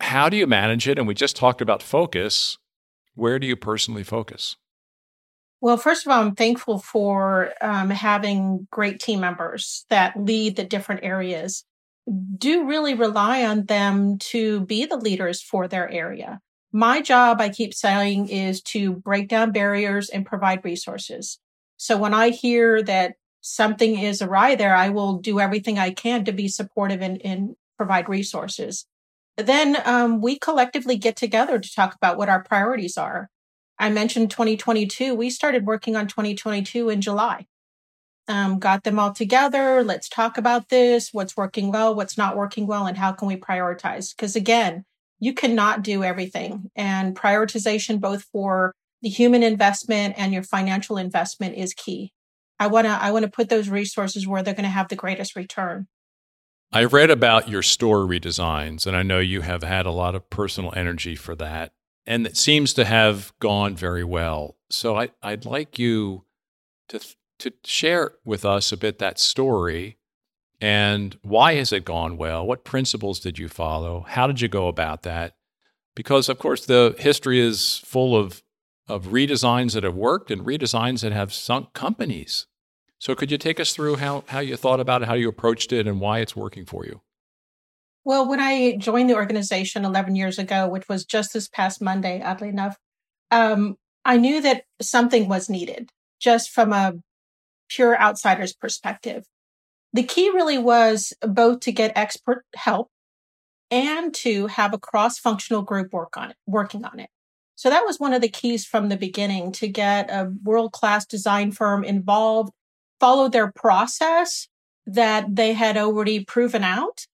How 0.00 0.28
do 0.28 0.36
you 0.36 0.46
manage 0.46 0.88
it? 0.88 0.98
And 0.98 1.06
we 1.06 1.14
just 1.14 1.36
talked 1.36 1.60
about 1.60 1.82
focus. 1.82 2.58
Where 3.14 3.38
do 3.38 3.46
you 3.46 3.54
personally 3.54 4.02
focus? 4.02 4.56
Well, 5.60 5.76
first 5.76 6.06
of 6.06 6.12
all, 6.12 6.22
I'm 6.22 6.34
thankful 6.34 6.78
for 6.78 7.52
um, 7.60 7.90
having 7.90 8.66
great 8.70 8.98
team 8.98 9.20
members 9.20 9.84
that 9.90 10.18
lead 10.18 10.56
the 10.56 10.64
different 10.64 11.04
areas 11.04 11.64
do 12.36 12.66
really 12.66 12.94
rely 12.94 13.44
on 13.44 13.66
them 13.66 14.18
to 14.18 14.60
be 14.60 14.86
the 14.86 14.96
leaders 14.96 15.42
for 15.42 15.68
their 15.68 15.88
area. 15.90 16.40
My 16.72 17.00
job, 17.00 17.40
I 17.40 17.48
keep 17.48 17.74
saying, 17.74 18.28
is 18.28 18.62
to 18.62 18.92
break 18.92 19.28
down 19.28 19.52
barriers 19.52 20.08
and 20.08 20.24
provide 20.24 20.64
resources. 20.64 21.38
So 21.76 21.96
when 21.96 22.14
I 22.14 22.30
hear 22.30 22.82
that 22.82 23.14
something 23.40 23.98
is 23.98 24.22
awry 24.22 24.54
there, 24.54 24.74
I 24.74 24.90
will 24.90 25.18
do 25.18 25.40
everything 25.40 25.78
I 25.78 25.90
can 25.90 26.24
to 26.24 26.32
be 26.32 26.48
supportive 26.48 27.00
and, 27.00 27.20
and 27.24 27.56
provide 27.76 28.08
resources. 28.08 28.86
Then 29.36 29.78
um, 29.84 30.20
we 30.20 30.38
collectively 30.38 30.96
get 30.96 31.16
together 31.16 31.58
to 31.58 31.74
talk 31.74 31.94
about 31.94 32.18
what 32.18 32.28
our 32.28 32.44
priorities 32.44 32.98
are. 32.98 33.30
I 33.78 33.88
mentioned 33.88 34.30
2022. 34.30 35.14
We 35.14 35.30
started 35.30 35.66
working 35.66 35.96
on 35.96 36.06
2022 36.06 36.90
in 36.90 37.00
July. 37.00 37.46
Um, 38.28 38.58
got 38.58 38.84
them 38.84 38.98
all 38.98 39.12
together. 39.12 39.82
Let's 39.82 40.08
talk 40.08 40.38
about 40.38 40.68
this. 40.68 41.10
What's 41.12 41.36
working 41.36 41.72
well, 41.72 41.94
what's 41.94 42.16
not 42.16 42.36
working 42.36 42.66
well, 42.66 42.86
and 42.86 42.96
how 42.96 43.12
can 43.12 43.26
we 43.26 43.36
prioritize? 43.36 44.14
Because 44.14 44.36
again, 44.36 44.84
you 45.18 45.34
cannot 45.34 45.82
do 45.82 46.02
everything. 46.04 46.70
And 46.76 47.16
prioritization, 47.16 48.00
both 48.00 48.24
for 48.32 48.74
the 49.02 49.08
human 49.08 49.42
investment 49.42 50.14
and 50.16 50.32
your 50.32 50.42
financial 50.42 50.96
investment, 50.96 51.56
is 51.56 51.74
key. 51.74 52.12
I 52.58 52.66
want 52.66 52.86
to 52.86 52.90
I 52.90 53.10
want 53.10 53.24
to 53.24 53.30
put 53.30 53.48
those 53.48 53.68
resources 53.68 54.26
where 54.26 54.42
they're 54.42 54.54
going 54.54 54.64
to 54.64 54.70
have 54.70 54.88
the 54.88 54.96
greatest 54.96 55.34
return. 55.34 55.88
I 56.72 56.84
read 56.84 57.10
about 57.10 57.48
your 57.48 57.62
store 57.62 58.00
redesigns, 58.00 58.86
and 58.86 58.96
I 58.96 59.02
know 59.02 59.18
you 59.18 59.40
have 59.40 59.64
had 59.64 59.86
a 59.86 59.90
lot 59.90 60.14
of 60.14 60.30
personal 60.30 60.72
energy 60.76 61.16
for 61.16 61.34
that, 61.36 61.72
and 62.06 62.26
it 62.26 62.36
seems 62.36 62.74
to 62.74 62.84
have 62.84 63.32
gone 63.40 63.74
very 63.74 64.04
well. 64.04 64.56
So 64.70 64.96
I, 64.96 65.10
would 65.24 65.46
like 65.46 65.78
you 65.80 66.24
to 66.90 67.00
to 67.40 67.52
share 67.64 68.12
with 68.24 68.44
us 68.44 68.72
a 68.72 68.76
bit 68.76 68.98
that 68.98 69.18
story 69.18 69.98
and 70.60 71.18
why 71.22 71.54
has 71.54 71.72
it 71.72 71.84
gone 71.84 72.18
well? 72.18 72.46
What 72.46 72.64
principles 72.64 73.18
did 73.18 73.38
you 73.38 73.48
follow? 73.48 74.04
How 74.06 74.26
did 74.26 74.40
you 74.40 74.48
go 74.48 74.68
about 74.68 75.02
that? 75.02 75.34
Because 75.94 76.28
of 76.28 76.38
course 76.38 76.66
the 76.66 76.94
history 76.98 77.40
is 77.40 77.78
full 77.84 78.16
of 78.16 78.42
of 78.88 79.06
redesigns 79.06 79.74
that 79.74 79.84
have 79.84 79.94
worked 79.94 80.30
and 80.30 80.44
redesigns 80.44 81.02
that 81.02 81.12
have 81.12 81.32
sunk 81.32 81.72
companies. 81.72 82.46
So 82.98 83.14
could 83.14 83.30
you 83.30 83.38
take 83.38 83.60
us 83.60 83.72
through 83.72 83.96
how, 83.96 84.24
how 84.28 84.40
you 84.40 84.56
thought 84.56 84.80
about 84.80 85.02
it, 85.02 85.08
how 85.08 85.14
you 85.14 85.28
approached 85.28 85.72
it, 85.72 85.86
and 85.86 86.00
why 86.00 86.18
it's 86.18 86.36
working 86.36 86.66
for 86.66 86.84
you? 86.84 87.00
Well, 88.04 88.28
when 88.28 88.40
I 88.40 88.76
joined 88.76 89.08
the 89.08 89.14
organization 89.14 89.84
11 89.84 90.16
years 90.16 90.38
ago, 90.38 90.68
which 90.68 90.88
was 90.88 91.04
just 91.04 91.32
this 91.32 91.48
past 91.48 91.80
Monday, 91.80 92.20
oddly 92.22 92.48
enough, 92.48 92.76
um, 93.30 93.76
I 94.04 94.16
knew 94.16 94.42
that 94.42 94.64
something 94.82 95.28
was 95.28 95.48
needed 95.48 95.90
just 96.18 96.50
from 96.50 96.72
a 96.72 96.94
pure 97.70 97.98
outsider's 97.98 98.52
perspective. 98.52 99.24
The 99.92 100.02
key 100.02 100.30
really 100.30 100.58
was 100.58 101.12
both 101.22 101.60
to 101.60 101.72
get 101.72 101.92
expert 101.96 102.44
help 102.54 102.88
and 103.70 104.12
to 104.14 104.48
have 104.48 104.74
a 104.74 104.78
cross 104.78 105.18
functional 105.18 105.62
group 105.62 105.92
work 105.92 106.16
on 106.16 106.30
it, 106.30 106.36
working 106.46 106.84
on 106.84 107.00
it. 107.00 107.08
So 107.56 107.70
that 107.70 107.84
was 107.84 107.98
one 108.00 108.12
of 108.12 108.22
the 108.22 108.28
keys 108.28 108.64
from 108.64 108.88
the 108.88 108.96
beginning 108.96 109.52
to 109.52 109.68
get 109.68 110.10
a 110.10 110.32
world 110.42 110.72
class 110.72 111.06
design 111.06 111.52
firm 111.52 111.84
involved 111.84 112.52
follow 113.00 113.28
their 113.28 113.50
process 113.50 114.46
that 114.86 115.34
they 115.34 115.54
had 115.54 115.76
already 115.76 116.24
proven 116.24 116.62
out. 116.62 117.06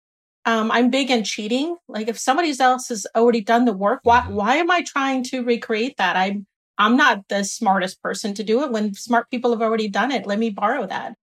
Um, 0.46 0.70
I'm 0.70 0.90
big 0.90 1.10
in 1.10 1.24
cheating. 1.24 1.76
Like 1.88 2.08
if 2.08 2.18
somebody 2.18 2.52
else 2.58 2.88
has 2.88 3.06
already 3.14 3.40
done 3.40 3.64
the 3.64 3.72
work, 3.72 4.00
why 4.02 4.20
mm-hmm. 4.20 4.34
why 4.34 4.56
am 4.56 4.70
I 4.70 4.82
trying 4.82 5.22
to 5.24 5.42
recreate 5.42 5.96
that? 5.98 6.16
I'm 6.16 6.46
I'm 6.78 6.96
not 6.96 7.28
the 7.28 7.44
smartest 7.44 8.02
person 8.02 8.34
to 8.34 8.44
do 8.44 8.62
it 8.62 8.72
when 8.72 8.94
smart 8.94 9.30
people 9.30 9.52
have 9.52 9.62
already 9.62 9.88
done 9.88 10.10
it. 10.10 10.26
Let 10.26 10.38
me 10.38 10.50
borrow 10.50 10.86
that. 10.86 11.14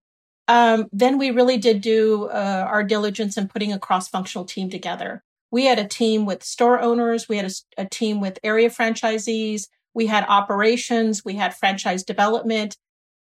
Um, 0.48 0.88
then 0.92 1.18
we 1.18 1.32
really 1.32 1.58
did 1.58 1.82
do 1.82 2.26
uh, 2.26 2.66
our 2.68 2.84
diligence 2.84 3.38
in 3.38 3.48
putting 3.48 3.72
a 3.72 3.80
cross 3.80 4.08
functional 4.08 4.46
team 4.46 4.70
together. 4.70 5.24
We 5.52 5.66
had 5.66 5.80
a 5.80 5.88
team 5.88 6.26
with 6.26 6.44
store 6.44 6.80
owners, 6.80 7.28
we 7.28 7.38
had 7.38 7.46
a, 7.46 7.82
a 7.82 7.86
team 7.86 8.22
with 8.22 8.40
area 8.44 8.70
franchisees, 8.70 9.68
we 9.94 10.08
had 10.08 10.26
operations, 10.28 11.24
we 11.26 11.36
had 11.36 11.56
franchise 11.56 12.04
development, 12.04 12.78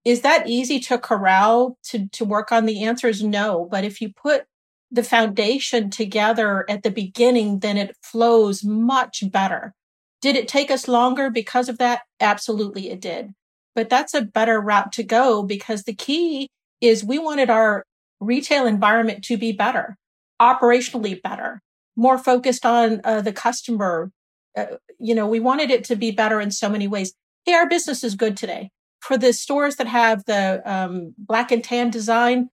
is 0.05 0.21
that 0.21 0.47
easy 0.47 0.79
to 0.81 0.97
corral 0.97 1.77
to, 1.83 2.07
to 2.09 2.25
work 2.25 2.51
on? 2.51 2.65
The 2.65 2.83
answer 2.83 3.07
is 3.07 3.23
no. 3.23 3.67
But 3.69 3.83
if 3.83 4.01
you 4.01 4.11
put 4.13 4.45
the 4.91 5.03
foundation 5.03 5.89
together 5.89 6.65
at 6.69 6.83
the 6.83 6.91
beginning, 6.91 7.59
then 7.59 7.77
it 7.77 7.95
flows 8.01 8.63
much 8.63 9.23
better. 9.31 9.75
Did 10.21 10.35
it 10.35 10.47
take 10.47 10.69
us 10.69 10.87
longer 10.87 11.29
because 11.29 11.69
of 11.69 11.77
that? 11.77 12.01
Absolutely, 12.19 12.89
it 12.89 12.99
did. 12.99 13.33
But 13.75 13.89
that's 13.89 14.13
a 14.13 14.21
better 14.21 14.59
route 14.59 14.91
to 14.93 15.03
go 15.03 15.43
because 15.43 15.83
the 15.83 15.93
key 15.95 16.49
is 16.81 17.03
we 17.03 17.19
wanted 17.19 17.49
our 17.49 17.83
retail 18.19 18.65
environment 18.65 19.23
to 19.25 19.37
be 19.37 19.51
better, 19.51 19.95
operationally 20.41 21.21
better, 21.21 21.61
more 21.95 22.17
focused 22.17 22.65
on 22.65 23.01
uh, 23.03 23.21
the 23.21 23.33
customer. 23.33 24.11
Uh, 24.57 24.65
you 24.99 25.15
know, 25.15 25.27
we 25.27 25.39
wanted 25.39 25.71
it 25.71 25.83
to 25.85 25.95
be 25.95 26.11
better 26.11 26.41
in 26.41 26.51
so 26.51 26.69
many 26.69 26.87
ways. 26.87 27.13
Hey, 27.45 27.53
our 27.53 27.69
business 27.69 28.03
is 28.03 28.15
good 28.15 28.35
today 28.35 28.71
for 29.01 29.17
the 29.17 29.33
stores 29.33 29.77
that 29.77 29.87
have 29.87 30.25
the 30.25 30.61
um, 30.65 31.13
black 31.17 31.51
and 31.51 31.63
tan 31.63 31.89
design, 31.89 32.49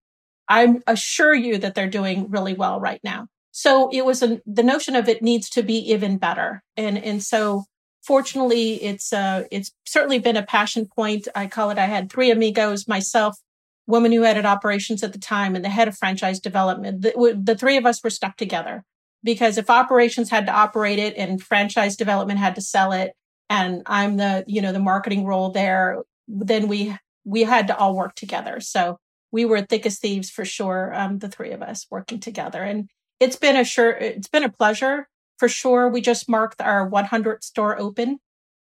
I 0.49 0.81
assure 0.87 1.35
you 1.35 1.59
that 1.59 1.75
they're 1.75 1.89
doing 1.89 2.31
really 2.31 2.55
well 2.55 2.81
right 2.81 3.01
now. 3.03 3.27
So 3.59 3.89
it 3.91 4.05
was 4.05 4.23
a, 4.23 4.43
the 4.45 4.63
notion 4.63 4.95
of 4.95 5.09
it 5.09 5.23
needs 5.23 5.49
to 5.49 5.63
be 5.63 5.79
even 5.91 6.19
better, 6.19 6.63
and 6.77 6.99
and 6.99 7.23
so 7.23 7.65
fortunately, 8.03 8.75
it's 8.83 9.15
uh 9.15 9.45
it's 9.51 9.73
certainly 9.87 10.19
been 10.19 10.37
a 10.37 10.43
passion 10.43 10.87
point. 10.95 11.27
I 11.35 11.47
call 11.47 11.71
it. 11.71 11.79
I 11.79 11.87
had 11.87 12.13
three 12.13 12.31
amigos, 12.31 12.87
myself, 12.87 13.39
woman 13.87 14.13
who 14.13 14.25
headed 14.25 14.45
operations 14.45 15.03
at 15.03 15.15
the 15.15 15.19
time, 15.19 15.57
and 15.57 15.65
the 15.65 15.71
head 15.71 15.89
of 15.89 15.97
franchise 15.97 16.39
development. 16.39 17.01
The, 17.01 17.41
the 17.43 17.57
three 17.57 17.79
of 17.79 17.87
us 17.87 18.05
were 18.05 18.11
stuck 18.11 18.37
together 18.37 18.85
because 19.25 19.57
if 19.57 19.71
operations 19.71 20.29
had 20.29 20.45
to 20.45 20.53
operate 20.53 20.99
it 20.99 21.17
and 21.17 21.43
franchise 21.43 21.97
development 21.97 22.39
had 22.39 22.57
to 22.57 22.61
sell 22.61 22.93
it, 22.93 23.15
and 23.49 23.81
I'm 23.87 24.19
the 24.19 24.45
you 24.47 24.61
know 24.61 24.73
the 24.73 24.81
marketing 24.81 25.25
role 25.25 25.49
there, 25.49 26.03
then 26.29 26.69
we 26.69 26.95
we 27.25 27.45
had 27.45 27.69
to 27.69 27.77
all 27.79 27.97
work 27.97 28.17
together. 28.17 28.61
So 28.61 28.99
we 29.33 29.47
were 29.47 29.63
thick 29.63 29.87
as 29.87 29.99
thieves 29.99 30.29
for 30.29 30.45
sure. 30.45 30.93
Um, 30.95 31.21
the 31.21 31.31
three 31.31 31.53
of 31.53 31.63
us 31.63 31.87
working 31.91 32.21
together, 32.21 32.63
and 32.63 32.91
it's 33.21 33.37
been 33.37 33.57
a 33.57 33.65
sure 33.65 33.91
it's 33.91 34.29
been 34.29 34.45
a 34.45 34.49
pleasure 34.51 35.09
for 35.39 35.49
sure. 35.49 35.89
We 35.89 36.01
just 36.01 36.29
marked 36.29 36.61
our 36.61 36.89
100th 36.89 37.45
store 37.45 37.79
open 37.79 38.19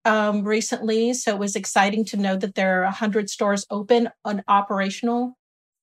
um, 0.04 0.44
recently, 0.44 1.14
so 1.14 1.32
it 1.32 1.38
was 1.38 1.56
exciting 1.56 2.04
to 2.06 2.16
know 2.16 2.36
that 2.36 2.54
there 2.54 2.80
are 2.80 2.84
100 2.84 3.30
stores 3.30 3.66
open 3.70 4.08
and 4.24 4.42
operational. 4.48 5.36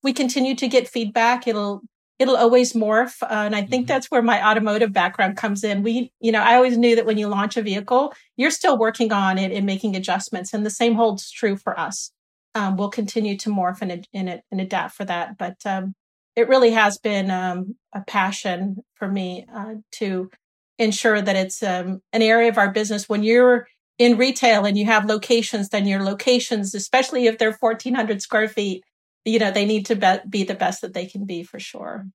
We 0.03 0.13
continue 0.13 0.55
to 0.55 0.67
get 0.67 0.87
feedback. 0.87 1.47
It'll 1.47 1.81
it'll 2.19 2.35
always 2.35 2.73
morph. 2.73 3.23
Uh, 3.23 3.27
and 3.29 3.55
I 3.55 3.61
think 3.61 3.83
mm-hmm. 3.83 3.87
that's 3.87 4.11
where 4.11 4.21
my 4.21 4.45
automotive 4.45 4.91
background 4.91 5.37
comes 5.37 5.63
in. 5.63 5.83
We, 5.83 6.11
you 6.19 6.33
know, 6.33 6.41
I 6.41 6.55
always 6.55 6.77
knew 6.77 6.95
that 6.97 7.05
when 7.05 7.17
you 7.17 7.27
launch 7.27 7.55
a 7.55 7.61
vehicle, 7.61 8.13
you're 8.35 8.51
still 8.51 8.77
working 8.77 9.13
on 9.13 9.37
it 9.37 9.53
and 9.53 9.65
making 9.65 9.95
adjustments. 9.95 10.53
And 10.53 10.65
the 10.65 10.69
same 10.69 10.95
holds 10.95 11.31
true 11.31 11.55
for 11.55 11.79
us. 11.79 12.11
Um, 12.55 12.75
we'll 12.75 12.89
continue 12.89 13.37
to 13.37 13.49
morph 13.49 13.81
and, 13.81 14.05
and, 14.13 14.41
and 14.51 14.61
adapt 14.61 14.95
for 14.95 15.05
that. 15.05 15.37
But 15.37 15.57
um, 15.65 15.95
it 16.35 16.47
really 16.47 16.71
has 16.71 16.97
been 16.97 17.31
um, 17.31 17.75
a 17.93 18.01
passion 18.01 18.77
for 18.95 19.07
me 19.07 19.45
uh, 19.53 19.75
to 19.93 20.29
ensure 20.77 21.21
that 21.21 21.35
it's 21.35 21.61
um, 21.61 22.01
an 22.13 22.21
area 22.21 22.49
of 22.49 22.57
our 22.57 22.71
business. 22.71 23.09
When 23.09 23.23
you're 23.23 23.67
in 23.97 24.17
retail 24.17 24.65
and 24.65 24.77
you 24.77 24.85
have 24.85 25.05
locations, 25.05 25.69
then 25.69 25.87
your 25.87 26.03
locations, 26.03 26.73
especially 26.73 27.27
if 27.27 27.37
they're 27.37 27.57
1400 27.59 28.21
square 28.21 28.47
feet, 28.47 28.83
you 29.25 29.39
know, 29.39 29.51
they 29.51 29.65
need 29.65 29.85
to 29.87 29.95
be, 29.95 30.17
be 30.29 30.43
the 30.43 30.55
best 30.55 30.81
that 30.81 30.93
they 30.93 31.05
can 31.05 31.25
be 31.25 31.43
for 31.43 31.59
sure. 31.59 32.05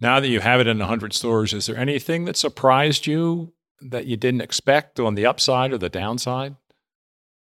Now 0.00 0.20
that 0.20 0.28
you 0.28 0.40
have 0.40 0.60
it 0.60 0.66
in 0.66 0.78
100 0.78 1.12
stores, 1.12 1.52
is 1.52 1.66
there 1.66 1.76
anything 1.76 2.24
that 2.24 2.36
surprised 2.36 3.06
you 3.06 3.52
that 3.80 4.06
you 4.06 4.16
didn't 4.16 4.40
expect 4.40 5.00
on 5.00 5.14
the 5.14 5.26
upside 5.26 5.72
or 5.72 5.78
the 5.78 5.88
downside? 5.88 6.56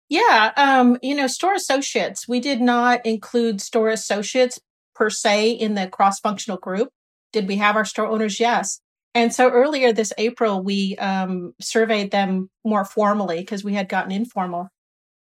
Yeah, 0.08 0.52
um, 0.56 0.98
you 1.02 1.14
know, 1.14 1.26
store 1.26 1.54
associates. 1.54 2.28
We 2.28 2.38
did 2.38 2.60
not 2.60 3.04
include 3.06 3.60
store 3.60 3.88
associates 3.88 4.60
per 4.94 5.10
se 5.10 5.50
in 5.50 5.74
the 5.74 5.86
cross-functional 5.88 6.58
group. 6.58 6.90
Did 7.32 7.48
we 7.48 7.56
have 7.56 7.76
our 7.76 7.84
store 7.84 8.06
owners? 8.06 8.38
Yes. 8.38 8.80
And 9.14 9.32
so 9.34 9.50
earlier 9.50 9.92
this 9.92 10.12
April, 10.16 10.62
we 10.62 10.96
um, 10.96 11.54
surveyed 11.60 12.10
them 12.10 12.50
more 12.64 12.84
formally 12.84 13.40
because 13.40 13.62
we 13.62 13.74
had 13.74 13.88
gotten 13.88 14.12
informal. 14.12 14.68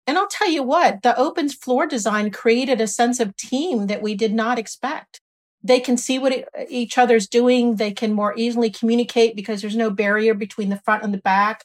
And 0.05 0.17
I'll 0.17 0.27
tell 0.27 0.49
you 0.49 0.63
what, 0.63 1.03
the 1.03 1.17
open 1.17 1.49
floor 1.49 1.85
design 1.85 2.31
created 2.31 2.81
a 2.81 2.87
sense 2.87 3.19
of 3.19 3.35
team 3.35 3.87
that 3.87 4.01
we 4.01 4.15
did 4.15 4.33
not 4.33 4.57
expect. 4.57 5.21
They 5.61 5.79
can 5.79 5.97
see 5.97 6.17
what 6.17 6.47
each 6.67 6.97
other's 6.97 7.27
doing. 7.27 7.75
They 7.75 7.91
can 7.91 8.13
more 8.13 8.33
easily 8.37 8.69
communicate 8.69 9.35
because 9.35 9.61
there's 9.61 9.75
no 9.75 9.89
barrier 9.89 10.33
between 10.33 10.69
the 10.69 10.81
front 10.85 11.03
and 11.03 11.13
the 11.13 11.19
back. 11.19 11.63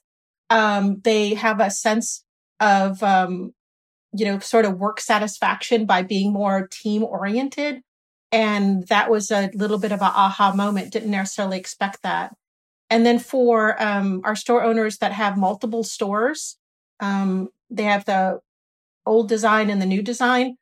Um, 0.50 1.00
they 1.04 1.34
have 1.34 1.60
a 1.60 1.70
sense 1.70 2.24
of, 2.60 3.02
um, 3.02 3.52
you 4.12 4.24
know, 4.24 4.40
sort 4.40 4.64
of 4.64 4.78
work 4.78 5.00
satisfaction 5.00 5.86
by 5.86 6.02
being 6.02 6.32
more 6.32 6.68
team 6.70 7.04
oriented. 7.04 7.82
And 8.34 8.84
that 8.88 9.12
was 9.12 9.30
a 9.30 9.48
little 9.54 9.78
bit 9.78 9.92
of 9.92 10.00
an 10.00 10.10
aha 10.12 10.52
moment. 10.52 10.92
Didn't 10.92 11.12
necessarily 11.12 11.56
expect 11.56 12.02
that. 12.02 12.34
And 12.90 13.06
then 13.06 13.20
for 13.20 13.80
um, 13.80 14.22
our 14.24 14.34
store 14.34 14.64
owners 14.64 14.98
that 14.98 15.12
have 15.12 15.38
multiple 15.38 15.84
stores, 15.84 16.56
um, 16.98 17.50
they 17.70 17.84
have 17.84 18.04
the 18.06 18.40
old 19.06 19.28
design 19.28 19.70
and 19.70 19.80
the 19.80 19.86
new 19.86 20.02
design. 20.02 20.56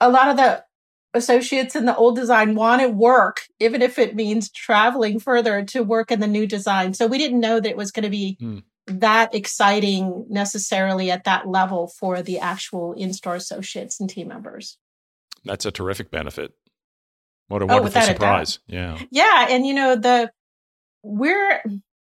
A 0.00 0.08
lot 0.08 0.28
of 0.28 0.36
the 0.36 0.64
associates 1.12 1.74
in 1.74 1.84
the 1.84 1.96
old 1.96 2.14
design 2.14 2.54
want 2.54 2.80
to 2.80 2.88
work, 2.88 3.40
even 3.58 3.82
if 3.82 3.98
it 3.98 4.14
means 4.14 4.48
traveling 4.48 5.18
further 5.18 5.64
to 5.64 5.82
work 5.82 6.12
in 6.12 6.20
the 6.20 6.28
new 6.28 6.46
design. 6.46 6.94
So 6.94 7.08
we 7.08 7.18
didn't 7.18 7.40
know 7.40 7.58
that 7.58 7.70
it 7.70 7.76
was 7.76 7.90
going 7.90 8.04
to 8.04 8.10
be 8.10 8.38
mm. 8.40 8.62
that 8.86 9.34
exciting 9.34 10.26
necessarily 10.30 11.10
at 11.10 11.24
that 11.24 11.48
level 11.48 11.88
for 11.88 12.22
the 12.22 12.38
actual 12.38 12.92
in-store 12.92 13.34
associates 13.34 13.98
and 13.98 14.08
team 14.08 14.28
members. 14.28 14.78
That's 15.44 15.66
a 15.66 15.72
terrific 15.72 16.12
benefit. 16.12 16.52
What 17.50 17.62
a 17.62 17.64
oh, 17.64 17.68
wonderful 17.68 18.00
oh, 18.00 18.04
surprise. 18.04 18.60
Yeah. 18.68 18.96
Yeah. 19.10 19.48
And 19.50 19.66
you 19.66 19.74
know, 19.74 19.96
the 19.96 20.30
we're 21.02 21.60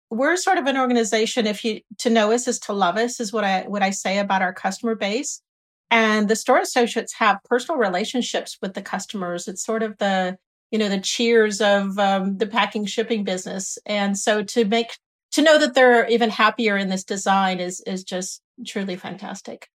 we're 0.10 0.36
sort 0.36 0.58
of 0.58 0.66
an 0.66 0.76
organization, 0.76 1.48
if 1.48 1.64
you 1.64 1.80
to 2.00 2.10
know 2.10 2.34
us 2.34 2.46
is 2.48 2.60
to 2.60 2.74
love 2.74 2.98
us, 2.98 3.22
is 3.22 3.32
what 3.32 3.46
I 3.46 3.62
what 3.62 3.82
I 3.82 3.92
say 3.92 4.20
about 4.20 4.42
our 4.42 4.54
customer 4.54 4.96
base. 4.96 5.42
And 5.90 6.28
the 6.28 6.36
store 6.36 6.60
associates 6.60 7.14
have 7.14 7.40
personal 7.46 7.80
relationships 7.80 8.58
with 8.62 8.74
the 8.74 8.82
customers. 8.82 9.48
It's 9.48 9.64
sort 9.64 9.82
of 9.82 9.98
the 9.98 10.38
you 10.72 10.78
know 10.78 10.90
the 10.90 11.00
cheers 11.00 11.62
of 11.62 11.98
um, 11.98 12.38
the 12.38 12.48
packing 12.48 12.86
shipping 12.86 13.24
business 13.24 13.78
and 13.86 14.18
so 14.18 14.44
to 14.44 14.66
make 14.66 14.98
to 15.32 15.42
know 15.42 15.58
that 15.58 15.74
they're 15.74 16.08
even 16.10 16.30
happier 16.30 16.78
in 16.78 16.90
this 16.90 17.04
design 17.04 17.60
is 17.60 17.82
is 17.88 18.04
just 18.04 18.42
truly 18.68 18.96
fantastic 18.96 19.68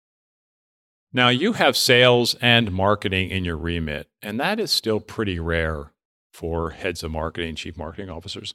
now 1.14 1.28
you 1.28 1.54
have 1.54 1.76
sales 1.76 2.34
and 2.40 2.72
marketing 2.72 3.30
in 3.30 3.44
your 3.44 3.56
remit 3.56 4.08
and 4.22 4.38
that 4.38 4.60
is 4.60 4.70
still 4.70 5.00
pretty 5.00 5.38
rare 5.38 5.92
for 6.32 6.70
heads 6.70 7.02
of 7.02 7.10
marketing 7.10 7.54
chief 7.54 7.76
marketing 7.76 8.10
officers 8.10 8.54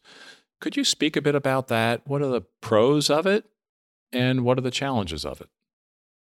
could 0.62 0.78
you 0.78 0.84
speak 0.84 1.16
a 1.16 1.22
bit 1.22 1.36
about 1.36 1.68
that 1.68 2.02
what 2.06 2.22
are 2.22 2.28
the 2.28 2.44
pros 2.62 3.10
of 3.10 3.26
it 3.26 3.46
and 4.12 4.44
what 4.44 4.58
are 4.58 4.62
the 4.62 4.72
challenges 4.72 5.26
of 5.26 5.42
it 5.42 5.50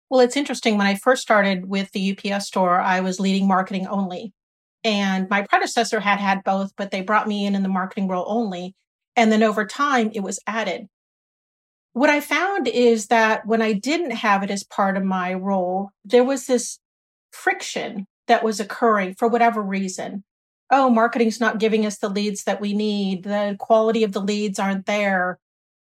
well 0.08 0.20
it's 0.20 0.36
interesting 0.36 0.78
when 0.78 0.86
i 0.86 0.94
first 0.94 1.22
started 1.22 1.68
with 1.68 1.90
the 1.92 2.16
ups 2.30 2.46
store 2.46 2.80
i 2.80 3.00
was 3.00 3.18
leading 3.18 3.48
marketing 3.48 3.86
only 3.86 4.32
and 4.84 5.28
my 5.28 5.42
predecessor 5.42 6.00
had 6.00 6.20
had 6.20 6.42
both, 6.44 6.72
but 6.76 6.90
they 6.90 7.02
brought 7.02 7.28
me 7.28 7.46
in 7.46 7.54
in 7.54 7.62
the 7.62 7.68
marketing 7.68 8.08
role 8.08 8.24
only. 8.26 8.74
And 9.16 9.30
then 9.30 9.42
over 9.42 9.66
time, 9.66 10.10
it 10.14 10.20
was 10.20 10.40
added. 10.46 10.86
What 11.92 12.10
I 12.10 12.20
found 12.20 12.68
is 12.68 13.08
that 13.08 13.46
when 13.46 13.60
I 13.62 13.72
didn't 13.72 14.12
have 14.12 14.42
it 14.42 14.50
as 14.50 14.62
part 14.62 14.96
of 14.96 15.02
my 15.02 15.34
role, 15.34 15.90
there 16.04 16.24
was 16.24 16.46
this 16.46 16.78
friction 17.32 18.06
that 18.28 18.44
was 18.44 18.60
occurring 18.60 19.14
for 19.14 19.28
whatever 19.28 19.60
reason. 19.60 20.24
Oh, 20.70 20.88
marketing's 20.88 21.40
not 21.40 21.58
giving 21.58 21.84
us 21.84 21.98
the 21.98 22.08
leads 22.08 22.44
that 22.44 22.60
we 22.60 22.74
need. 22.74 23.24
The 23.24 23.56
quality 23.58 24.04
of 24.04 24.12
the 24.12 24.20
leads 24.20 24.58
aren't 24.58 24.86
there. 24.86 25.38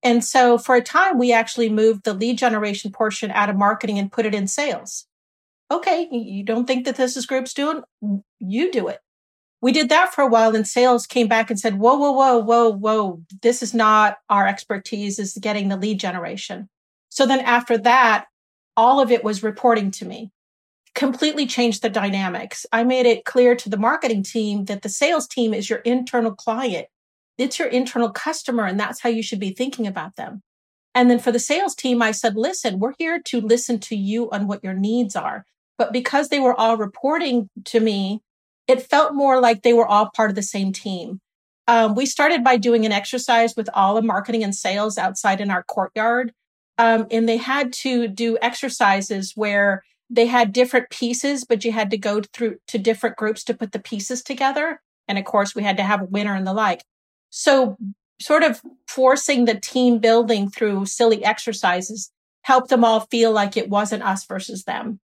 And 0.03 0.25
so 0.25 0.59
for 0.59 0.75
a 0.75 0.83
time, 0.83 1.19
we 1.19 1.33
actually 1.33 1.69
moved 1.69 2.05
the 2.05 2.15
lead 2.15 2.37
generation 2.37 2.91
portion 2.91 3.31
out 3.31 3.49
of 3.49 3.57
marketing 3.57 4.01
and 4.01 4.11
put 4.11 4.27
it 4.27 4.35
in 4.35 4.49
sales 4.49 5.07
okay, 5.73 6.09
you 6.11 6.45
don't 6.45 6.67
think 6.67 6.85
that 6.85 6.97
this 6.97 7.17
is 7.17 7.27
group's 7.27 7.55
doing? 7.55 7.83
You 8.39 8.71
do 8.71 8.89
it. 8.89 9.01
We 9.63 9.73
did 9.73 9.89
that 9.89 10.13
for 10.13 10.23
a 10.23 10.27
while 10.27 10.55
and 10.55 10.67
sales 10.67 11.07
came 11.07 11.29
back 11.29 11.49
and 11.49 11.59
said, 11.59 11.79
whoa, 11.79 11.95
whoa, 11.95 12.13
whoa, 12.13 12.39
whoa, 12.39 12.73
whoa. 12.73 13.23
This 13.41 13.63
is 13.63 13.73
not 13.73 14.19
our 14.29 14.47
expertise 14.47 15.19
is 15.19 15.39
getting 15.41 15.69
the 15.69 15.77
lead 15.77 16.01
generation. 16.01 16.69
So 17.09 17.25
then 17.25 17.41
after 17.41 17.79
that, 17.79 18.27
all 18.77 19.01
of 19.01 19.11
it 19.11 19.23
was 19.23 19.43
reporting 19.43 19.91
to 19.93 20.05
me 20.05 20.33
completely 20.95 21.47
changed 21.47 21.83
the 21.83 21.89
dynamics. 21.89 22.67
I 22.73 22.85
made 22.85 23.07
it 23.07 23.25
clear 23.25 23.55
to 23.57 23.71
the 23.71 23.79
marketing 23.79 24.23
team 24.23 24.67
that 24.67 24.83
the 24.83 24.89
sales 24.89 25.27
team 25.27 25.55
is 25.55 25.71
your 25.71 25.79
internal 25.81 26.35
client. 26.35 26.89
It's 27.39 27.59
your 27.59 27.69
internal 27.69 28.11
customer, 28.11 28.67
and 28.67 28.79
that's 28.79 29.01
how 29.01 29.09
you 29.09 29.23
should 29.23 29.41
be 29.41 29.55
thinking 29.55 29.87
about 29.87 30.17
them. 30.17 30.43
And 30.95 31.11
then 31.11 31.19
for 31.19 31.33
the 31.33 31.39
sales 31.39 31.75
team, 31.75 32.03
I 32.03 32.11
said, 32.11 32.37
listen, 32.37 32.79
we're 32.79 32.93
here 32.99 33.21
to 33.27 33.41
listen 33.41 33.79
to 33.81 33.97
you 33.97 34.31
on 34.31 34.47
what 34.47 34.63
your 34.63 34.75
needs 34.75 35.17
are. 35.17 35.47
But 35.79 35.93
because 35.93 36.29
they 36.29 36.41
were 36.41 36.59
all 36.59 36.77
reporting 36.77 37.49
to 37.67 37.81
me, 37.81 38.21
it 38.67 38.83
felt 38.83 39.15
more 39.15 39.41
like 39.41 39.63
they 39.63 39.73
were 39.73 39.87
all 39.87 40.11
part 40.15 40.31
of 40.31 40.37
the 40.37 40.43
same 40.43 40.73
team. 40.73 41.21
Um, 41.69 41.95
we 41.95 42.07
started 42.07 42.43
by 42.43 42.57
doing 42.57 42.85
an 42.85 42.93
exercise 42.93 43.55
with 43.57 43.69
all 43.75 43.97
of 43.97 44.05
marketing 44.05 44.43
and 44.43 44.55
sales 44.55 44.99
outside 44.99 45.41
in 45.41 45.51
our 45.51 45.63
courtyard. 45.63 46.33
Um, 46.79 47.07
and 47.11 47.29
they 47.29 47.37
had 47.37 47.73
to 47.75 48.09
do 48.09 48.39
exercises 48.43 49.33
where 49.37 49.83
they 50.11 50.27
had 50.27 50.53
different 50.53 50.91
pieces, 50.91 51.45
but 51.45 51.65
you 51.65 51.73
had 51.73 51.91
to 51.91 51.99
go 51.99 52.23
through 52.33 52.57
to 52.69 52.79
different 52.79 53.17
groups 53.17 53.45
to 53.45 53.55
put 53.55 53.73
the 53.73 53.79
pieces 53.79 54.23
together. 54.23 54.81
And 55.09 55.19
of 55.19 55.25
course, 55.25 55.55
we 55.55 55.63
had 55.63 55.77
to 55.77 55.83
have 55.83 56.03
a 56.03 56.07
winner 56.07 56.35
and 56.35 56.47
the 56.47 56.53
like. 56.53 56.83
So, 57.31 57.77
sort 58.21 58.43
of 58.43 58.61
forcing 58.87 59.45
the 59.45 59.59
team 59.59 59.99
building 59.99 60.49
through 60.49 60.87
silly 60.87 61.25
exercises 61.25 62.11
helped 62.43 62.69
them 62.69 62.85
all 62.85 63.01
feel 63.01 63.33
like 63.33 63.57
it 63.57 63.69
wasn't 63.69 64.03
us 64.03 64.25
versus 64.27 64.65
them. 64.65 65.01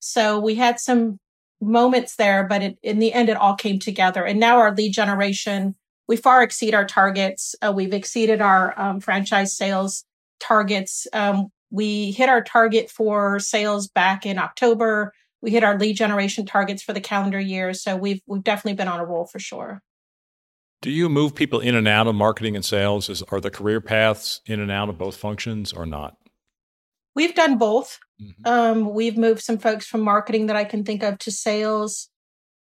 So 0.00 0.38
we 0.38 0.56
had 0.56 0.80
some 0.80 1.18
moments 1.62 2.16
there, 2.16 2.44
but 2.44 2.62
it, 2.62 2.78
in 2.82 2.98
the 2.98 3.12
end, 3.12 3.28
it 3.28 3.36
all 3.36 3.54
came 3.54 3.78
together. 3.78 4.24
And 4.24 4.40
now 4.40 4.58
our 4.58 4.74
lead 4.74 4.92
generation, 4.92 5.74
we 6.08 6.16
far 6.16 6.42
exceed 6.42 6.74
our 6.74 6.84
targets. 6.84 7.54
Uh, 7.62 7.72
we've 7.74 7.94
exceeded 7.94 8.40
our 8.40 8.78
um, 8.78 9.00
franchise 9.00 9.56
sales 9.56 10.04
targets. 10.40 11.06
Um, 11.12 11.48
we 11.70 12.10
hit 12.10 12.28
our 12.28 12.42
target 12.42 12.90
for 12.90 13.38
sales 13.38 13.88
back 13.88 14.26
in 14.26 14.38
October. 14.38 15.12
We 15.40 15.50
hit 15.50 15.64
our 15.64 15.78
lead 15.78 15.96
generation 15.96 16.44
targets 16.44 16.82
for 16.82 16.92
the 16.92 17.00
calendar 17.00 17.40
year. 17.40 17.72
So 17.74 17.96
we've 17.96 18.20
we've 18.26 18.44
definitely 18.44 18.76
been 18.76 18.88
on 18.88 19.00
a 19.00 19.04
roll 19.04 19.24
for 19.24 19.38
sure. 19.38 19.82
Do 20.82 20.90
you 20.90 21.08
move 21.08 21.34
people 21.34 21.60
in 21.60 21.76
and 21.76 21.86
out 21.86 22.08
of 22.08 22.16
marketing 22.16 22.56
and 22.56 22.64
sales? 22.64 23.08
Is, 23.08 23.22
are 23.22 23.40
the 23.40 23.50
career 23.50 23.80
paths 23.80 24.40
in 24.46 24.58
and 24.58 24.70
out 24.70 24.88
of 24.88 24.98
both 24.98 25.16
functions 25.16 25.72
or 25.72 25.86
not? 25.86 26.16
We've 27.14 27.34
done 27.34 27.58
both. 27.58 27.98
Mm-hmm. 28.20 28.46
Um, 28.46 28.94
we've 28.94 29.18
moved 29.18 29.42
some 29.42 29.58
folks 29.58 29.86
from 29.86 30.00
marketing 30.00 30.46
that 30.46 30.56
I 30.56 30.64
can 30.64 30.84
think 30.84 31.02
of 31.02 31.18
to 31.18 31.30
sales. 31.30 32.08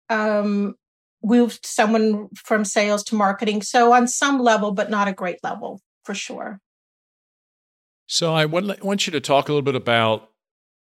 Um, 0.09 0.75
moved 1.23 1.65
someone 1.65 2.29
from 2.35 2.65
sales 2.65 3.03
to 3.05 3.15
marketing. 3.15 3.61
So 3.61 3.93
on 3.93 4.07
some 4.07 4.39
level, 4.39 4.71
but 4.71 4.89
not 4.89 5.07
a 5.07 5.13
great 5.13 5.39
level 5.43 5.81
for 6.03 6.15
sure. 6.15 6.59
So 8.07 8.33
I 8.33 8.45
want 8.45 9.05
you 9.05 9.11
to 9.11 9.19
talk 9.19 9.49
a 9.49 9.51
little 9.51 9.61
bit 9.61 9.75
about 9.75 10.29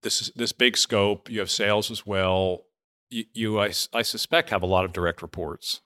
this 0.02 0.30
this 0.36 0.52
big 0.52 0.76
scope. 0.76 1.28
You 1.28 1.40
have 1.40 1.50
sales 1.50 1.90
as 1.90 2.06
well. 2.06 2.66
You, 3.10 3.24
you 3.32 3.60
I, 3.60 3.72
I 3.92 4.02
suspect, 4.02 4.50
have 4.50 4.62
a 4.62 4.66
lot 4.66 4.84
of 4.84 4.92
direct 4.92 5.22
reports. 5.22 5.80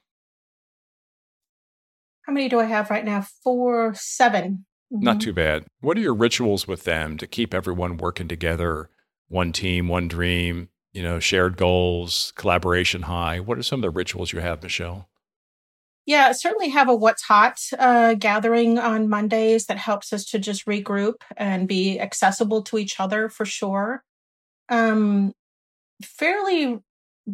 How 2.22 2.32
many 2.32 2.48
do 2.48 2.60
I 2.60 2.64
have 2.64 2.90
right 2.90 3.04
now? 3.04 3.24
Four, 3.42 3.94
seven. 3.94 4.66
Mm-hmm. 4.92 5.04
Not 5.04 5.20
too 5.20 5.32
bad. 5.32 5.66
What 5.80 5.96
are 5.96 6.00
your 6.00 6.14
rituals 6.14 6.66
with 6.66 6.84
them 6.84 7.16
to 7.18 7.26
keep 7.26 7.54
everyone 7.54 7.96
working 7.96 8.28
together? 8.28 8.90
One 9.28 9.52
team, 9.52 9.86
one 9.86 10.08
dream, 10.08 10.68
you 10.92 11.02
know, 11.02 11.20
shared 11.20 11.56
goals, 11.56 12.32
collaboration 12.34 13.02
high. 13.02 13.38
What 13.38 13.58
are 13.58 13.62
some 13.62 13.78
of 13.78 13.82
the 13.82 13.90
rituals 13.90 14.32
you 14.32 14.40
have, 14.40 14.62
Michelle? 14.62 15.08
Yeah, 16.06 16.32
certainly 16.32 16.70
have 16.70 16.88
a 16.88 16.94
what's 16.94 17.22
hot 17.22 17.60
uh, 17.78 18.14
gathering 18.14 18.78
on 18.78 19.08
Mondays 19.08 19.66
that 19.66 19.76
helps 19.76 20.12
us 20.12 20.24
to 20.26 20.40
just 20.40 20.66
regroup 20.66 21.22
and 21.36 21.68
be 21.68 22.00
accessible 22.00 22.62
to 22.62 22.78
each 22.78 22.98
other 22.98 23.28
for 23.28 23.44
sure. 23.44 24.02
Um, 24.68 25.32
fairly 26.02 26.80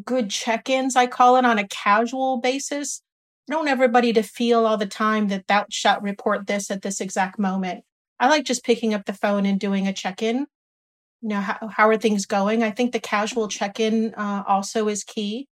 good 0.04 0.28
check 0.28 0.68
ins, 0.68 0.96
I 0.96 1.06
call 1.06 1.36
it 1.36 1.46
on 1.46 1.58
a 1.58 1.68
casual 1.68 2.38
basis 2.38 3.00
I 3.48 3.52
don't 3.52 3.60
want 3.60 3.70
everybody 3.70 4.12
to 4.12 4.22
feel 4.22 4.66
all 4.66 4.76
the 4.76 4.86
time 4.86 5.28
that 5.28 5.46
thou 5.46 5.66
shalt 5.70 6.02
report 6.02 6.48
this 6.48 6.70
at 6.70 6.82
this 6.82 7.00
exact 7.00 7.38
moment. 7.38 7.84
I 8.18 8.28
like 8.28 8.44
just 8.44 8.64
picking 8.64 8.92
up 8.92 9.04
the 9.04 9.12
phone 9.12 9.46
and 9.46 9.60
doing 9.60 9.86
a 9.86 9.92
check 9.92 10.20
in. 10.20 10.46
You 11.22 11.28
know, 11.28 11.40
how, 11.40 11.68
how 11.68 11.88
are 11.88 11.96
things 11.96 12.26
going? 12.26 12.64
I 12.64 12.72
think 12.72 12.92
the 12.92 12.98
casual 12.98 13.46
check 13.46 13.78
in 13.78 14.14
uh, 14.14 14.42
also 14.48 14.88
is 14.88 15.04
key. 15.04 15.46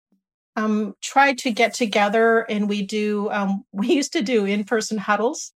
Um, 0.57 0.95
try 1.03 1.35
to 1.35 1.53
get 1.53 1.75
together 1.75 2.41
and 2.41 2.69
we 2.69 2.83
do, 2.83 3.31
um, 3.31 3.65
we 3.73 3.93
used 3.93 4.13
to 4.15 4.23
do 4.23 4.45
in 4.45 4.65
person 4.65 4.99
huddles 4.99 5.53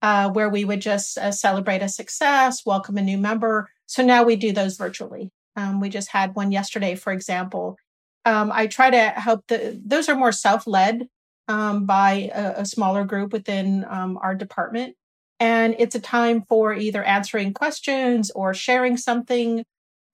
uh, 0.00 0.30
where 0.30 0.48
we 0.48 0.64
would 0.64 0.80
just 0.80 1.18
uh, 1.18 1.30
celebrate 1.30 1.82
a 1.82 1.88
success, 1.88 2.64
welcome 2.64 2.96
a 2.96 3.02
new 3.02 3.18
member. 3.18 3.68
So 3.86 4.02
now 4.02 4.24
we 4.24 4.36
do 4.36 4.52
those 4.52 4.76
virtually. 4.76 5.30
Um, 5.56 5.80
we 5.80 5.90
just 5.90 6.10
had 6.10 6.34
one 6.34 6.52
yesterday, 6.52 6.94
for 6.94 7.12
example. 7.12 7.76
Um, 8.24 8.50
I 8.50 8.66
try 8.66 8.88
to 8.88 9.10
help 9.10 9.44
the, 9.48 9.78
those 9.84 10.08
are 10.08 10.14
more 10.14 10.32
self 10.32 10.66
led 10.66 11.08
um, 11.52 11.84
by 11.84 12.30
a, 12.34 12.60
a, 12.60 12.64
smaller 12.64 13.04
group 13.04 13.32
within 13.32 13.84
um, 13.88 14.18
our 14.22 14.34
department. 14.34 14.96
And 15.38 15.76
it's 15.78 15.94
a 15.94 16.00
time 16.00 16.42
for 16.48 16.72
either 16.72 17.04
answering 17.04 17.52
questions 17.52 18.30
or 18.30 18.54
sharing 18.54 18.96
something. 18.96 19.62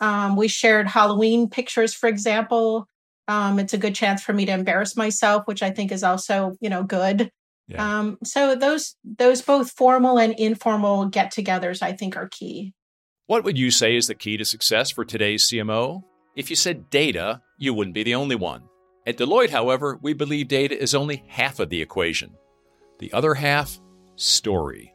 Um, 0.00 0.34
we 0.34 0.48
shared 0.48 0.88
Halloween 0.88 1.48
pictures, 1.48 1.94
for 1.94 2.08
example. 2.08 2.88
Um, 3.28 3.60
it's 3.60 3.74
a 3.74 3.78
good 3.78 3.94
chance 3.94 4.20
for 4.22 4.32
me 4.32 4.46
to 4.46 4.52
embarrass 4.52 4.96
myself, 4.96 5.46
which 5.46 5.62
I 5.62 5.70
think 5.70 5.92
is 5.92 6.02
also, 6.02 6.56
you 6.60 6.70
know, 6.70 6.82
good. 6.82 7.30
Yeah. 7.68 7.98
Um, 7.98 8.18
so 8.24 8.56
those 8.56 8.96
those 9.04 9.42
both 9.42 9.70
formal 9.72 10.18
and 10.18 10.34
informal 10.38 11.06
get-togethers, 11.06 11.82
I 11.82 11.92
think, 11.92 12.16
are 12.16 12.28
key. 12.28 12.72
What 13.26 13.44
would 13.44 13.58
you 13.58 13.70
say 13.70 13.94
is 13.94 14.06
the 14.06 14.14
key 14.14 14.38
to 14.38 14.44
success 14.44 14.90
for 14.90 15.04
today's 15.04 15.46
CMO? 15.48 16.02
If 16.34 16.48
you 16.50 16.56
said 16.56 16.88
data, 16.88 17.42
you 17.58 17.74
wouldn't 17.74 17.94
be 17.94 18.02
the 18.02 18.14
only 18.14 18.36
one. 18.36 18.62
At 19.08 19.16
Deloitte, 19.16 19.48
however, 19.48 19.98
we 20.02 20.12
believe 20.12 20.48
data 20.48 20.78
is 20.78 20.94
only 20.94 21.24
half 21.28 21.60
of 21.60 21.70
the 21.70 21.80
equation. 21.80 22.34
The 22.98 23.10
other 23.14 23.32
half, 23.32 23.80
story. 24.16 24.92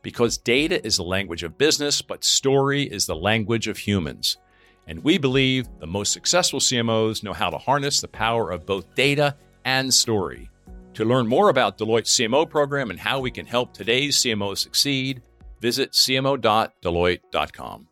Because 0.00 0.38
data 0.38 0.82
is 0.86 0.96
the 0.96 1.02
language 1.02 1.42
of 1.42 1.58
business, 1.58 2.00
but 2.00 2.24
story 2.24 2.84
is 2.84 3.04
the 3.04 3.14
language 3.14 3.68
of 3.68 3.76
humans. 3.76 4.38
And 4.86 5.04
we 5.04 5.18
believe 5.18 5.68
the 5.80 5.86
most 5.86 6.14
successful 6.14 6.60
CMOs 6.60 7.22
know 7.22 7.34
how 7.34 7.50
to 7.50 7.58
harness 7.58 8.00
the 8.00 8.08
power 8.08 8.50
of 8.50 8.64
both 8.64 8.94
data 8.94 9.36
and 9.66 9.92
story. 9.92 10.48
To 10.94 11.04
learn 11.04 11.26
more 11.26 11.50
about 11.50 11.76
Deloitte's 11.76 12.16
CMO 12.16 12.48
program 12.48 12.88
and 12.88 12.98
how 12.98 13.20
we 13.20 13.30
can 13.30 13.44
help 13.44 13.74
today's 13.74 14.16
CMOs 14.16 14.58
succeed, 14.58 15.20
Visit 15.62 15.92
cmo.deloitte.com. 15.92 17.88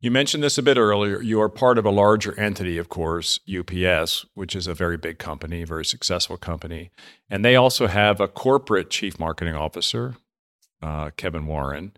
You 0.00 0.10
mentioned 0.10 0.42
this 0.42 0.58
a 0.58 0.62
bit 0.62 0.76
earlier. 0.76 1.22
You 1.22 1.40
are 1.40 1.48
part 1.48 1.78
of 1.78 1.86
a 1.86 1.90
larger 1.90 2.38
entity, 2.38 2.76
of 2.76 2.88
course, 2.88 3.40
UPS, 3.48 4.26
which 4.34 4.54
is 4.54 4.66
a 4.66 4.74
very 4.74 4.98
big 4.98 5.18
company, 5.18 5.64
very 5.64 5.86
successful 5.86 6.36
company. 6.36 6.90
And 7.30 7.44
they 7.44 7.56
also 7.56 7.86
have 7.86 8.20
a 8.20 8.28
corporate 8.28 8.90
chief 8.90 9.18
marketing 9.18 9.54
officer, 9.54 10.16
uh, 10.82 11.10
Kevin 11.16 11.46
Warren. 11.46 11.92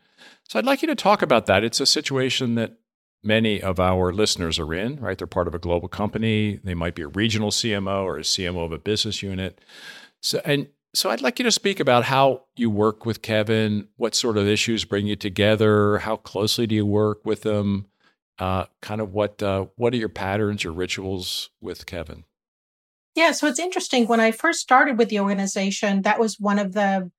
So 0.49 0.59
I'd 0.59 0.64
like 0.64 0.80
you 0.80 0.88
to 0.88 0.94
talk 0.94 1.22
about 1.22 1.46
that. 1.46 1.64
It's 1.64 1.80
a 1.80 1.86
situation 1.86 2.55
that 2.55 2.78
many 3.22 3.61
of 3.61 3.80
our 3.80 4.12
listeners 4.12 4.61
are 4.61 4.72
in, 4.72 5.01
right? 5.01 5.18
They're 5.18 5.26
part 5.26 5.49
of 5.49 5.55
a 5.55 5.59
global 5.59 5.88
company. 5.88 6.61
They 6.62 6.74
might 6.74 6.94
be 6.94 7.03
a 7.03 7.09
regional 7.09 7.51
CMO 7.51 8.05
or 8.05 8.18
a 8.18 8.22
CMO 8.22 8.64
of 8.64 8.72
a 8.72 8.78
business 8.78 9.22
unit. 9.22 9.61
So, 10.20 10.40
and 10.44 10.68
so 10.95 11.11
I'd 11.11 11.20
like 11.20 11.39
you 11.39 11.45
to 11.45 11.53
speak 11.53 11.80
about 11.80 12.05
how 12.05 12.45
you 12.57 12.70
work 12.70 13.05
with 13.05 13.22
Kevin, 13.22 13.89
what 13.97 14.14
sort 14.14 14.36
of 14.36 14.47
issues 14.47 14.84
bring 14.84 15.07
you 15.07 15.16
together, 15.16 15.99
how 15.99 16.16
closely 16.16 16.66
do 16.66 16.74
you 16.74 16.86
work 16.86 17.24
with 17.24 17.45
him, 17.45 17.86
uh, 18.39 18.64
kind 18.80 19.01
of 19.01 19.12
what 19.12 19.43
uh, 19.43 19.66
what 19.76 19.93
are 19.93 19.99
your 19.99 20.09
patterns 20.09 20.64
or 20.64 20.72
rituals 20.72 21.51
with 21.61 21.86
Kevin? 21.86 22.24
Yeah, 23.14 23.32
so 23.32 23.47
it's 23.49 23.59
interesting. 23.59 24.07
When 24.07 24.20
I 24.20 24.30
first 24.30 24.61
started 24.61 24.97
with 24.97 25.09
the 25.09 25.20
organization, 25.20 26.03
that 26.03 26.20
was 26.20 26.39
one 26.39 26.59
of 26.59 26.72
the 26.72 27.11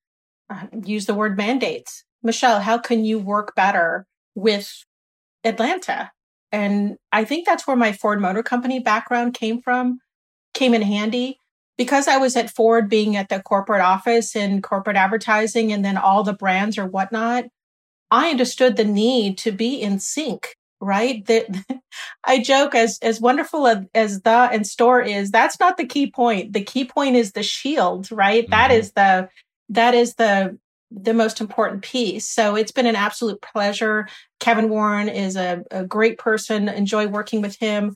uh, 0.49 0.67
use 0.83 1.05
the 1.05 1.13
word 1.13 1.37
mandates. 1.37 2.03
Michelle, 2.23 2.61
how 2.61 2.77
can 2.77 3.05
you 3.05 3.19
work 3.19 3.53
better 3.55 4.05
with 4.33 4.83
Atlanta? 5.43 6.11
And 6.51 6.97
I 7.11 7.23
think 7.23 7.45
that's 7.45 7.67
where 7.67 7.77
my 7.77 7.91
Ford 7.91 8.19
Motor 8.19 8.41
Company 8.41 8.79
background 8.79 9.35
came 9.35 9.61
from, 9.61 9.99
came 10.53 10.73
in 10.73 10.81
handy 10.81 11.37
because 11.79 12.09
I 12.09 12.17
was 12.17 12.35
at 12.35 12.49
Ford 12.49 12.89
being 12.89 13.15
at 13.15 13.29
the 13.29 13.41
corporate 13.41 13.79
office 13.79 14.35
and 14.35 14.61
corporate 14.61 14.97
advertising 14.97 15.71
and 15.71 15.83
then 15.83 15.95
all 15.95 16.23
the 16.23 16.33
brands 16.33 16.77
or 16.77 16.85
whatnot, 16.85 17.45
I 18.11 18.29
understood 18.29 18.75
the 18.75 18.83
need 18.83 19.37
to 19.39 19.53
be 19.53 19.81
in 19.81 19.99
sync, 19.99 20.57
right? 20.81 21.25
That 21.27 21.47
I 22.25 22.43
joke 22.43 22.75
as, 22.75 22.99
as 23.01 23.21
wonderful 23.21 23.65
as, 23.65 23.85
as 23.95 24.21
the 24.23 24.49
and 24.51 24.67
store 24.67 25.01
is, 25.01 25.31
that's 25.31 25.57
not 25.57 25.77
the 25.77 25.85
key 25.85 26.11
point. 26.11 26.51
The 26.51 26.65
key 26.65 26.83
point 26.83 27.15
is 27.15 27.31
the 27.31 27.43
shield, 27.43 28.11
right? 28.11 28.43
Mm-hmm. 28.43 28.51
That 28.51 28.71
is 28.71 28.91
the, 28.91 29.29
that 29.69 29.93
is 29.93 30.15
the, 30.15 30.59
the 30.91 31.13
most 31.13 31.39
important 31.39 31.81
piece. 31.81 32.27
So 32.27 32.57
it's 32.57 32.73
been 32.73 32.87
an 32.87 32.97
absolute 32.97 33.41
pleasure. 33.41 34.05
Kevin 34.41 34.67
Warren 34.67 35.07
is 35.07 35.37
a, 35.37 35.63
a 35.71 35.85
great 35.85 36.17
person. 36.17 36.67
Enjoy 36.67 37.07
working 37.07 37.41
with 37.41 37.57
him 37.57 37.95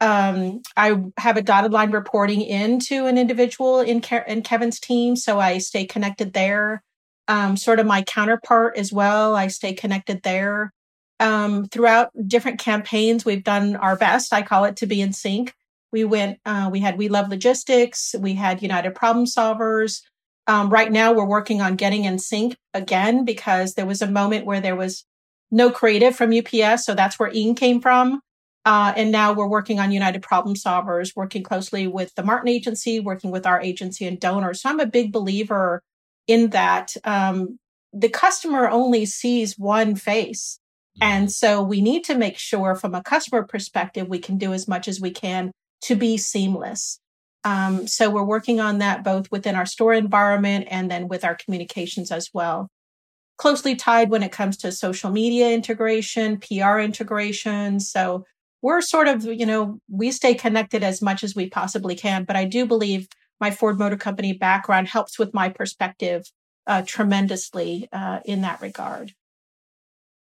um, 0.00 0.62
I 0.76 0.96
have 1.18 1.36
a 1.36 1.42
dotted 1.42 1.72
line 1.72 1.90
reporting 1.90 2.42
into 2.42 3.06
an 3.06 3.18
individual 3.18 3.80
in, 3.80 4.00
Ke- 4.00 4.26
in 4.26 4.42
Kevin's 4.42 4.78
team, 4.78 5.16
so 5.16 5.40
I 5.40 5.58
stay 5.58 5.86
connected 5.86 6.32
there. 6.32 6.82
Um, 7.26 7.56
sort 7.56 7.80
of 7.80 7.86
my 7.86 8.02
counterpart 8.02 8.76
as 8.76 8.92
well. 8.92 9.34
I 9.34 9.48
stay 9.48 9.74
connected 9.74 10.22
there. 10.22 10.72
Um, 11.20 11.66
throughout 11.66 12.10
different 12.26 12.60
campaigns, 12.60 13.24
we've 13.24 13.42
done 13.42 13.74
our 13.76 13.96
best. 13.96 14.32
I 14.32 14.42
call 14.42 14.64
it 14.64 14.76
to 14.76 14.86
be 14.86 15.00
in 15.00 15.12
sync. 15.12 15.52
We 15.90 16.04
went, 16.04 16.38
uh, 16.46 16.68
we 16.70 16.80
had 16.80 16.96
We 16.96 17.08
Love 17.08 17.28
Logistics, 17.28 18.14
we 18.18 18.34
had 18.34 18.62
United 18.62 18.94
Problem 18.94 19.26
Solvers. 19.26 20.02
Um, 20.46 20.70
right 20.70 20.92
now, 20.92 21.12
we're 21.12 21.26
working 21.26 21.60
on 21.60 21.76
getting 21.76 22.04
in 22.04 22.18
sync 22.18 22.56
again 22.72 23.24
because 23.24 23.74
there 23.74 23.86
was 23.86 24.00
a 24.00 24.06
moment 24.06 24.46
where 24.46 24.60
there 24.60 24.76
was 24.76 25.04
no 25.50 25.70
creative 25.70 26.14
from 26.14 26.32
UPS. 26.32 26.84
So 26.84 26.94
that's 26.94 27.18
where 27.18 27.32
Ian 27.32 27.54
came 27.54 27.80
from. 27.80 28.20
Uh, 28.64 28.92
and 28.96 29.10
now 29.10 29.32
we're 29.32 29.46
working 29.46 29.80
on 29.80 29.92
United 29.92 30.22
Problem 30.22 30.54
Solvers, 30.54 31.16
working 31.16 31.42
closely 31.42 31.86
with 31.86 32.14
the 32.14 32.22
Martin 32.22 32.48
Agency, 32.48 33.00
working 33.00 33.30
with 33.30 33.46
our 33.46 33.60
agency 33.60 34.06
and 34.06 34.20
donors. 34.20 34.62
So 34.62 34.68
I'm 34.68 34.80
a 34.80 34.86
big 34.86 35.12
believer 35.12 35.82
in 36.26 36.50
that. 36.50 36.94
Um, 37.04 37.58
the 37.92 38.08
customer 38.08 38.68
only 38.68 39.06
sees 39.06 39.58
one 39.58 39.94
face. 39.94 40.58
And 41.00 41.28
mm-hmm. 41.28 41.30
so 41.30 41.62
we 41.62 41.80
need 41.80 42.04
to 42.04 42.14
make 42.14 42.38
sure 42.38 42.74
from 42.74 42.94
a 42.94 43.02
customer 43.02 43.42
perspective, 43.42 44.08
we 44.08 44.18
can 44.18 44.36
do 44.36 44.52
as 44.52 44.68
much 44.68 44.88
as 44.88 45.00
we 45.00 45.10
can 45.10 45.52
to 45.82 45.94
be 45.94 46.16
seamless. 46.16 47.00
Um, 47.44 47.86
so 47.86 48.10
we're 48.10 48.24
working 48.24 48.60
on 48.60 48.78
that 48.78 49.04
both 49.04 49.30
within 49.30 49.54
our 49.54 49.66
store 49.66 49.94
environment 49.94 50.66
and 50.70 50.90
then 50.90 51.08
with 51.08 51.24
our 51.24 51.36
communications 51.36 52.10
as 52.10 52.30
well. 52.34 52.68
Closely 53.36 53.76
tied 53.76 54.10
when 54.10 54.24
it 54.24 54.32
comes 54.32 54.56
to 54.58 54.72
social 54.72 55.10
media 55.10 55.50
integration, 55.50 56.38
PR 56.38 56.78
integration. 56.80 57.78
So 57.78 58.24
we're 58.62 58.80
sort 58.80 59.08
of, 59.08 59.24
you 59.24 59.46
know, 59.46 59.80
we 59.88 60.10
stay 60.10 60.34
connected 60.34 60.82
as 60.82 61.00
much 61.00 61.22
as 61.22 61.34
we 61.34 61.48
possibly 61.48 61.94
can. 61.94 62.24
But 62.24 62.36
I 62.36 62.44
do 62.44 62.66
believe 62.66 63.08
my 63.40 63.50
Ford 63.50 63.78
Motor 63.78 63.96
Company 63.96 64.32
background 64.32 64.88
helps 64.88 65.18
with 65.18 65.32
my 65.32 65.48
perspective 65.48 66.24
uh, 66.66 66.82
tremendously 66.86 67.88
uh, 67.92 68.20
in 68.24 68.42
that 68.42 68.60
regard. 68.60 69.14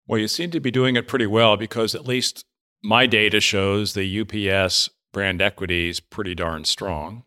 Well, 0.08 0.20
you 0.20 0.28
seem 0.28 0.52
to 0.52 0.60
be 0.60 0.72
doing 0.72 0.96
it 0.96 1.08
pretty 1.08 1.28
well 1.28 1.56
because 1.56 1.96
at 1.96 2.06
least 2.06 2.46
my 2.84 3.06
data 3.06 3.40
shows 3.40 3.94
the 3.94 4.22
UPS 4.22 4.90
brand 5.14 5.42
equity 5.42 5.90
is 5.90 6.00
pretty 6.00 6.36
darn 6.36 6.66
strong. 6.66 7.24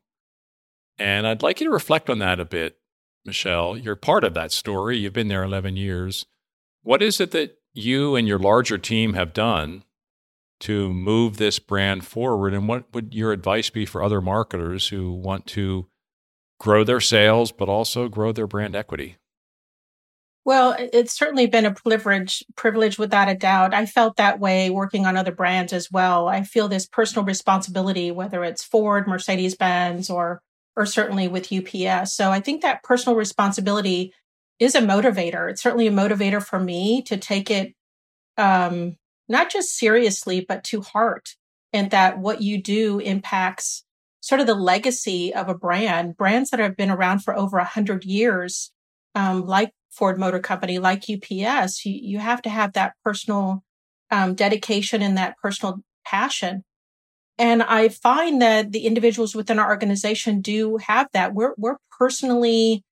And 0.98 1.26
I'd 1.26 1.42
like 1.42 1.60
you 1.60 1.66
to 1.66 1.72
reflect 1.72 2.10
on 2.10 2.18
that 2.18 2.40
a 2.40 2.44
bit, 2.44 2.78
Michelle. 3.24 3.76
You're 3.76 3.96
part 3.96 4.24
of 4.24 4.34
that 4.34 4.52
story. 4.52 4.98
You've 4.98 5.12
been 5.12 5.28
there 5.28 5.44
11 5.44 5.76
years. 5.76 6.26
What 6.82 7.02
is 7.02 7.20
it 7.20 7.30
that 7.30 7.58
you 7.72 8.16
and 8.16 8.26
your 8.26 8.38
larger 8.38 8.78
team 8.78 9.14
have 9.14 9.32
done 9.32 9.84
to 10.60 10.92
move 10.92 11.36
this 11.36 11.58
brand 11.58 12.04
forward? 12.04 12.54
And 12.54 12.68
what 12.68 12.92
would 12.94 13.14
your 13.14 13.32
advice 13.32 13.70
be 13.70 13.86
for 13.86 14.02
other 14.02 14.20
marketers 14.20 14.88
who 14.88 15.12
want 15.12 15.46
to 15.48 15.86
grow 16.58 16.84
their 16.84 17.00
sales, 17.00 17.52
but 17.52 17.68
also 17.68 18.08
grow 18.08 18.32
their 18.32 18.46
brand 18.46 18.74
equity? 18.74 19.16
Well, 20.44 20.76
it's 20.78 21.12
certainly 21.12 21.46
been 21.46 21.66
a 21.66 21.74
privilege, 21.74 22.44
privilege 22.54 22.98
without 22.98 23.28
a 23.28 23.34
doubt. 23.34 23.74
I 23.74 23.84
felt 23.84 24.16
that 24.16 24.38
way 24.38 24.70
working 24.70 25.04
on 25.04 25.16
other 25.16 25.32
brands 25.32 25.72
as 25.72 25.90
well. 25.90 26.28
I 26.28 26.42
feel 26.42 26.68
this 26.68 26.86
personal 26.86 27.24
responsibility, 27.24 28.12
whether 28.12 28.44
it's 28.44 28.62
Ford, 28.62 29.08
Mercedes 29.08 29.56
Benz, 29.56 30.08
or 30.08 30.40
or 30.76 30.86
certainly 30.86 31.26
with 31.26 31.52
UPS. 31.52 32.14
So 32.14 32.30
I 32.30 32.40
think 32.40 32.62
that 32.62 32.82
personal 32.82 33.16
responsibility 33.16 34.12
is 34.58 34.74
a 34.74 34.80
motivator. 34.80 35.50
It's 35.50 35.62
certainly 35.62 35.86
a 35.86 35.92
motivator 35.92 36.42
for 36.42 36.60
me 36.60 37.02
to 37.02 37.16
take 37.16 37.50
it 37.50 37.74
um, 38.36 38.96
not 39.28 39.50
just 39.50 39.76
seriously, 39.76 40.44
but 40.46 40.64
to 40.64 40.80
heart. 40.80 41.36
And 41.72 41.90
that 41.90 42.18
what 42.18 42.40
you 42.42 42.62
do 42.62 43.00
impacts 43.00 43.84
sort 44.20 44.40
of 44.40 44.46
the 44.46 44.54
legacy 44.54 45.34
of 45.34 45.48
a 45.48 45.54
brand, 45.54 46.16
brands 46.16 46.50
that 46.50 46.60
have 46.60 46.76
been 46.76 46.90
around 46.90 47.20
for 47.20 47.36
over 47.36 47.58
a 47.58 47.64
hundred 47.64 48.04
years, 48.04 48.72
um, 49.14 49.46
like 49.46 49.72
Ford 49.90 50.18
Motor 50.18 50.40
Company, 50.40 50.78
like 50.78 51.04
UPS, 51.08 51.84
you, 51.84 51.92
you 51.92 52.18
have 52.18 52.42
to 52.42 52.50
have 52.50 52.72
that 52.72 52.94
personal 53.04 53.62
um, 54.10 54.34
dedication 54.34 55.02
and 55.02 55.16
that 55.16 55.36
personal 55.42 55.80
passion. 56.04 56.64
And 57.38 57.62
I 57.62 57.88
find 57.88 58.40
that 58.40 58.72
the 58.72 58.86
individuals 58.86 59.34
within 59.34 59.58
our 59.58 59.68
organization 59.68 60.40
do 60.40 60.78
have 60.78 61.08
that. 61.12 61.34
We're, 61.34 61.54
we're 61.56 61.76
personally 61.98 62.82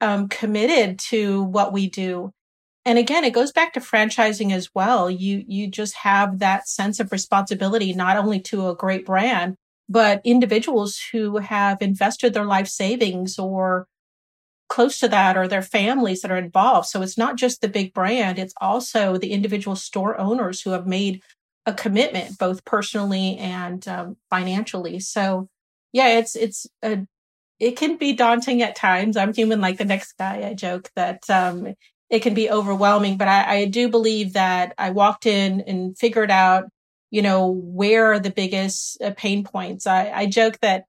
um, 0.00 0.28
committed 0.28 0.98
to 1.10 1.42
what 1.44 1.72
we 1.72 1.88
do 1.88 2.32
and 2.86 2.98
again 2.98 3.24
it 3.24 3.34
goes 3.34 3.52
back 3.52 3.74
to 3.74 3.80
franchising 3.80 4.52
as 4.52 4.74
well 4.74 5.10
you 5.10 5.44
you 5.46 5.66
just 5.66 5.94
have 5.96 6.38
that 6.38 6.66
sense 6.66 6.98
of 6.98 7.12
responsibility 7.12 7.92
not 7.92 8.16
only 8.16 8.40
to 8.40 8.68
a 8.68 8.76
great 8.76 9.04
brand 9.04 9.56
but 9.88 10.22
individuals 10.24 11.00
who 11.12 11.36
have 11.38 11.82
invested 11.82 12.32
their 12.32 12.46
life 12.46 12.68
savings 12.68 13.38
or 13.38 13.86
close 14.68 14.98
to 14.98 15.08
that 15.08 15.36
or 15.36 15.46
their 15.46 15.62
families 15.62 16.22
that 16.22 16.30
are 16.30 16.38
involved 16.38 16.86
so 16.86 17.02
it's 17.02 17.18
not 17.18 17.36
just 17.36 17.60
the 17.60 17.68
big 17.68 17.92
brand 17.92 18.38
it's 18.38 18.54
also 18.60 19.18
the 19.18 19.32
individual 19.32 19.76
store 19.76 20.18
owners 20.18 20.62
who 20.62 20.70
have 20.70 20.86
made 20.86 21.20
a 21.66 21.74
commitment 21.74 22.38
both 22.38 22.64
personally 22.64 23.36
and 23.38 23.86
um, 23.88 24.16
financially 24.30 24.98
so 24.98 25.48
yeah 25.92 26.18
it's 26.18 26.34
it's 26.36 26.66
a 26.82 27.06
it 27.58 27.76
can 27.76 27.96
be 27.96 28.12
daunting 28.12 28.62
at 28.62 28.76
times. 28.76 29.16
I'm 29.16 29.32
human 29.32 29.60
like 29.60 29.78
the 29.78 29.84
next 29.84 30.18
guy. 30.18 30.46
I 30.46 30.54
joke 30.54 30.90
that 30.94 31.28
um, 31.30 31.74
it 32.08 32.20
can 32.20 32.34
be 32.34 32.50
overwhelming. 32.50 33.16
But 33.16 33.28
I, 33.28 33.58
I 33.58 33.64
do 33.66 33.88
believe 33.88 34.34
that 34.34 34.74
I 34.78 34.90
walked 34.90 35.26
in 35.26 35.60
and 35.62 35.96
figured 35.98 36.30
out, 36.30 36.64
you 37.10 37.22
know, 37.22 37.48
where 37.50 38.12
are 38.12 38.20
the 38.20 38.30
biggest 38.30 39.00
uh, 39.02 39.12
pain 39.16 39.44
points. 39.44 39.86
I, 39.86 40.10
I 40.10 40.26
joke 40.26 40.58
that, 40.60 40.84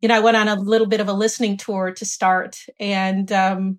you 0.00 0.08
know, 0.08 0.16
I 0.16 0.20
went 0.20 0.36
on 0.36 0.48
a 0.48 0.60
little 0.60 0.86
bit 0.86 1.00
of 1.00 1.08
a 1.08 1.12
listening 1.12 1.56
tour 1.56 1.92
to 1.92 2.04
start 2.04 2.58
and, 2.80 3.30
um, 3.32 3.78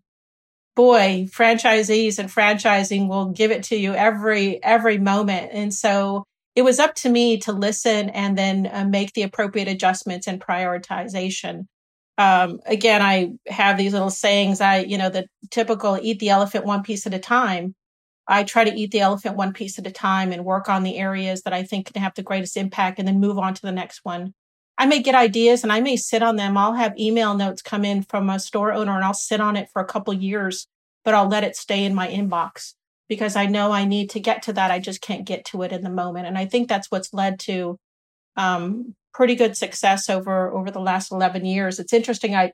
boy, 0.76 1.28
franchisees 1.30 2.18
and 2.18 2.30
franchising 2.30 3.08
will 3.08 3.30
give 3.30 3.52
it 3.52 3.64
to 3.64 3.76
you 3.76 3.94
every, 3.94 4.64
every 4.64 4.98
moment. 4.98 5.52
And 5.54 5.72
so 5.72 6.24
it 6.56 6.64
was 6.64 6.80
up 6.80 6.96
to 6.96 7.10
me 7.10 7.38
to 7.40 7.52
listen 7.52 8.10
and 8.10 8.38
then 8.38 8.68
uh, 8.72 8.86
make 8.86 9.14
the 9.14 9.22
appropriate 9.24 9.68
adjustments 9.68 10.28
and 10.28 10.42
prioritization 10.42 11.68
um, 12.18 12.60
again, 12.66 13.02
I 13.02 13.32
have 13.48 13.78
these 13.78 13.94
little 13.94 14.10
sayings. 14.10 14.62
I, 14.62 14.80
you 14.80 14.98
know, 14.98 15.10
the 15.10 15.28
typical 15.50 15.98
eat 16.02 16.20
the 16.20 16.30
elephant 16.30 16.66
one 16.66 16.84
piece 16.84 17.08
at 17.08 17.14
a 17.14 17.20
time. 17.20 17.76
I 18.28 18.44
try 18.44 18.64
to 18.64 18.74
eat 18.74 18.92
the 18.92 19.02
elephant 19.02 19.36
one 19.36 19.54
piece 19.54 19.80
at 19.80 19.88
a 19.88 19.92
time 19.92 20.32
and 20.32 20.46
work 20.46 20.70
on 20.70 20.84
the 20.84 20.98
areas 20.98 21.42
that 21.44 21.54
I 21.54 21.64
think 21.64 21.92
can 21.92 22.02
have 22.02 22.14
the 22.16 22.24
greatest 22.24 22.56
impact 22.56 23.00
and 23.00 23.08
then 23.08 23.20
move 23.20 23.38
on 23.38 23.54
to 23.54 23.62
the 23.62 23.72
next 23.72 24.02
one. 24.04 24.34
I 24.78 24.86
may 24.86 25.02
get 25.02 25.16
ideas 25.16 25.64
and 25.64 25.72
I 25.72 25.82
may 25.82 25.98
sit 25.98 26.24
on 26.24 26.36
them. 26.38 26.58
I'll 26.58 26.74
have 26.74 26.98
email 26.98 27.36
notes 27.36 27.62
come 27.62 27.84
in 27.86 28.04
from 28.04 28.30
a 28.30 28.40
store 28.40 28.72
owner 28.74 28.96
and 28.96 29.04
I'll 29.04 29.14
sit 29.14 29.42
on 29.42 29.56
it 29.56 29.70
for 29.74 29.82
a 29.82 29.86
couple 29.86 30.14
years, 30.14 30.68
but 31.04 31.14
I'll 31.14 31.28
let 31.28 31.44
it 31.44 31.56
stay 31.56 31.84
in 31.84 31.94
my 31.96 32.08
inbox. 32.08 32.74
because 33.10 33.36
I 33.36 33.46
know 33.46 33.72
I 33.72 33.86
need 33.86 34.10
to 34.12 34.20
get 34.20 34.44
to 34.44 34.54
that. 34.54 34.72
I 34.72 34.80
just 34.80 35.02
can't 35.02 35.26
get 35.26 35.46
to 35.46 35.62
it 35.64 35.72
in 35.72 35.84
the 35.84 35.90
moment. 35.90 36.28
And 36.28 36.38
I 36.38 36.46
think 36.46 36.68
that's 36.68 36.90
what's 36.90 37.14
led 37.14 37.40
to 37.42 37.78
um, 38.36 38.96
pretty 39.14 39.36
good 39.36 39.56
success 39.56 40.10
over 40.10 40.52
over 40.52 40.72
the 40.72 40.80
last 40.80 41.12
11 41.12 41.46
years. 41.46 41.80
It's 41.80 41.94
interesting. 41.94 42.36
I 42.36 42.54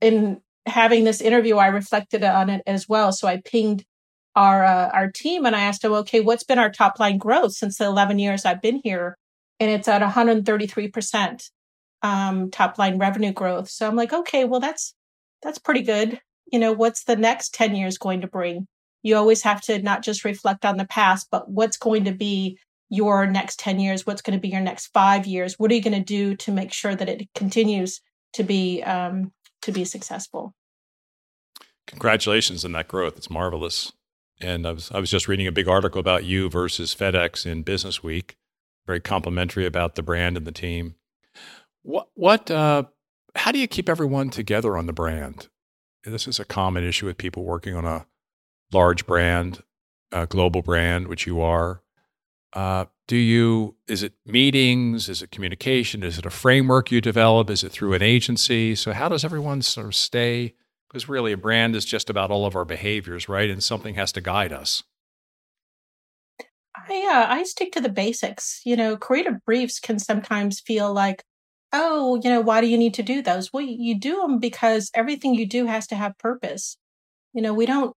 in 0.00 0.40
having 0.66 1.04
this 1.04 1.20
interview, 1.20 1.56
I 1.56 1.68
reflected 1.68 2.22
on 2.24 2.50
it 2.50 2.62
as 2.66 2.88
well. 2.88 3.12
So 3.12 3.28
I 3.28 3.40
pinged 3.44 3.84
our 4.34 4.64
uh, 4.64 4.90
our 4.92 5.10
team 5.10 5.46
and 5.46 5.56
I 5.56 5.62
asked 5.62 5.82
them, 5.82 5.92
okay, 5.92 6.20
what's 6.20 6.44
been 6.44 6.58
our 6.58 6.70
top 6.70 6.98
line 7.00 7.18
growth 7.18 7.52
since 7.52 7.78
the 7.78 7.86
11 7.86 8.18
years 8.18 8.44
I've 8.44 8.62
been 8.62 8.80
here? 8.84 9.16
And 9.58 9.70
it's 9.70 9.88
at 9.88 10.02
133 10.02 10.88
percent 10.88 11.50
um, 12.02 12.50
top 12.50 12.78
line 12.78 12.98
revenue 12.98 13.32
growth. 13.32 13.70
So 13.70 13.88
I'm 13.88 13.96
like, 13.96 14.12
okay, 14.12 14.44
well 14.44 14.60
that's 14.60 14.94
that's 15.42 15.58
pretty 15.58 15.82
good. 15.82 16.20
You 16.52 16.58
know, 16.58 16.72
what's 16.72 17.04
the 17.04 17.16
next 17.16 17.54
10 17.54 17.74
years 17.74 17.98
going 17.98 18.20
to 18.20 18.28
bring? 18.28 18.66
You 19.02 19.16
always 19.16 19.42
have 19.42 19.60
to 19.62 19.80
not 19.80 20.02
just 20.02 20.24
reflect 20.24 20.64
on 20.64 20.76
the 20.76 20.86
past, 20.86 21.28
but 21.30 21.48
what's 21.48 21.76
going 21.76 22.04
to 22.04 22.12
be 22.12 22.58
your 22.88 23.26
next 23.26 23.58
10 23.58 23.80
years? 23.80 24.06
What's 24.06 24.22
going 24.22 24.38
to 24.38 24.40
be 24.40 24.48
your 24.48 24.60
next 24.60 24.88
five 24.88 25.26
years? 25.26 25.58
What 25.58 25.70
are 25.70 25.74
you 25.74 25.82
going 25.82 25.98
to 25.98 26.04
do 26.04 26.36
to 26.36 26.52
make 26.52 26.72
sure 26.72 26.94
that 26.94 27.08
it 27.08 27.28
continues 27.34 28.00
to 28.34 28.42
be 28.42 28.82
um, 28.82 29.32
to 29.62 29.72
be 29.72 29.84
successful? 29.84 30.54
Congratulations 31.86 32.64
on 32.64 32.72
that 32.72 32.88
growth. 32.88 33.16
It's 33.16 33.30
marvelous. 33.30 33.92
And 34.40 34.66
I 34.66 34.72
was 34.72 34.90
I 34.92 34.98
was 34.98 35.10
just 35.10 35.28
reading 35.28 35.46
a 35.46 35.52
big 35.52 35.68
article 35.68 36.00
about 36.00 36.24
you 36.24 36.50
versus 36.50 36.94
FedEx 36.94 37.46
in 37.46 37.62
Business 37.62 38.02
Week. 38.02 38.36
Very 38.86 39.00
complimentary 39.00 39.66
about 39.66 39.94
the 39.94 40.02
brand 40.02 40.36
and 40.36 40.46
the 40.46 40.52
team. 40.52 40.94
What 41.82 42.08
what 42.14 42.50
uh, 42.50 42.84
how 43.34 43.52
do 43.52 43.58
you 43.58 43.66
keep 43.66 43.88
everyone 43.88 44.30
together 44.30 44.76
on 44.76 44.86
the 44.86 44.92
brand? 44.92 45.48
This 46.04 46.28
is 46.28 46.38
a 46.38 46.44
common 46.44 46.84
issue 46.84 47.06
with 47.06 47.18
people 47.18 47.44
working 47.44 47.74
on 47.74 47.84
a 47.84 48.06
large 48.72 49.06
brand, 49.06 49.62
a 50.12 50.26
global 50.26 50.62
brand, 50.62 51.08
which 51.08 51.26
you 51.26 51.40
are. 51.40 51.82
Uh, 52.56 52.86
do 53.06 53.16
you 53.18 53.76
is 53.86 54.02
it 54.02 54.14
meetings? 54.24 55.10
Is 55.10 55.20
it 55.20 55.30
communication? 55.30 56.02
Is 56.02 56.16
it 56.16 56.24
a 56.24 56.30
framework 56.30 56.90
you 56.90 57.02
develop? 57.02 57.50
Is 57.50 57.62
it 57.62 57.70
through 57.70 57.92
an 57.92 58.00
agency? 58.00 58.74
So 58.74 58.92
how 58.92 59.10
does 59.10 59.26
everyone 59.26 59.60
sort 59.60 59.88
of 59.88 59.94
stay 59.94 60.54
because 60.88 61.06
really 61.06 61.32
a 61.32 61.36
brand 61.36 61.76
is 61.76 61.84
just 61.84 62.08
about 62.08 62.30
all 62.30 62.46
of 62.46 62.56
our 62.56 62.64
behaviors 62.64 63.28
right? 63.28 63.50
And 63.50 63.62
something 63.62 63.96
has 63.96 64.10
to 64.12 64.22
guide 64.22 64.54
us. 64.54 64.82
I 66.88 67.06
uh, 67.12 67.34
i 67.34 67.42
stick 67.42 67.72
to 67.72 67.80
the 67.82 67.90
basics. 67.90 68.62
You 68.64 68.74
know 68.74 68.96
creative 68.96 69.44
briefs 69.44 69.78
can 69.78 69.98
sometimes 69.98 70.58
feel 70.60 70.94
like 70.94 71.24
oh 71.74 72.18
you 72.24 72.30
know 72.30 72.40
why 72.40 72.62
do 72.62 72.68
you 72.68 72.78
need 72.78 72.94
to 72.94 73.02
do 73.02 73.20
those? 73.20 73.52
Well 73.52 73.64
you 73.64 74.00
do 74.00 74.22
them 74.22 74.38
because 74.38 74.90
everything 74.94 75.34
you 75.34 75.46
do 75.46 75.66
has 75.66 75.86
to 75.88 75.94
have 75.94 76.16
purpose. 76.16 76.78
You 77.34 77.42
know 77.42 77.52
we 77.52 77.66
don't 77.66 77.94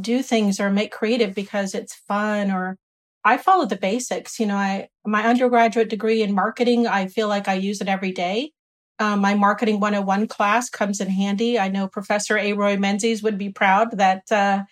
do 0.00 0.22
things 0.22 0.60
or 0.60 0.70
make 0.70 0.92
creative 0.92 1.34
because 1.34 1.74
it's 1.74 1.94
fun 1.94 2.52
or 2.52 2.78
I 3.26 3.38
follow 3.38 3.66
the 3.66 3.76
basics. 3.76 4.38
You 4.38 4.46
know, 4.46 4.56
I 4.56 4.88
my 5.04 5.24
undergraduate 5.24 5.88
degree 5.88 6.22
in 6.22 6.32
marketing, 6.32 6.86
I 6.86 7.08
feel 7.08 7.26
like 7.26 7.48
I 7.48 7.54
use 7.54 7.80
it 7.80 7.88
every 7.88 8.12
day. 8.12 8.52
Um, 9.00 9.20
my 9.20 9.34
marketing 9.34 9.80
101 9.80 10.28
class 10.28 10.70
comes 10.70 11.00
in 11.00 11.08
handy. 11.08 11.58
I 11.58 11.68
know 11.68 11.88
Professor 11.88 12.38
A. 12.38 12.52
Roy 12.52 12.76
Menzies 12.76 13.22
would 13.24 13.36
be 13.36 13.50
proud 13.50 13.98
that 13.98 14.22
uh, 14.30 14.62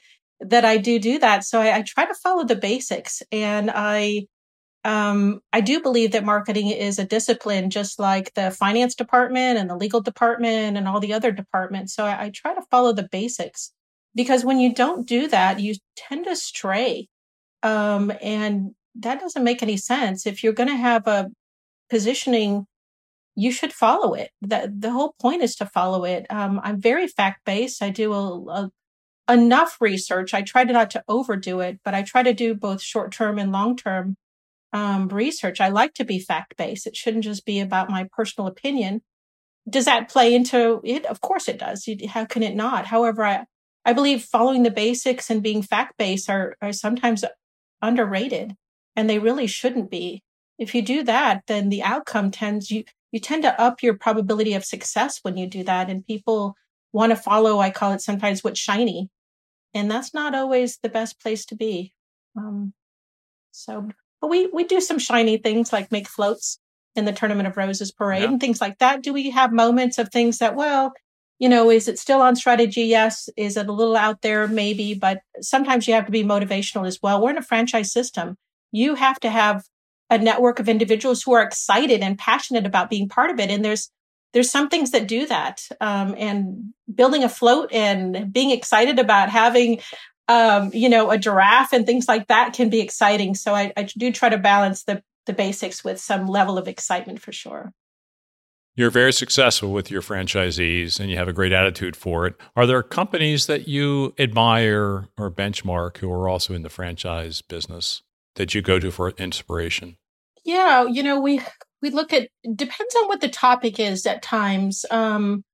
that 0.41 0.65
I 0.65 0.77
do 0.79 0.99
do 1.01 1.19
that. 1.19 1.45
So 1.45 1.61
I, 1.61 1.79
I, 1.79 1.83
try 1.83 2.07
to 2.07 2.15
follow 2.15 2.45
the 2.45 2.57
basics, 2.57 3.23
and 3.33 3.71
I 3.75 4.27
um, 4.85 5.41
I 5.53 5.61
do 5.61 5.81
believe 5.83 6.13
that 6.13 6.25
marketing 6.25 6.69
is 6.69 6.99
a 6.99 7.05
discipline, 7.05 7.71
just 7.71 7.99
like 7.99 8.35
the 8.35 8.53
finance 8.53 8.95
department 8.95 9.59
and 9.59 9.69
the 9.69 9.77
legal 9.77 10.01
department 10.01 10.77
and 10.77 10.87
all 10.87 11.01
the 11.01 11.15
other 11.15 11.33
departments. 11.33 11.95
So 11.95 12.05
I, 12.05 12.27
I 12.27 12.31
try 12.31 12.55
to 12.55 12.63
follow 12.71 12.93
the 12.93 13.09
basics 13.11 13.73
because 14.15 14.45
when 14.45 14.61
you 14.61 14.73
don't 14.75 15.07
do 15.07 15.27
that, 15.29 15.59
you 15.61 15.75
tend 15.97 16.27
to 16.27 16.37
stray. 16.37 17.09
Um, 17.65 18.13
and 18.23 18.73
that 18.95 19.21
doesn't 19.21 19.43
make 19.43 19.63
any 19.63 19.77
sense. 19.77 20.27
If 20.27 20.45
you're 20.45 20.53
going 20.53 20.69
to 20.69 20.77
have 20.77 21.07
a 21.09 21.31
positioning, 21.91 22.67
you 23.35 23.51
should 23.51 23.73
follow 23.73 24.15
it. 24.15 24.31
That 24.43 24.81
the 24.81 24.93
whole 24.93 25.15
point 25.21 25.43
is 25.43 25.57
to 25.57 25.67
follow 25.67 26.05
it. 26.05 26.27
Um, 26.31 26.61
I'm 26.63 26.81
very 26.81 27.09
fact 27.09 27.45
based. 27.45 27.83
I 27.83 27.91
do 27.91 28.13
a, 28.13 28.45
a, 28.51 28.71
enough 29.33 29.79
research. 29.81 30.35
I 30.35 30.43
try 30.43 30.65
to 30.65 30.73
not 30.73 30.91
to 30.93 31.03
overdo 31.09 31.61
it, 31.61 31.81
but 31.85 31.95
I 31.95 32.03
try 32.03 32.23
to 32.23 32.35
do 32.35 32.55
both 32.55 32.83
short 32.83 33.13
term 33.13 33.39
and 33.39 33.51
long 33.51 33.77
term 33.77 34.17
um, 34.73 35.09
research. 35.09 35.61
I 35.61 35.69
like 35.69 35.95
to 35.95 36.05
be 36.05 36.19
fact 36.19 36.57
based. 36.57 36.87
It 36.87 36.97
shouldn't 36.97 37.25
just 37.25 37.47
be 37.47 37.61
about 37.61 37.91
my 37.91 38.07
personal 38.13 38.47
opinion. 38.47 39.01
Does 39.69 39.87
that 39.87 40.11
play 40.11 40.35
into 40.35 40.83
it? 40.85 41.07
Of 41.07 41.23
course 41.23 41.49
it 41.49 41.59
does. 41.59 41.89
How 42.09 42.27
can 42.27 42.43
it 42.43 42.55
not? 42.55 42.87
However, 42.87 43.25
I, 43.25 43.45
I 43.85 43.95
believe 43.95 44.23
following 44.23 44.63
the 44.63 44.71
basics 44.71 45.31
and 45.31 45.43
being 45.43 45.63
fact 45.63 45.95
based 45.97 46.29
are, 46.29 46.57
are 46.61 46.73
sometimes 46.73 47.25
underrated 47.85 48.57
and 48.97 49.09
they 49.09 49.19
really 49.19 49.47
shouldn't 49.47 49.91
be. 49.91 50.23
If 50.59 50.75
you 50.75 50.83
do 50.83 51.03
that, 51.05 51.43
then 51.47 51.69
the 51.69 51.83
outcome 51.83 52.31
tends 52.31 52.71
you 52.71 52.85
you 53.13 53.21
tend 53.21 53.45
to 53.45 53.61
up 53.61 53.83
your 53.83 53.95
probability 53.95 54.55
of 54.55 54.65
success 54.65 55.21
when 55.23 55.37
you 55.37 55.47
do 55.47 55.63
that 55.65 55.89
and 55.89 56.07
people 56.07 56.57
want 56.93 57.11
to 57.11 57.17
follow 57.17 57.61
I 57.61 57.71
call 57.71 57.93
it 57.93 58.01
sometimes 58.01 58.43
what's 58.43 58.61
shiny. 58.61 59.11
And 59.73 59.91
that's 59.91 60.15
not 60.15 60.35
always 60.35 60.79
the 60.79 60.89
best 60.89 61.21
place 61.21 61.45
to 61.47 61.57
be. 61.57 61.93
Um, 62.37 62.73
so 63.51 63.89
but 64.21 64.31
we 64.31 64.47
we 64.47 64.65
do 64.65 64.81
some 64.81 64.99
shiny 64.99 65.37
things 65.37 65.73
like 65.73 65.93
make 65.93 66.09
floats 66.09 66.59
in 66.97 67.05
the 67.05 67.13
Tournament 67.13 67.49
of 67.49 67.57
Roses 67.57 67.93
parade 67.93 68.23
yeah. 68.23 68.29
and 68.29 68.41
things 68.41 68.61
like 68.61 68.79
that. 68.79 69.03
Do 69.03 69.13
we 69.13 69.31
have 69.31 69.53
moments 69.53 69.99
of 69.99 70.11
things 70.11 70.39
that, 70.39 70.55
well, 70.55 70.93
you 71.39 71.49
know, 71.49 71.71
is 71.71 71.89
it 71.89 71.99
still 71.99 72.21
on 72.21 72.37
strategy? 72.37 72.83
Yes. 72.83 73.29
Is 73.37 73.57
it 73.57 73.69
a 73.69 73.73
little 73.73 73.97
out 73.97 74.23
there? 74.23 74.47
Maybe, 74.47 74.95
but 74.95 75.21
sometimes 75.41 75.89
you 75.89 75.95
have 75.95 76.07
to 76.07 76.13
be 76.13 76.23
motivational 76.23 76.87
as 76.87 77.01
well. 77.03 77.21
We're 77.21 77.31
in 77.31 77.39
a 77.39 77.43
franchise 77.43 77.93
system. 77.93 78.37
You 78.73 78.95
have 78.95 79.19
to 79.21 79.31
have 79.31 79.65
a 80.11 80.19
network 80.19 80.61
of 80.61 80.69
individuals 80.69 81.23
who 81.23 81.33
are 81.33 81.43
excited 81.43 82.01
and 82.03 82.19
passionate 82.19 82.67
about 82.67 82.91
being 82.91 83.09
part 83.09 83.31
of 83.31 83.41
it. 83.41 83.51
And 83.51 83.65
there's, 83.65 83.91
there's 84.33 84.51
some 84.51 84.69
things 84.69 84.93
that 84.93 85.09
do 85.09 85.27
that. 85.27 85.63
Um, 85.81 86.15
and 86.17 86.73
building 86.93 87.25
a 87.25 87.29
float 87.29 87.73
and 87.73 88.33
being 88.33 88.51
excited 88.51 88.99
about 88.99 89.31
having, 89.31 89.81
um, 90.29 90.71
you 90.73 90.89
know, 90.89 91.11
a 91.11 91.19
giraffe 91.19 91.73
and 91.73 91.85
things 91.85 92.07
like 92.07 92.29
that 92.29 92.53
can 92.53 92.71
be 92.71 92.81
exciting. 92.81 93.35
So 93.35 93.55
I, 93.55 93.73
I 93.77 93.83
do 93.85 94.13
try 94.13 94.29
to 94.29 94.39
balance 94.39 94.85
the, 94.85 95.03
the 95.27 95.33
basics 95.33 95.83
with 95.83 96.01
some 96.01 96.27
level 96.27 96.59
of 96.59 96.69
excitement 96.69 97.21
for 97.21 97.33
sure. 97.33 97.73
You're 98.77 98.91
very 98.91 99.13
successful 99.13 99.73
with 99.73 99.89
your 99.89 100.03
franchisees 100.03 100.99
and 100.99 101.09
you 101.09 101.17
have 101.17 101.29
a 101.29 101.33
great 101.33 101.53
attitude 101.53 101.95
for 101.95 102.27
it. 102.27 102.35
Are 102.57 102.67
there 102.67 102.83
companies 102.83 103.47
that 103.47 103.69
you 103.69 104.15
admire 104.19 105.09
or 105.17 105.31
benchmark 105.31 105.99
who 105.99 106.11
are 106.11 106.29
also 106.29 106.55
in 106.55 106.63
the 106.63 106.69
franchise 106.69 107.41
business 107.41 108.03
that 108.35 108.53
you 108.53 108.63
go 108.63 108.81
to 108.81 108.91
for 108.91 109.11
inspiration? 109.11 109.97
Yeah, 110.45 110.87
you 110.87 111.05
know, 111.05 111.21
we 111.21 111.41
we 111.83 111.91
look 111.91 112.13
at 112.13 112.29
depends 112.43 112.97
on 112.97 113.07
what 113.07 113.21
the 113.21 113.29
topic 113.29 113.79
is 113.79 114.07
at 114.07 114.23
times. 114.23 114.85
Um 114.91 115.45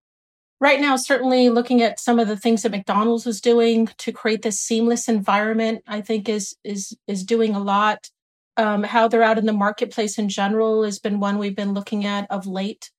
right 0.59 0.81
now 0.81 0.97
certainly 0.97 1.51
looking 1.51 1.83
at 1.83 2.01
some 2.01 2.19
of 2.19 2.27
the 2.27 2.39
things 2.39 2.63
that 2.63 2.73
McDonald's 2.73 3.27
is 3.27 3.43
doing 3.43 3.89
to 3.99 4.13
create 4.13 4.41
this 4.41 4.61
seamless 4.61 5.09
environment, 5.09 5.83
I 5.87 6.01
think 6.01 6.27
is 6.27 6.57
is 6.65 6.97
is 7.07 7.23
doing 7.25 7.55
a 7.55 7.61
lot. 7.61 8.09
Um, 8.57 8.83
how 8.83 9.09
they're 9.09 9.23
out 9.23 9.39
in 9.39 9.47
the 9.47 9.53
marketplace 9.53 10.19
in 10.19 10.29
general 10.31 10.85
has 10.85 10.99
been 10.99 11.21
one 11.21 11.39
we've 11.39 11.57
been 11.57 11.75
looking 11.75 12.07
at 12.07 12.27
of 12.31 12.47
late. 12.47 12.91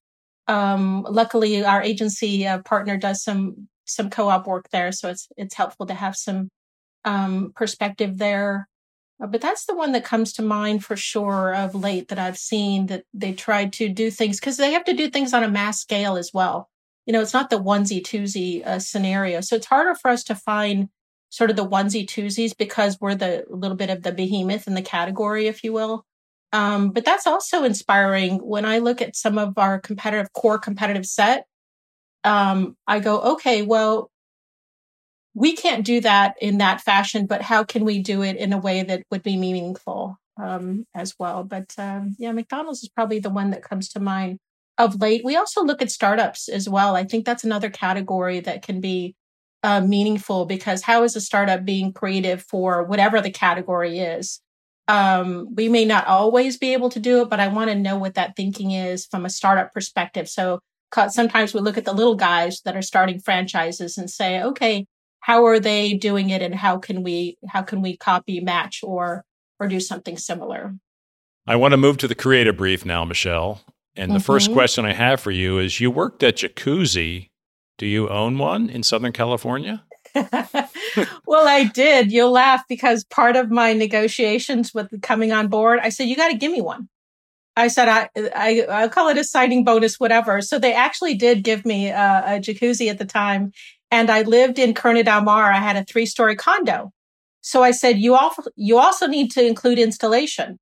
Um, 0.48 1.06
luckily, 1.08 1.64
our 1.64 1.82
agency 1.82 2.46
uh, 2.46 2.58
partner 2.62 2.96
does 2.96 3.22
some 3.22 3.68
some 3.84 4.10
co-op 4.10 4.46
work 4.46 4.68
there, 4.70 4.92
so 4.92 5.08
it's 5.10 5.28
it's 5.36 5.54
helpful 5.54 5.86
to 5.86 5.94
have 5.94 6.16
some 6.16 6.48
um, 7.04 7.52
perspective 7.54 8.18
there. 8.18 8.68
Uh, 9.22 9.26
but 9.26 9.40
that's 9.40 9.66
the 9.66 9.74
one 9.74 9.92
that 9.92 10.04
comes 10.04 10.32
to 10.34 10.42
mind 10.42 10.84
for 10.84 10.96
sure 10.96 11.54
of 11.54 11.74
late 11.74 12.08
that 12.08 12.18
I've 12.18 12.38
seen 12.38 12.86
that 12.86 13.04
they 13.14 13.32
tried 13.32 13.72
to 13.74 13.88
do 13.88 14.10
things 14.10 14.40
because 14.40 14.56
they 14.56 14.72
have 14.72 14.84
to 14.84 14.94
do 14.94 15.08
things 15.10 15.32
on 15.34 15.44
a 15.44 15.48
mass 15.48 15.80
scale 15.80 16.16
as 16.16 16.30
well. 16.34 16.68
You 17.06 17.12
know, 17.12 17.20
it's 17.20 17.34
not 17.34 17.50
the 17.50 17.60
onesie 17.60 18.02
twosie 18.02 18.66
uh, 18.66 18.78
scenario, 18.78 19.40
so 19.40 19.56
it's 19.56 19.66
harder 19.66 19.94
for 19.94 20.10
us 20.10 20.24
to 20.24 20.34
find 20.34 20.88
sort 21.30 21.50
of 21.50 21.56
the 21.56 21.66
onesie 21.68 22.06
twosies 22.06 22.56
because 22.56 22.98
we're 23.00 23.14
the 23.14 23.44
little 23.48 23.76
bit 23.76 23.90
of 23.90 24.02
the 24.02 24.12
behemoth 24.12 24.66
in 24.68 24.74
the 24.74 24.82
category, 24.82 25.46
if 25.46 25.64
you 25.64 25.72
will. 25.72 26.04
Um, 26.52 26.90
but 26.90 27.04
that's 27.04 27.26
also 27.26 27.64
inspiring 27.64 28.36
when 28.38 28.64
I 28.64 28.78
look 28.78 29.00
at 29.00 29.16
some 29.16 29.38
of 29.38 29.56
our 29.56 29.80
competitive 29.80 30.32
core 30.32 30.58
competitive 30.58 31.06
set. 31.06 31.46
Um, 32.24 32.76
I 32.86 33.00
go, 33.00 33.20
okay, 33.32 33.62
well, 33.62 34.10
we 35.34 35.56
can't 35.56 35.84
do 35.84 36.00
that 36.02 36.34
in 36.40 36.58
that 36.58 36.82
fashion, 36.82 37.26
but 37.26 37.42
how 37.42 37.64
can 37.64 37.84
we 37.84 38.02
do 38.02 38.22
it 38.22 38.36
in 38.36 38.52
a 38.52 38.58
way 38.58 38.82
that 38.82 39.02
would 39.10 39.22
be 39.22 39.36
meaningful 39.36 40.18
um, 40.40 40.86
as 40.94 41.14
well? 41.18 41.42
But 41.42 41.74
um, 41.78 42.16
yeah, 42.18 42.32
McDonald's 42.32 42.82
is 42.82 42.90
probably 42.90 43.18
the 43.18 43.30
one 43.30 43.50
that 43.50 43.62
comes 43.62 43.88
to 43.90 44.00
mind 44.00 44.38
of 44.78 45.00
late. 45.00 45.24
We 45.24 45.36
also 45.36 45.64
look 45.64 45.80
at 45.80 45.90
startups 45.90 46.48
as 46.48 46.68
well. 46.68 46.96
I 46.96 47.04
think 47.04 47.24
that's 47.24 47.44
another 47.44 47.70
category 47.70 48.40
that 48.40 48.62
can 48.62 48.80
be 48.80 49.14
uh, 49.62 49.80
meaningful 49.80 50.44
because 50.44 50.82
how 50.82 51.02
is 51.02 51.16
a 51.16 51.20
startup 51.20 51.64
being 51.64 51.92
creative 51.92 52.42
for 52.42 52.84
whatever 52.84 53.20
the 53.20 53.30
category 53.30 54.00
is? 54.00 54.40
Um, 54.88 55.54
we 55.54 55.68
may 55.68 55.84
not 55.84 56.06
always 56.06 56.56
be 56.56 56.72
able 56.72 56.90
to 56.90 57.00
do 57.00 57.22
it, 57.22 57.30
but 57.30 57.40
I 57.40 57.48
want 57.48 57.70
to 57.70 57.74
know 57.74 57.96
what 57.96 58.14
that 58.14 58.36
thinking 58.36 58.72
is 58.72 59.06
from 59.06 59.24
a 59.24 59.30
startup 59.30 59.72
perspective. 59.72 60.28
So 60.28 60.60
sometimes 61.08 61.54
we 61.54 61.60
look 61.60 61.78
at 61.78 61.84
the 61.84 61.92
little 61.92 62.16
guys 62.16 62.60
that 62.64 62.76
are 62.76 62.82
starting 62.82 63.20
franchises 63.20 63.96
and 63.96 64.10
say, 64.10 64.42
okay, 64.42 64.86
how 65.22 65.46
are 65.46 65.60
they 65.60 65.94
doing 65.94 66.30
it 66.30 66.42
and 66.42 66.54
how 66.54 66.78
can 66.78 67.02
we 67.02 67.38
how 67.48 67.62
can 67.62 67.80
we 67.80 67.96
copy 67.96 68.40
match 68.40 68.80
or 68.82 69.24
or 69.58 69.66
do 69.66 69.80
something 69.80 70.18
similar 70.18 70.74
i 71.46 71.56
want 71.56 71.72
to 71.72 71.78
move 71.78 71.96
to 71.96 72.06
the 72.06 72.14
creative 72.14 72.56
brief 72.56 72.84
now 72.84 73.04
michelle 73.04 73.62
and 73.96 74.10
the 74.10 74.16
mm-hmm. 74.16 74.24
first 74.24 74.52
question 74.52 74.84
i 74.84 74.92
have 74.92 75.20
for 75.20 75.30
you 75.30 75.58
is 75.58 75.80
you 75.80 75.90
worked 75.90 76.22
at 76.22 76.36
jacuzzi 76.36 77.30
do 77.78 77.86
you 77.86 78.08
own 78.08 78.36
one 78.36 78.68
in 78.68 78.82
southern 78.82 79.12
california 79.12 79.82
well 81.26 81.48
i 81.48 81.64
did 81.72 82.12
you'll 82.12 82.32
laugh 82.32 82.62
because 82.68 83.04
part 83.04 83.36
of 83.36 83.50
my 83.50 83.72
negotiations 83.72 84.74
with 84.74 85.00
coming 85.02 85.32
on 85.32 85.48
board 85.48 85.78
i 85.82 85.88
said 85.88 86.04
you 86.04 86.16
got 86.16 86.28
to 86.28 86.36
give 86.36 86.52
me 86.52 86.60
one 86.60 86.88
I 87.54 87.68
said 87.68 87.86
I, 87.86 88.08
I 88.34 88.62
I'll 88.62 88.88
call 88.88 89.08
it 89.08 89.18
a 89.18 89.24
signing 89.24 89.62
bonus, 89.62 90.00
whatever. 90.00 90.40
So 90.40 90.58
they 90.58 90.72
actually 90.72 91.14
did 91.14 91.44
give 91.44 91.66
me 91.66 91.88
a, 91.88 92.22
a 92.24 92.40
jacuzzi 92.40 92.88
at 92.88 92.98
the 92.98 93.04
time, 93.04 93.52
and 93.90 94.10
I 94.10 94.22
lived 94.22 94.58
in 94.58 94.72
Corona 94.72 95.04
Del 95.04 95.20
Mar. 95.20 95.52
I 95.52 95.58
had 95.58 95.76
a 95.76 95.84
three 95.84 96.06
story 96.06 96.34
condo. 96.34 96.92
So 97.42 97.62
I 97.62 97.72
said, 97.72 97.98
you 97.98 98.14
also, 98.14 98.44
you 98.56 98.78
also 98.78 99.06
need 99.06 99.30
to 99.32 99.46
include 99.46 99.78
installation. 99.78 100.58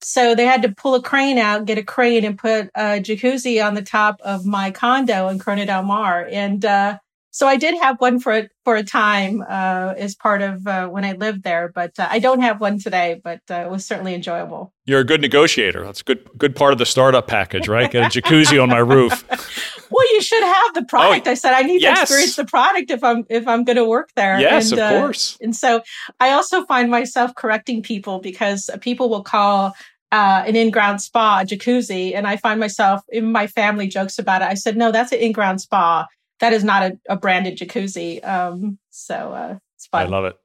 So 0.00 0.34
they 0.34 0.46
had 0.46 0.62
to 0.62 0.72
pull 0.72 0.94
a 0.94 1.02
crane 1.02 1.36
out, 1.36 1.66
get 1.66 1.76
a 1.76 1.82
crane 1.82 2.24
and 2.24 2.38
put 2.38 2.70
a 2.74 3.00
jacuzzi 3.00 3.64
on 3.64 3.74
the 3.74 3.82
top 3.82 4.18
of 4.22 4.46
my 4.46 4.70
condo 4.70 5.28
in 5.28 5.38
Corona 5.38 5.66
Del 5.66 5.82
Mar. 5.82 6.26
And, 6.30 6.64
uh, 6.64 6.98
so 7.32 7.46
I 7.46 7.56
did 7.56 7.80
have 7.80 8.00
one 8.00 8.18
for 8.18 8.48
for 8.64 8.76
a 8.76 8.82
time 8.82 9.42
uh, 9.48 9.94
as 9.96 10.14
part 10.16 10.42
of 10.42 10.66
uh, 10.66 10.88
when 10.88 11.04
I 11.04 11.12
lived 11.12 11.44
there, 11.44 11.70
but 11.72 11.98
uh, 11.98 12.08
I 12.10 12.18
don't 12.18 12.40
have 12.40 12.60
one 12.60 12.78
today. 12.78 13.20
But 13.22 13.40
uh, 13.48 13.54
it 13.54 13.70
was 13.70 13.86
certainly 13.86 14.14
enjoyable. 14.14 14.72
You're 14.84 15.00
a 15.00 15.04
good 15.04 15.20
negotiator. 15.20 15.84
That's 15.84 16.00
a 16.00 16.04
good 16.04 16.28
good 16.36 16.56
part 16.56 16.72
of 16.72 16.78
the 16.78 16.86
startup 16.86 17.28
package, 17.28 17.68
right? 17.68 17.90
Get 17.90 18.04
a 18.04 18.20
jacuzzi 18.20 18.60
on 18.60 18.68
my 18.68 18.78
roof. 18.78 19.24
well, 19.90 20.12
you 20.12 20.20
should 20.20 20.42
have 20.42 20.74
the 20.74 20.84
product. 20.84 21.28
Oh, 21.28 21.30
I 21.30 21.34
said 21.34 21.52
I 21.52 21.62
need 21.62 21.82
yes. 21.82 21.98
to 21.98 22.02
experience 22.02 22.36
the 22.36 22.46
product 22.46 22.90
if 22.90 23.04
I'm 23.04 23.24
if 23.30 23.46
I'm 23.46 23.62
going 23.62 23.76
to 23.76 23.84
work 23.84 24.10
there. 24.16 24.40
Yes, 24.40 24.72
and, 24.72 24.80
of 24.80 24.86
uh, 24.86 25.00
course. 25.00 25.38
And 25.40 25.54
so 25.54 25.82
I 26.18 26.32
also 26.32 26.64
find 26.66 26.90
myself 26.90 27.34
correcting 27.36 27.82
people 27.82 28.18
because 28.18 28.68
people 28.80 29.08
will 29.08 29.22
call 29.22 29.74
uh, 30.10 30.42
an 30.44 30.56
in-ground 30.56 31.00
spa, 31.00 31.42
a 31.42 31.44
jacuzzi, 31.44 32.16
and 32.16 32.26
I 32.26 32.36
find 32.36 32.58
myself, 32.58 33.02
even 33.12 33.30
my 33.30 33.46
family 33.46 33.86
jokes 33.86 34.18
about 34.18 34.42
it. 34.42 34.46
I 34.46 34.54
said, 34.54 34.76
no, 34.76 34.90
that's 34.90 35.12
an 35.12 35.20
in-ground 35.20 35.60
spa 35.60 36.08
that 36.40 36.52
is 36.52 36.64
not 36.64 36.82
a, 36.82 36.98
a 37.08 37.16
branded 37.16 37.58
jacuzzi. 37.58 38.26
Um, 38.26 38.78
so 38.90 39.14
uh, 39.14 39.58
it's 39.76 39.86
fun. 39.86 40.06
I 40.06 40.08
love 40.08 40.24
it. 40.24 40.36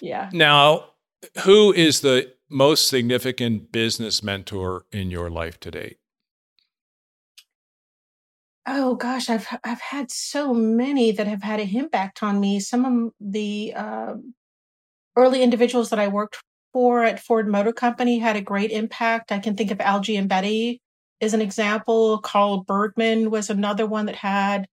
Yeah. 0.00 0.30
Now, 0.32 0.86
who 1.44 1.72
is 1.72 2.00
the 2.00 2.32
most 2.48 2.88
significant 2.88 3.70
business 3.70 4.22
mentor 4.22 4.84
in 4.90 5.10
your 5.10 5.30
life 5.30 5.60
to 5.60 5.70
date? 5.70 5.98
Oh 8.66 8.94
gosh, 8.94 9.28
I've 9.28 9.48
I've 9.64 9.80
had 9.80 10.10
so 10.10 10.54
many 10.54 11.12
that 11.12 11.26
have 11.26 11.42
had 11.42 11.60
an 11.60 11.68
impact 11.68 12.22
on 12.22 12.40
me. 12.40 12.60
Some 12.60 12.84
of 12.84 13.12
the 13.20 13.72
uh, 13.74 14.14
early 15.16 15.42
individuals 15.42 15.90
that 15.90 15.98
I 15.98 16.08
worked 16.08 16.36
for 16.72 17.02
at 17.02 17.20
Ford 17.20 17.48
Motor 17.48 17.72
Company 17.72 18.18
had 18.18 18.36
a 18.36 18.40
great 18.40 18.70
impact. 18.70 19.32
I 19.32 19.38
can 19.38 19.56
think 19.56 19.70
of 19.70 19.80
Al 19.80 20.00
Giombetti 20.00 20.78
as 21.20 21.34
an 21.34 21.40
example. 21.40 22.18
Carl 22.18 22.62
Bergman 22.62 23.30
was 23.30 23.50
another 23.50 23.86
one 23.86 24.06
that 24.06 24.16
had 24.16 24.66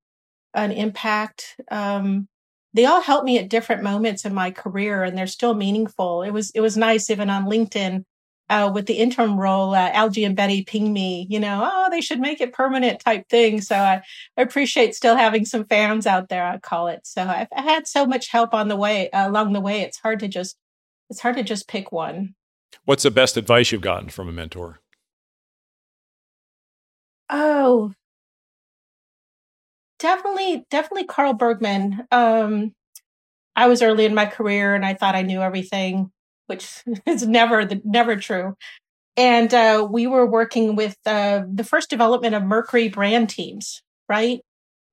an 0.58 0.72
impact. 0.72 1.60
Um, 1.70 2.28
they 2.74 2.86
all 2.86 3.01
helped 3.01 3.26
me 3.26 3.39
at 3.39 3.49
different 3.49 3.84
moments 3.84 4.26
in 4.26 4.34
my 4.34 4.51
career, 4.51 5.03
and 5.03 5.18
they're 5.18 5.28
still 5.28 5.53
meaningful. 5.53 6.22
It 6.24 6.32
was 6.32 6.51
it 6.51 6.62
was 6.62 6.78
nice 6.78 7.10
even 7.10 7.30
on 7.30 7.45
LinkedIn 7.45 8.03
uh, 8.49 8.72
with 8.74 8.86
the 8.86 8.95
interim 8.95 9.39
role. 9.39 9.74
Uh, 9.74 9.89
Al 9.93 10.10
Giombetti 10.10 10.66
ping 10.66 10.93
me, 10.93 11.28
you 11.30 11.39
know, 11.39 11.68
oh, 11.72 11.88
they 11.89 12.01
should 12.01 12.20
make 12.20 12.41
it 12.41 12.53
permanent 12.53 12.99
type 12.99 13.28
thing. 13.30 13.62
So 13.62 13.76
I, 13.76 14.01
I 14.38 14.41
appreciate 14.41 14.95
still 14.95 15.16
having 15.16 15.45
some 15.45 15.66
fans 15.66 16.05
out 16.05 16.30
there. 16.30 16.45
I 16.45 16.58
call 16.58 16.88
it. 16.88 17.01
So 17.05 17.24
I've 17.24 17.47
I 17.55 17.62
had 17.62 17.88
so 17.88 18.05
much 18.05 18.30
help 18.30 18.53
on 18.53 18.68
the 18.68 18.76
way 18.76 19.10
uh, 19.12 19.30
along 19.30 19.53
the 19.53 19.62
way. 19.62 19.82
It's 19.82 19.99
hard 19.99 20.20
to 20.20 20.28
just 20.28 20.58
it's 21.10 21.22
hard 21.22 21.38
to 21.38 21.43
just 21.43 21.68
pick 21.68 21.91
one. 21.91 22.36
What's 22.86 23.03
the 23.03 23.12
best 23.12 23.38
advice 23.38 23.72
you've 23.72 23.82
gotten 23.82 24.10
from 24.10 24.28
a 24.28 24.34
mentor? 24.34 24.80
Oh, 27.30 27.93
definitely, 29.99 30.65
definitely 30.69 31.05
Carl 31.05 31.33
Bergman. 31.33 32.07
Um, 32.11 32.73
I 33.55 33.67
was 33.67 33.81
early 33.81 34.05
in 34.05 34.13
my 34.13 34.25
career 34.25 34.75
and 34.75 34.85
I 34.85 34.93
thought 34.93 35.15
I 35.15 35.23
knew 35.23 35.41
everything, 35.41 36.11
which 36.45 36.83
is 37.05 37.27
never 37.27 37.65
the, 37.65 37.81
never 37.83 38.15
true. 38.15 38.55
And 39.17 39.51
uh, 39.51 39.87
we 39.89 40.05
were 40.05 40.27
working 40.27 40.75
with 40.75 40.95
uh, 41.05 41.41
the 41.51 41.63
first 41.63 41.89
development 41.89 42.35
of 42.35 42.43
Mercury 42.43 42.87
brand 42.87 43.29
teams, 43.29 43.81
right? 44.07 44.41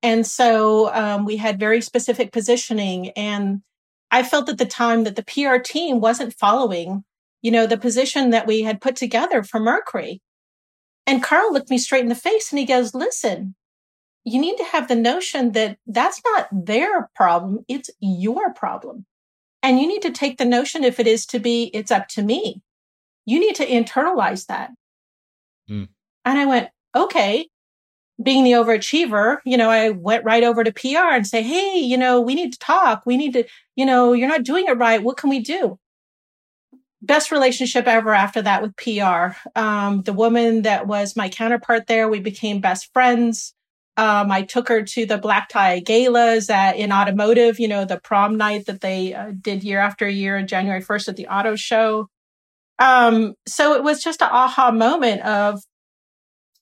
And 0.01 0.25
so 0.25 0.93
um, 0.93 1.25
we 1.25 1.37
had 1.37 1.59
very 1.59 1.79
specific 1.81 2.31
positioning, 2.31 3.09
and 3.11 3.61
I 4.11 4.23
felt 4.23 4.49
at 4.49 4.57
the 4.57 4.65
time 4.65 5.03
that 5.03 5.15
the 5.15 5.23
PR 5.23 5.57
team 5.57 5.99
wasn't 5.99 6.37
following, 6.37 7.03
you 7.41 7.51
know, 7.51 7.67
the 7.67 7.77
position 7.77 8.31
that 8.31 8.47
we 8.47 8.61
had 8.61 8.81
put 8.81 8.95
together 8.95 9.43
for 9.43 9.59
Mercury. 9.59 10.21
And 11.07 11.23
Carl 11.23 11.53
looked 11.53 11.69
me 11.69 11.77
straight 11.77 12.03
in 12.03 12.09
the 12.09 12.15
face 12.15 12.51
and 12.51 12.59
he 12.59 12.65
goes, 12.65 12.95
"Listen, 12.95 13.55
you 14.25 14.41
need 14.41 14.57
to 14.57 14.63
have 14.63 14.87
the 14.87 14.95
notion 14.95 15.51
that 15.51 15.77
that's 15.85 16.21
not 16.25 16.47
their 16.51 17.09
problem. 17.15 17.63
It's 17.67 17.91
your 17.99 18.53
problem. 18.53 19.05
And 19.61 19.79
you 19.79 19.87
need 19.87 20.01
to 20.01 20.11
take 20.11 20.37
the 20.37 20.45
notion 20.45 20.83
if 20.83 20.99
it 20.99 21.07
is 21.07 21.25
to 21.27 21.39
be, 21.39 21.69
it's 21.73 21.91
up 21.91 22.07
to 22.09 22.23
me. 22.23 22.61
You 23.25 23.39
need 23.39 23.55
to 23.55 23.65
internalize 23.65 24.47
that. 24.47 24.71
Mm. 25.69 25.89
And 26.23 26.39
I 26.39 26.45
went, 26.45 26.69
okay. 26.95 27.47
Being 28.21 28.45
the 28.45 28.53
overachiever, 28.53 29.39
you 29.43 29.57
know, 29.57 29.69
I 29.69 29.89
went 29.89 30.23
right 30.23 30.43
over 30.43 30.63
to 30.63 30.71
PR 30.71 31.13
and 31.13 31.27
say, 31.27 31.41
Hey, 31.41 31.79
you 31.79 31.97
know, 31.97 32.21
we 32.21 32.33
need 32.33 32.53
to 32.53 32.59
talk. 32.59 33.05
We 33.05 33.17
need 33.17 33.33
to, 33.33 33.43
you 33.75 33.85
know, 33.85 34.13
you're 34.13 34.29
not 34.29 34.43
doing 34.43 34.65
it 34.67 34.77
right. 34.77 35.03
What 35.03 35.17
can 35.17 35.29
we 35.29 35.39
do? 35.39 35.77
Best 37.01 37.29
relationship 37.29 37.87
ever 37.87 38.13
after 38.13 38.41
that 38.41 38.61
with 38.61 38.77
PR. 38.77 39.35
Um, 39.59 40.03
the 40.03 40.13
woman 40.13 40.61
that 40.61 40.87
was 40.87 41.17
my 41.17 41.27
counterpart 41.27 41.87
there, 41.87 42.07
we 42.07 42.21
became 42.21 42.61
best 42.61 42.93
friends. 42.93 43.54
Um, 43.97 44.29
I 44.29 44.41
took 44.41 44.67
her 44.67 44.83
to 44.83 45.05
the 45.05 45.17
black 45.17 45.47
tie 45.47 45.79
galas 45.79 46.49
at, 46.49 46.75
in 46.75 46.91
automotive, 46.91 47.59
you 47.59 47.67
know, 47.67 47.85
the 47.85 47.99
prom 47.99 48.35
night 48.35 48.65
that 48.65 48.81
they 48.81 49.13
uh, 49.13 49.31
did 49.39 49.63
year 49.63 49.79
after 49.79 50.07
year, 50.07 50.41
January 50.43 50.81
1st 50.81 51.09
at 51.09 51.15
the 51.15 51.27
auto 51.27 51.55
show. 51.55 52.09
Um, 52.77 53.35
so 53.47 53.73
it 53.73 53.83
was 53.83 54.03
just 54.03 54.21
an 54.21 54.29
aha 54.31 54.71
moment 54.71 55.21
of 55.21 55.61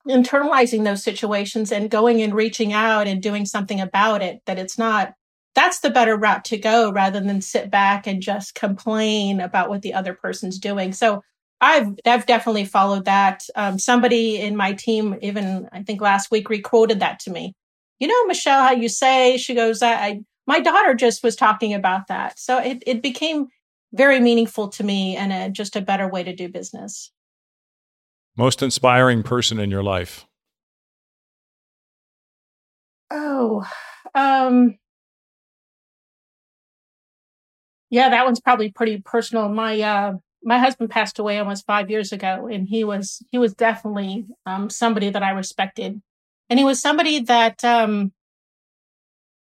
internalizing 0.08 0.84
those 0.84 1.04
situations 1.04 1.72
and 1.72 1.90
going 1.90 2.22
and 2.22 2.36
reaching 2.36 2.72
out 2.72 3.08
and 3.08 3.22
doing 3.22 3.46
something 3.46 3.80
about 3.82 4.22
it, 4.22 4.42
that 4.46 4.60
it's 4.60 4.78
not, 4.78 5.14
that's 5.56 5.80
the 5.80 5.90
better 5.90 6.18
route 6.18 6.46
to 6.46 6.58
go 6.58 6.92
rather 6.92 7.20
than 7.20 7.42
sit 7.42 7.72
back 7.72 8.06
and 8.06 8.22
just 8.22 8.54
complain 8.54 9.40
about 9.40 9.70
what 9.70 9.82
the 9.82 9.94
other 9.94 10.14
person's 10.14 10.60
doing. 10.60 10.92
So 10.92 11.24
I've 11.64 11.96
I've 12.06 12.26
definitely 12.26 12.66
followed 12.66 13.06
that. 13.06 13.46
Um, 13.56 13.80
somebody 13.80 14.38
in 14.38 14.58
my 14.58 14.74
team, 14.74 15.18
even 15.22 15.70
I 15.72 15.82
think 15.82 16.02
last 16.02 16.30
week, 16.30 16.50
requoted 16.50 17.00
that 17.00 17.20
to 17.22 17.32
me. 17.32 17.54
You 18.00 18.08
know, 18.08 18.26
Michelle, 18.26 18.62
how 18.62 18.72
you 18.72 18.90
say? 18.90 19.38
She 19.38 19.56
goes, 19.56 19.82
I, 19.82 19.94
I 19.94 20.20
my 20.46 20.60
daughter 20.60 20.94
just 20.94 21.24
was 21.24 21.38
talking 21.38 21.74
about 21.74 22.08
that, 22.08 22.38
so 22.38 22.58
it 22.58 22.84
it 22.86 23.02
became 23.02 23.48
very 23.94 24.20
meaningful 24.20 24.68
to 24.68 24.84
me 24.84 25.16
and 25.16 25.32
a, 25.32 25.50
just 25.50 25.78
a 25.78 25.82
better 25.82 26.08
way 26.08 26.22
to 26.24 26.36
do 26.36 26.50
business. 26.50 27.12
Most 28.36 28.62
inspiring 28.62 29.24
person 29.24 29.58
in 29.58 29.72
your 29.72 29.84
life? 29.84 30.26
Oh, 33.10 33.64
um, 34.16 34.78
yeah, 37.90 38.10
that 38.10 38.26
one's 38.26 38.42
probably 38.42 38.72
pretty 38.72 39.02
personal. 39.06 39.48
My 39.48 39.80
uh, 39.80 40.14
my 40.44 40.60
husband 40.60 40.90
passed 40.90 41.20
away 41.20 41.40
almost 41.40 41.66
five 41.66 41.90
years 41.90 42.12
ago, 42.12 42.48
and 42.52 42.68
he 42.68 42.84
was 42.84 43.24
he 43.32 43.38
was 43.38 43.54
definitely 43.54 44.26
um, 44.46 44.70
somebody 44.70 45.10
that 45.10 45.24
I 45.24 45.32
respected, 45.32 46.02
and 46.50 46.60
he 46.60 46.66
was 46.66 46.82
somebody 46.82 47.20
that 47.22 47.64
um, 47.64 48.12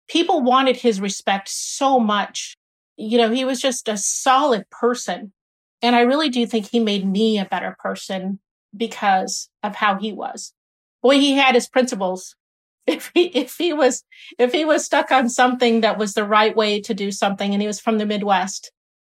people 0.08 0.42
wanted 0.42 0.78
his 0.78 1.02
respect 1.02 1.50
so 1.50 2.00
much. 2.00 2.56
You 2.96 3.18
know, 3.18 3.30
he 3.30 3.46
was 3.46 3.62
just 3.62 3.88
a 3.88 3.98
solid 3.98 4.70
person, 4.70 5.34
and 5.82 5.96
I 5.96 6.02
really 6.02 6.30
do 6.30 6.46
think 6.46 6.68
he 6.68 6.80
made 6.80 7.06
me 7.06 7.38
a 7.38 7.46
better 7.46 7.76
person 7.80 8.40
because 8.76 9.50
of 9.64 9.76
how 9.76 9.98
he 9.98 10.12
was. 10.12 10.54
Boy, 11.02 11.16
he 11.16 11.34
had 11.34 11.56
his 11.56 11.68
principles. 11.68 12.36
If 12.88 13.12
he 13.14 13.24
if 13.24 13.58
he 13.58 13.74
was 13.74 14.06
if 14.40 14.54
he 14.54 14.64
was 14.64 14.86
stuck 14.86 15.12
on 15.12 15.28
something 15.28 15.82
that 15.82 15.98
was 15.98 16.14
the 16.14 16.24
right 16.24 16.56
way 16.56 16.80
to 16.80 16.94
do 16.94 17.12
something, 17.12 17.52
and 17.52 17.62
he 17.62 17.68
was 17.68 17.82
from 17.82 17.98
the 17.98 18.06
Midwest, 18.06 18.72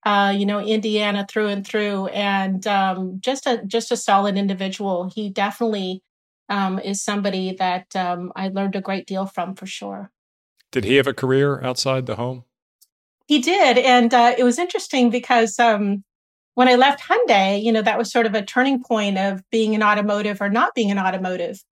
uh, 0.05 0.35
you 0.37 0.47
know, 0.47 0.61
Indiana 0.61 1.27
through 1.29 1.49
and 1.49 1.67
through, 1.67 2.07
and 2.09 2.67
um, 2.67 3.21
just 3.21 3.47
a 3.47 3.63
just 3.67 3.93
a 3.93 3.97
solid 3.97 4.37
individual. 4.37 5.11
He 5.15 5.29
definitely 5.29 6.03
um, 6.49 6.79
is 6.79 7.03
somebody 7.03 7.55
that 7.59 7.95
um, 7.95 8.33
I 8.35 8.49
learned 8.49 8.77
a 8.77 8.81
great 8.81 9.07
deal 9.07 9.27
from 9.27 9.55
for 9.55 9.67
sure. 9.67 10.11
Did 10.73 10.85
he 10.85 10.97
have 10.97 11.07
a 11.07 11.15
career 11.15 11.63
outside 11.63 12.07
the 12.07 12.17
home? 12.17 12.45
He 13.27 13.41
did, 13.41 13.79
and 13.79 14.13
uh, 14.15 14.35
it 14.39 14.45
was 14.45 14.59
interesting 14.59 15.11
because 15.11 15.59
um, 15.59 16.03
when 16.55 16.69
I 16.69 16.77
left 16.77 17.03
Hyundai, 17.03 17.63
you 17.63 17.71
know, 17.71 17.83
that 17.83 17.99
was 17.99 18.11
sort 18.11 18.27
of 18.27 18.35
a 18.35 18.43
turning 18.43 18.83
point 18.83 19.19
of 19.19 19.43
being 19.51 19.75
an 19.75 19.83
automotive 19.83 20.41
or 20.41 20.49
not 20.49 20.75
being 20.75 20.91
an 20.91 20.99
automotive. 20.99 21.63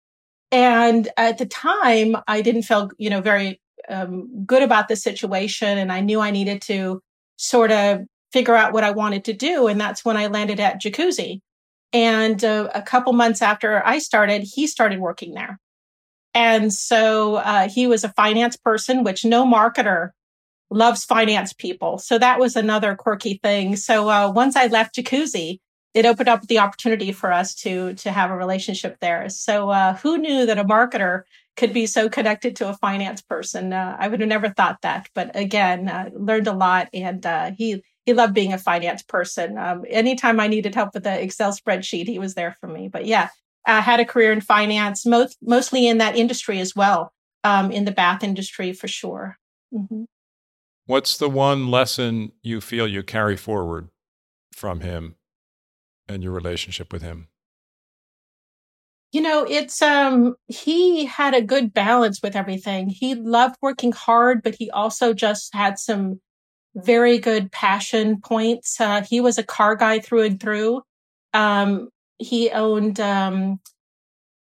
And 0.52 1.08
at 1.16 1.38
the 1.38 1.46
time, 1.46 2.16
I 2.26 2.42
didn't 2.42 2.62
feel, 2.62 2.90
you 2.96 3.10
know, 3.10 3.20
very 3.20 3.60
um, 3.88 4.44
good 4.44 4.62
about 4.62 4.88
the 4.88 4.96
situation, 4.96 5.78
and 5.78 5.90
I 5.90 6.00
knew 6.00 6.20
I 6.20 6.30
needed 6.30 6.62
to 6.62 7.00
sort 7.38 7.72
of 7.72 8.02
figure 8.32 8.54
out 8.54 8.72
what 8.72 8.84
I 8.84 8.90
wanted 8.90 9.24
to 9.26 9.32
do. 9.32 9.66
And 9.66 9.80
that's 9.80 10.04
when 10.04 10.16
I 10.16 10.26
landed 10.26 10.60
at 10.60 10.80
Jacuzzi. 10.80 11.40
And 11.92 12.44
uh, 12.44 12.68
a 12.74 12.82
couple 12.82 13.12
months 13.12 13.40
after 13.40 13.84
I 13.84 13.98
started, 13.98 14.42
he 14.42 14.66
started 14.66 15.00
working 15.00 15.32
there. 15.34 15.58
And 16.34 16.72
so 16.72 17.36
uh, 17.36 17.68
he 17.68 17.86
was 17.86 18.04
a 18.04 18.10
finance 18.10 18.56
person, 18.56 19.02
which 19.02 19.24
no 19.24 19.46
marketer 19.46 20.10
loves 20.70 21.04
finance 21.04 21.52
people. 21.52 21.98
So 21.98 22.18
that 22.18 22.38
was 22.38 22.54
another 22.54 22.94
quirky 22.94 23.40
thing. 23.42 23.76
So 23.76 24.10
uh, 24.10 24.30
once 24.30 24.54
I 24.54 24.66
left 24.66 24.96
Jacuzzi, 24.96 25.60
it 25.94 26.04
opened 26.04 26.28
up 26.28 26.46
the 26.46 26.58
opportunity 26.58 27.12
for 27.12 27.32
us 27.32 27.54
to 27.56 27.94
to 27.94 28.12
have 28.12 28.30
a 28.30 28.36
relationship 28.36 28.98
there. 29.00 29.28
So 29.30 29.70
uh, 29.70 29.94
who 29.94 30.18
knew 30.18 30.46
that 30.46 30.58
a 30.58 30.64
marketer 30.64 31.22
could 31.56 31.72
be 31.72 31.86
so 31.86 32.08
connected 32.08 32.54
to 32.56 32.68
a 32.68 32.74
finance 32.74 33.22
person? 33.22 33.72
Uh, 33.72 33.96
I 33.98 34.08
would 34.08 34.20
have 34.20 34.28
never 34.28 34.50
thought 34.50 34.82
that. 34.82 35.08
But 35.14 35.34
again, 35.34 35.88
uh, 35.88 36.10
learned 36.12 36.46
a 36.46 36.52
lot, 36.52 36.88
and 36.92 37.24
uh, 37.24 37.52
he 37.56 37.82
he 38.08 38.14
loved 38.14 38.32
being 38.32 38.54
a 38.54 38.58
finance 38.58 39.02
person. 39.02 39.58
Um, 39.58 39.84
anytime 39.86 40.40
I 40.40 40.48
needed 40.48 40.74
help 40.74 40.94
with 40.94 41.04
the 41.04 41.22
Excel 41.22 41.52
spreadsheet, 41.52 42.06
he 42.06 42.18
was 42.18 42.34
there 42.34 42.56
for 42.58 42.66
me. 42.66 42.88
But 42.88 43.04
yeah, 43.04 43.28
I 43.66 43.82
had 43.82 44.00
a 44.00 44.06
career 44.06 44.32
in 44.32 44.40
finance, 44.40 45.04
most 45.04 45.36
mostly 45.42 45.86
in 45.86 45.98
that 45.98 46.16
industry 46.16 46.58
as 46.58 46.74
well, 46.74 47.12
um, 47.44 47.70
in 47.70 47.84
the 47.84 47.90
bath 47.90 48.24
industry 48.24 48.72
for 48.72 48.88
sure. 48.88 49.36
Mm-hmm. 49.74 50.04
What's 50.86 51.18
the 51.18 51.28
one 51.28 51.70
lesson 51.70 52.32
you 52.42 52.62
feel 52.62 52.88
you 52.88 53.02
carry 53.02 53.36
forward 53.36 53.90
from 54.54 54.80
him 54.80 55.16
and 56.08 56.22
your 56.22 56.32
relationship 56.32 56.90
with 56.90 57.02
him? 57.02 57.28
You 59.12 59.20
know, 59.20 59.44
it's 59.46 59.82
um 59.82 60.34
he 60.46 61.04
had 61.04 61.34
a 61.34 61.42
good 61.42 61.74
balance 61.74 62.22
with 62.22 62.34
everything. 62.34 62.88
He 62.88 63.14
loved 63.14 63.56
working 63.60 63.92
hard, 63.92 64.42
but 64.42 64.54
he 64.54 64.70
also 64.70 65.12
just 65.12 65.54
had 65.54 65.78
some 65.78 66.22
very 66.84 67.18
good 67.18 67.50
passion 67.52 68.20
points. 68.20 68.80
Uh, 68.80 69.02
he 69.02 69.20
was 69.20 69.38
a 69.38 69.42
car 69.42 69.76
guy 69.76 69.98
through 70.00 70.22
and 70.22 70.40
through. 70.40 70.82
Um, 71.34 71.88
he 72.18 72.50
owned 72.50 73.00
um, 73.00 73.60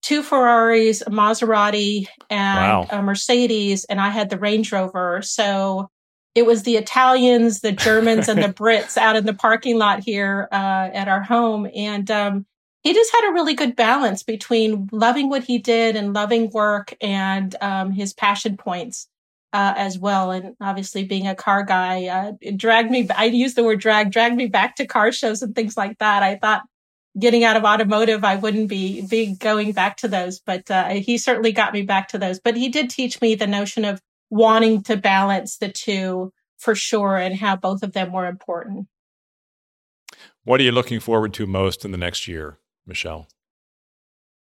two 0.02 0.22
Ferraris, 0.22 1.02
a 1.02 1.10
Maserati, 1.10 2.08
and 2.30 2.60
wow. 2.60 2.88
a 2.90 3.02
Mercedes, 3.02 3.86
and 3.86 4.00
I 4.02 4.10
had 4.10 4.30
the 4.30 4.38
Range 4.38 4.72
Rover. 4.72 5.22
So 5.22 5.90
it 6.36 6.46
was 6.46 6.64
the 6.64 6.78
Italians, 6.78 7.62
the 7.62 7.72
Germans, 7.72 8.28
and 8.28 8.42
the 8.42 8.48
Brits 8.54 8.98
out 8.98 9.16
in 9.16 9.26
the 9.26 9.34
parking 9.34 9.78
lot 9.78 10.04
here 10.04 10.48
uh, 10.52 10.90
at 10.94 11.08
our 11.08 11.22
home. 11.22 11.68
And 11.76 12.10
um, 12.12 12.46
he 12.82 12.94
just 12.94 13.12
had 13.14 13.30
a 13.30 13.34
really 13.34 13.54
good 13.54 13.76
balance 13.76 14.24
between 14.24 14.90
loving 14.92 15.30
what 15.30 15.44
he 15.44 15.58
did 15.58 15.96
and 15.96 16.14
loving 16.14 16.50
work 16.50 16.96
and 17.02 17.56
um, 17.62 17.92
his 17.92 18.14
passion 18.14 18.58
points 18.58 19.08
uh, 19.54 19.74
as 19.78 20.00
well. 20.00 20.32
And 20.32 20.56
obviously, 20.60 21.04
being 21.04 21.28
a 21.28 21.36
car 21.36 21.64
guy, 21.64 22.08
uh, 22.08 22.34
it 22.42 22.58
dragged 22.58 22.92
me. 22.92 23.08
I 23.16 23.26
use 23.26 23.54
the 23.54 23.64
word 23.64 23.80
drag, 23.80 24.12
dragged 24.12 24.36
me 24.36 24.48
back 24.48 24.76
to 24.78 24.88
car 24.88 25.12
shows 25.12 25.42
and 25.42 25.56
things 25.56 25.78
like 25.78 26.00
that. 26.00 26.24
I 26.24 26.36
thought 26.36 26.64
getting 27.18 27.44
out 27.44 27.56
of 27.56 27.64
automotive, 27.64 28.24
I 28.24 28.36
wouldn't 28.36 28.68
be 28.68 29.06
be 29.06 29.36
going 29.36 29.72
back 29.72 29.98
to 29.98 30.08
those, 30.08 30.40
but 30.40 30.70
uh, 30.72 30.90
he 30.90 31.18
certainly 31.18 31.52
got 31.52 31.74
me 31.74 31.84
back 31.84 32.10
to 32.10 32.18
those. 32.18 32.40
But 32.40 32.58
he 32.58 32.70
did 32.70 32.90
teach 32.90 33.22
me 33.22 33.36
the 33.36 33.48
notion 33.48 33.86
of 33.86 34.02
wanting 34.30 34.82
to 34.84 34.98
balance 34.98 35.58
the 35.58 35.70
two 35.70 36.34
for 36.58 36.74
sure 36.74 37.18
and 37.18 37.36
how 37.36 37.56
both 37.56 37.84
of 37.84 37.94
them 37.94 38.12
were 38.12 38.26
important. 38.26 38.88
What 40.44 40.60
are 40.60 40.64
you 40.64 40.72
looking 40.72 41.00
forward 41.00 41.34
to 41.36 41.46
most 41.46 41.86
in 41.86 41.92
the 41.92 41.98
next 41.98 42.28
year, 42.28 42.58
Michelle? 42.86 43.28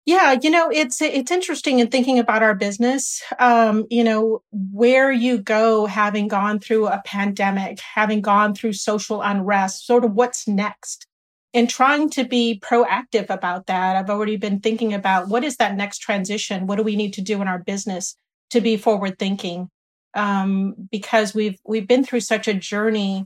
Yeah, 0.07 0.37
you 0.41 0.49
know, 0.49 0.69
it's 0.71 1.01
it's 1.01 1.31
interesting 1.31 1.79
in 1.79 1.89
thinking 1.89 2.17
about 2.17 2.41
our 2.41 2.55
business. 2.55 3.21
Um, 3.39 3.85
you 3.89 4.05
know, 4.05 4.41
where 4.51 5.11
you 5.11 5.37
go 5.37 5.85
having 5.85 6.29
gone 6.29 6.59
through 6.59 6.87
a 6.87 7.01
pandemic, 7.03 7.81
having 7.81 8.21
gone 8.21 8.55
through 8.55 8.71
social 8.71 9.21
unrest, 9.21 9.85
sort 9.85 10.05
of 10.05 10.13
what's 10.13 10.47
next. 10.47 11.05
And 11.53 11.69
trying 11.69 12.09
to 12.11 12.23
be 12.23 12.61
proactive 12.63 13.29
about 13.29 13.65
that. 13.65 13.97
I've 13.97 14.09
already 14.09 14.37
been 14.37 14.61
thinking 14.61 14.93
about 14.93 15.27
what 15.27 15.43
is 15.43 15.57
that 15.57 15.75
next 15.75 15.97
transition? 15.97 16.67
What 16.67 16.77
do 16.77 16.83
we 16.83 16.95
need 16.95 17.13
to 17.15 17.21
do 17.21 17.41
in 17.41 17.49
our 17.49 17.59
business 17.59 18.15
to 18.51 18.61
be 18.61 18.77
forward 18.77 19.19
thinking 19.19 19.69
um, 20.13 20.73
because 20.89 21.35
we've 21.35 21.59
we've 21.65 21.87
been 21.87 22.05
through 22.05 22.21
such 22.21 22.47
a 22.47 22.53
journey 22.53 23.25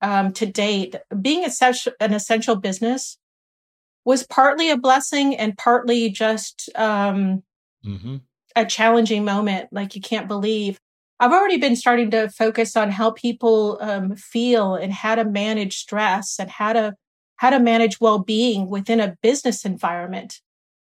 um, 0.00 0.32
to 0.32 0.46
date. 0.46 0.96
Being 1.20 1.44
essential, 1.44 1.92
an 2.00 2.14
essential 2.14 2.56
business 2.56 3.18
was 4.04 4.26
partly 4.26 4.70
a 4.70 4.76
blessing 4.76 5.36
and 5.36 5.56
partly 5.56 6.10
just 6.10 6.68
um, 6.74 7.42
mm-hmm. 7.84 8.16
a 8.56 8.66
challenging 8.66 9.24
moment. 9.24 9.68
Like 9.72 9.94
you 9.94 10.00
can't 10.00 10.28
believe. 10.28 10.78
I've 11.20 11.32
already 11.32 11.58
been 11.58 11.76
starting 11.76 12.10
to 12.10 12.28
focus 12.30 12.76
on 12.76 12.90
how 12.90 13.12
people 13.12 13.78
um, 13.80 14.16
feel 14.16 14.74
and 14.74 14.92
how 14.92 15.14
to 15.14 15.24
manage 15.24 15.78
stress 15.78 16.38
and 16.38 16.50
how 16.50 16.72
to 16.72 16.94
how 17.36 17.50
to 17.50 17.58
manage 17.58 18.00
well-being 18.00 18.68
within 18.68 19.00
a 19.00 19.16
business 19.20 19.64
environment 19.64 20.40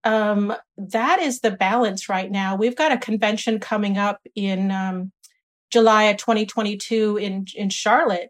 um, 0.03 0.53
that 0.77 1.19
is 1.19 1.41
the 1.41 1.51
balance 1.51 2.09
right 2.09 2.29
now. 2.29 2.55
We've 2.55 2.75
got 2.75 2.91
a 2.91 2.97
convention 2.97 3.59
coming 3.59 3.97
up 3.97 4.19
in 4.35 4.71
um, 4.71 5.11
July 5.69 6.03
of 6.03 6.17
2022 6.17 7.17
in, 7.17 7.45
in 7.55 7.69
Charlotte. 7.69 8.29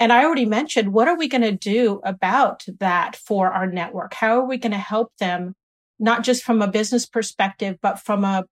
And 0.00 0.12
I 0.12 0.24
already 0.24 0.46
mentioned, 0.46 0.92
what 0.92 1.08
are 1.08 1.16
we 1.16 1.28
going 1.28 1.42
to 1.42 1.52
do 1.52 2.00
about 2.04 2.64
that 2.78 3.16
for 3.16 3.50
our 3.50 3.66
network? 3.66 4.14
How 4.14 4.38
are 4.38 4.46
we 4.46 4.56
going 4.56 4.72
to 4.72 4.78
help 4.78 5.12
them, 5.18 5.54
not 5.98 6.22
just 6.22 6.44
from 6.44 6.62
a 6.62 6.70
business 6.70 7.04
perspective, 7.04 7.78
but 7.82 7.98
from 7.98 8.24
a, 8.24 8.44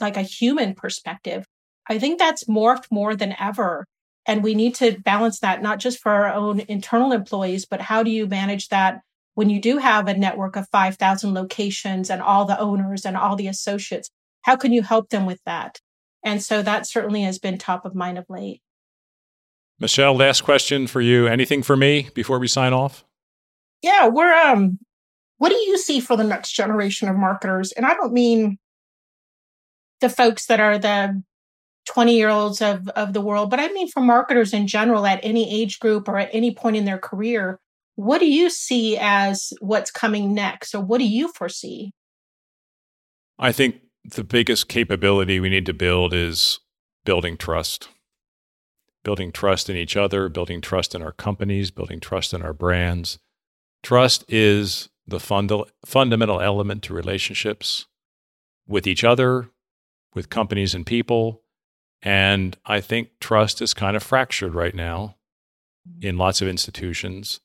like 0.00 0.16
a 0.16 0.22
human 0.22 0.74
perspective? 0.74 1.44
I 1.88 1.98
think 1.98 2.18
that's 2.18 2.44
morphed 2.44 2.90
more 2.90 3.14
than 3.14 3.36
ever. 3.38 3.86
And 4.24 4.42
we 4.42 4.54
need 4.54 4.74
to 4.76 4.98
balance 5.00 5.40
that, 5.40 5.62
not 5.62 5.78
just 5.78 6.00
for 6.00 6.10
our 6.10 6.32
own 6.32 6.60
internal 6.60 7.12
employees, 7.12 7.66
but 7.66 7.82
how 7.82 8.02
do 8.02 8.10
you 8.10 8.26
manage 8.26 8.68
that 8.68 9.02
when 9.34 9.50
you 9.50 9.60
do 9.60 9.78
have 9.78 10.08
a 10.08 10.16
network 10.16 10.56
of 10.56 10.68
5,000 10.70 11.34
locations 11.34 12.10
and 12.10 12.22
all 12.22 12.44
the 12.44 12.58
owners 12.58 13.04
and 13.04 13.16
all 13.16 13.36
the 13.36 13.46
associates? 13.46 14.10
How 14.42 14.56
can 14.56 14.72
you 14.72 14.82
help 14.82 15.10
them 15.10 15.26
with 15.26 15.40
that? 15.44 15.80
And 16.24 16.42
so 16.42 16.62
that 16.62 16.86
certainly 16.86 17.22
has 17.22 17.38
been 17.38 17.58
top 17.58 17.84
of 17.84 17.94
mind 17.94 18.18
of 18.18 18.24
late. 18.28 18.62
Michelle, 19.78 20.16
last 20.16 20.42
question 20.42 20.86
for 20.86 21.00
you. 21.00 21.26
Anything 21.26 21.62
for 21.62 21.76
me 21.76 22.08
before 22.14 22.38
we 22.38 22.48
sign 22.48 22.72
off? 22.72 23.04
Yeah, 23.82 24.08
we're 24.08 24.32
um 24.32 24.78
what 25.38 25.50
do 25.50 25.56
you 25.56 25.76
see 25.76 26.00
for 26.00 26.16
the 26.16 26.24
next 26.24 26.52
generation 26.52 27.08
of 27.08 27.16
marketers? 27.16 27.72
And 27.72 27.84
I 27.84 27.94
don't 27.94 28.12
mean 28.12 28.58
the 30.00 30.08
folks 30.08 30.46
that 30.46 30.60
are 30.60 30.78
the 30.78 31.22
20 31.88 32.16
year 32.16 32.30
olds 32.30 32.62
of, 32.62 32.88
of 32.88 33.12
the 33.12 33.20
world, 33.20 33.50
but 33.50 33.60
I 33.60 33.68
mean 33.68 33.88
for 33.88 34.00
marketers 34.00 34.52
in 34.52 34.66
general 34.66 35.06
at 35.06 35.20
any 35.22 35.62
age 35.62 35.78
group 35.78 36.08
or 36.08 36.18
at 36.18 36.30
any 36.32 36.54
point 36.54 36.76
in 36.76 36.84
their 36.84 36.98
career 36.98 37.60
what 37.96 38.18
do 38.18 38.30
you 38.30 38.50
see 38.50 38.96
as 39.00 39.52
what's 39.60 39.90
coming 39.90 40.34
next, 40.34 40.74
or 40.74 40.82
what 40.82 40.98
do 40.98 41.06
you 41.06 41.32
foresee? 41.32 41.92
I 43.38 43.52
think 43.52 43.76
the 44.04 44.22
biggest 44.22 44.68
capability 44.68 45.40
we 45.40 45.48
need 45.48 45.66
to 45.66 45.74
build 45.74 46.14
is 46.14 46.60
building 47.04 47.36
trust. 47.36 47.88
Building 49.06 49.30
trust 49.30 49.70
in 49.70 49.76
each 49.76 49.96
other, 49.96 50.28
building 50.28 50.60
trust 50.60 50.92
in 50.92 51.00
our 51.00 51.12
companies, 51.12 51.70
building 51.70 52.00
trust 52.00 52.34
in 52.34 52.42
our 52.42 52.52
brands. 52.52 53.20
Trust 53.84 54.24
is 54.26 54.88
the 55.06 55.20
funda- 55.20 55.66
fundamental 55.84 56.40
element 56.40 56.82
to 56.82 56.92
relationships 56.92 57.86
with 58.66 58.84
each 58.84 59.04
other, 59.04 59.50
with 60.12 60.28
companies 60.28 60.74
and 60.74 60.84
people. 60.84 61.42
And 62.02 62.56
I 62.66 62.80
think 62.80 63.10
trust 63.20 63.62
is 63.62 63.74
kind 63.74 63.96
of 63.96 64.02
fractured 64.02 64.54
right 64.54 64.74
now 64.74 65.14
in 66.00 66.18
lots 66.18 66.42
of 66.42 66.48
institutions. 66.48 67.38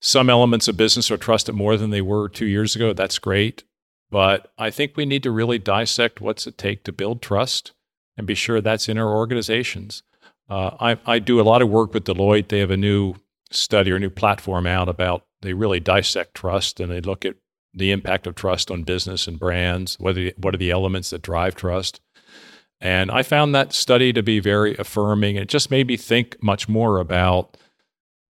Some 0.00 0.30
elements 0.30 0.66
of 0.66 0.78
business 0.78 1.10
are 1.10 1.18
trusted 1.18 1.54
more 1.54 1.76
than 1.76 1.90
they 1.90 2.00
were 2.00 2.30
two 2.30 2.46
years 2.46 2.74
ago. 2.74 2.94
That's 2.94 3.18
great. 3.18 3.64
But 4.10 4.50
I 4.56 4.70
think 4.70 4.96
we 4.96 5.04
need 5.04 5.24
to 5.24 5.30
really 5.30 5.58
dissect 5.58 6.22
what's 6.22 6.46
it 6.46 6.56
take 6.56 6.84
to 6.84 6.90
build 6.92 7.20
trust 7.20 7.72
and 8.16 8.26
be 8.26 8.34
sure 8.34 8.62
that's 8.62 8.88
in 8.88 8.96
our 8.96 9.14
organizations. 9.14 10.02
Uh, 10.48 10.70
I, 10.80 10.98
I 11.06 11.18
do 11.18 11.40
a 11.40 11.42
lot 11.42 11.62
of 11.62 11.68
work 11.68 11.92
with 11.92 12.04
Deloitte. 12.04 12.48
They 12.48 12.60
have 12.60 12.70
a 12.70 12.76
new 12.76 13.14
study 13.50 13.90
or 13.90 13.98
new 13.98 14.10
platform 14.10 14.66
out 14.66 14.88
about 14.88 15.26
they 15.42 15.52
really 15.52 15.80
dissect 15.80 16.34
trust 16.34 16.80
and 16.80 16.90
they 16.90 17.00
look 17.00 17.24
at 17.24 17.36
the 17.74 17.92
impact 17.92 18.26
of 18.26 18.34
trust 18.34 18.70
on 18.70 18.84
business 18.84 19.26
and 19.26 19.38
brands. 19.38 19.98
What 19.98 20.10
are 20.10 20.14
the, 20.14 20.34
what 20.38 20.54
are 20.54 20.58
the 20.58 20.70
elements 20.70 21.10
that 21.10 21.22
drive 21.22 21.54
trust? 21.54 22.00
And 22.80 23.10
I 23.10 23.22
found 23.22 23.54
that 23.54 23.72
study 23.72 24.12
to 24.12 24.22
be 24.22 24.40
very 24.40 24.76
affirming. 24.76 25.36
It 25.36 25.48
just 25.48 25.70
made 25.70 25.86
me 25.86 25.96
think 25.96 26.36
much 26.42 26.68
more 26.68 26.98
about 26.98 27.56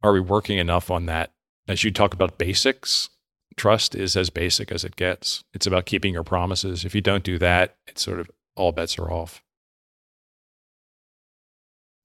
are 0.02 0.12
we 0.12 0.20
working 0.20 0.58
enough 0.58 0.90
on 0.90 1.06
that 1.06 1.32
as 1.68 1.84
you 1.84 1.90
talk 1.90 2.14
about 2.14 2.38
basics, 2.38 3.08
trust 3.56 3.94
is 3.94 4.16
as 4.16 4.30
basic 4.30 4.70
as 4.70 4.84
it 4.84 4.96
gets. 4.96 5.44
It's 5.52 5.66
about 5.66 5.86
keeping 5.86 6.12
your 6.12 6.22
promises. 6.22 6.84
If 6.84 6.94
you 6.94 7.00
don't 7.00 7.24
do 7.24 7.38
that, 7.38 7.76
it's 7.86 8.02
sort 8.02 8.20
of 8.20 8.30
all 8.54 8.72
bets 8.72 8.98
are 8.98 9.10
off. 9.10 9.42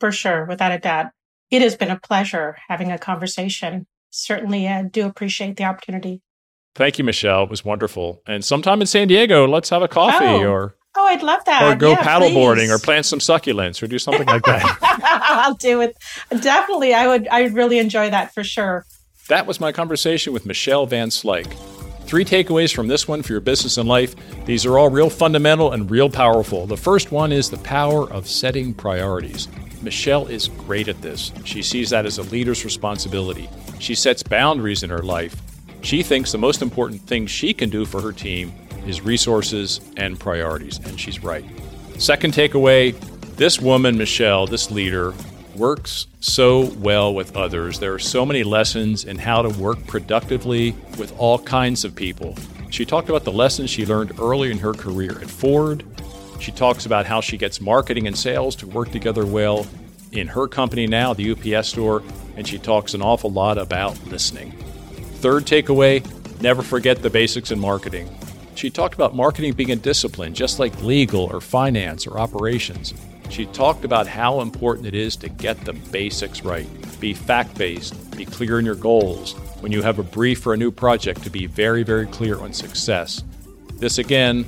For 0.02 0.12
sure, 0.12 0.45
without 0.45 0.72
a 0.72 0.80
doubt. 0.80 1.12
It 1.52 1.62
has 1.62 1.76
been 1.76 1.91
a 1.91 1.99
pleasure 1.99 2.58
having 2.68 2.91
a 2.91 2.97
conversation. 2.97 3.86
Certainly, 4.10 4.68
I 4.68 4.82
do 4.82 5.06
appreciate 5.06 5.58
the 5.58 5.66
opportunity. 5.66 6.22
Thank 6.74 6.97
you, 6.97 7.04
Michelle. 7.04 7.43
It 7.43 7.52
was 7.52 7.64
wonderful. 7.64 8.24
And 8.26 8.43
sometime 8.43 8.82
in 8.82 8.88
San 8.88 9.08
Diego, 9.08 9.47
let's 9.47 9.70
have 9.70 9.84
a 9.84 9.88
coffee 9.88 10.26
oh, 10.26 10.49
or 10.49 10.76
Oh, 10.95 11.06
I'd 11.06 11.22
love 11.22 11.45
that. 11.45 11.64
Or 11.64 11.76
go 11.76 11.91
yeah, 11.91 12.02
paddleboarding 12.02 12.70
or 12.70 12.80
plant 12.80 13.06
some 13.06 13.20
succulents 13.20 13.84
or 13.84 13.88
do 13.88 13.99
something 13.99 14.26
like 14.26 14.43
that. 14.43 14.80
I'll 14.82 15.54
do 15.54 15.82
it. 15.82 15.95
Definitely. 16.30 16.95
I 16.95 17.08
would 17.08 17.28
I 17.28 17.43
would 17.43 17.54
really 17.54 17.78
enjoy 17.78 18.10
that 18.10 18.34
for 18.34 18.43
sure. 18.43 18.88
That 19.30 19.45
was 19.45 19.60
my 19.60 19.72
conversation 19.72 20.34
with 20.34 20.47
Michelle 20.47 20.88
Van 20.88 21.10
Slyke. 21.10 21.54
Three 22.06 22.26
takeaways 22.26 22.74
from 22.74 22.88
this 22.88 23.08
one 23.08 23.22
for 23.22 23.32
your 23.34 23.39
business 23.39 23.78
and 23.78 23.88
life. 23.88 24.16
These 24.45 24.66
are 24.66 24.80
all 24.80 24.89
real 24.89 25.12
fundamental 25.12 25.72
and 25.72 25.89
real 25.91 26.10
powerful. 26.10 26.66
The 26.66 26.76
first 26.76 27.12
one 27.12 27.32
is 27.32 27.52
the 27.52 27.58
power 27.60 28.12
of 28.12 28.28
setting 28.28 28.74
priorities. 28.74 29.47
Michelle 29.82 30.27
is 30.27 30.47
great 30.47 30.88
at 30.88 31.01
this. 31.01 31.32
She 31.43 31.61
sees 31.61 31.89
that 31.89 32.05
as 32.05 32.17
a 32.17 32.23
leader's 32.23 32.63
responsibility. 32.63 33.49
She 33.79 33.95
sets 33.95 34.23
boundaries 34.23 34.84
in 34.84 34.89
her 34.89 35.01
life. 35.01 35.41
She 35.82 36.03
thinks 36.03 36.32
the 36.32 36.38
most 36.38 36.61
important 36.61 37.01
thing 37.01 37.25
she 37.27 37.53
can 37.53 37.69
do 37.69 37.86
for 37.86 38.01
her 38.01 38.11
team 38.11 38.53
is 38.86 39.01
resources 39.01 39.82
and 39.97 40.19
priorities, 40.19 40.79
and 40.79 40.99
she's 40.99 41.23
right. 41.23 41.45
Second 41.97 42.34
takeaway 42.34 42.95
this 43.38 43.59
woman, 43.59 43.97
Michelle, 43.97 44.45
this 44.45 44.69
leader, 44.69 45.15
works 45.55 46.05
so 46.19 46.71
well 46.77 47.13
with 47.13 47.36
others. 47.36 47.79
There 47.79 47.93
are 47.93 47.99
so 47.99 48.23
many 48.23 48.43
lessons 48.43 49.05
in 49.05 49.17
how 49.17 49.41
to 49.41 49.49
work 49.59 49.86
productively 49.88 50.75
with 50.99 51.11
all 51.17 51.39
kinds 51.39 51.84
of 51.84 51.95
people. 51.95 52.36
She 52.69 52.86
talked 52.86 53.09
about 53.09 53.23
the 53.23 53.32
lessons 53.32 53.69
she 53.69 53.86
learned 53.86 54.19
early 54.19 54.51
in 54.51 54.59
her 54.59 54.73
career 54.73 55.19
at 55.19 55.29
Ford. 55.29 55.84
She 56.42 56.52
talks 56.52 56.88
about 56.88 57.06
how 57.06 57.22
she 57.22 57.38
gets 57.38 57.62
marketing 57.62 58.08
and 58.08 58.18
sales 58.18 58.56
to 58.58 58.68
work 58.68 58.89
together 58.89 59.28
well 59.28 59.68
in 60.12 60.28
her 60.28 60.48
company 60.48 60.88
now, 60.88 61.14
the 61.14 61.32
UPS 61.32 61.68
store, 61.68 62.02
and 62.36 62.48
she 62.48 62.58
talks 62.58 62.96
an 62.96 63.02
awful 63.04 63.32
lot 63.32 63.60
about 63.60 64.04
listening. 64.08 64.52
Third 65.20 65.46
takeaway 65.46 66.04
never 66.42 66.64
forget 66.64 67.04
the 67.04 67.12
basics 67.12 67.52
in 67.52 67.60
marketing. 67.60 68.10
She 68.56 68.72
talked 68.72 68.96
about 68.96 69.16
marketing 69.16 69.54
being 69.54 69.70
a 69.70 69.76
discipline, 69.76 70.34
just 70.34 70.58
like 70.58 70.82
legal 70.82 71.26
or 71.26 71.42
finance 71.42 72.08
or 72.08 72.20
operations. 72.20 72.96
She 73.30 73.46
talked 73.46 73.86
about 73.86 74.08
how 74.08 74.42
important 74.42 74.88
it 74.88 74.96
is 74.96 75.16
to 75.18 75.30
get 75.30 75.64
the 75.64 75.74
basics 75.74 76.44
right. 76.44 76.68
Be 77.00 77.14
fact 77.14 77.56
based, 77.56 78.18
be 78.18 78.26
clear 78.26 78.58
in 78.58 78.66
your 78.66 78.74
goals. 78.74 79.34
When 79.60 79.72
you 79.72 79.84
have 79.84 80.00
a 80.00 80.04
brief 80.04 80.39
for 80.39 80.56
a 80.56 80.58
new 80.58 80.72
project, 80.72 81.22
to 81.24 81.30
be 81.30 81.46
very, 81.46 81.84
very 81.84 82.08
clear 82.08 82.39
on 82.39 82.52
success. 82.52 83.24
This 83.76 84.00
again 84.00 84.48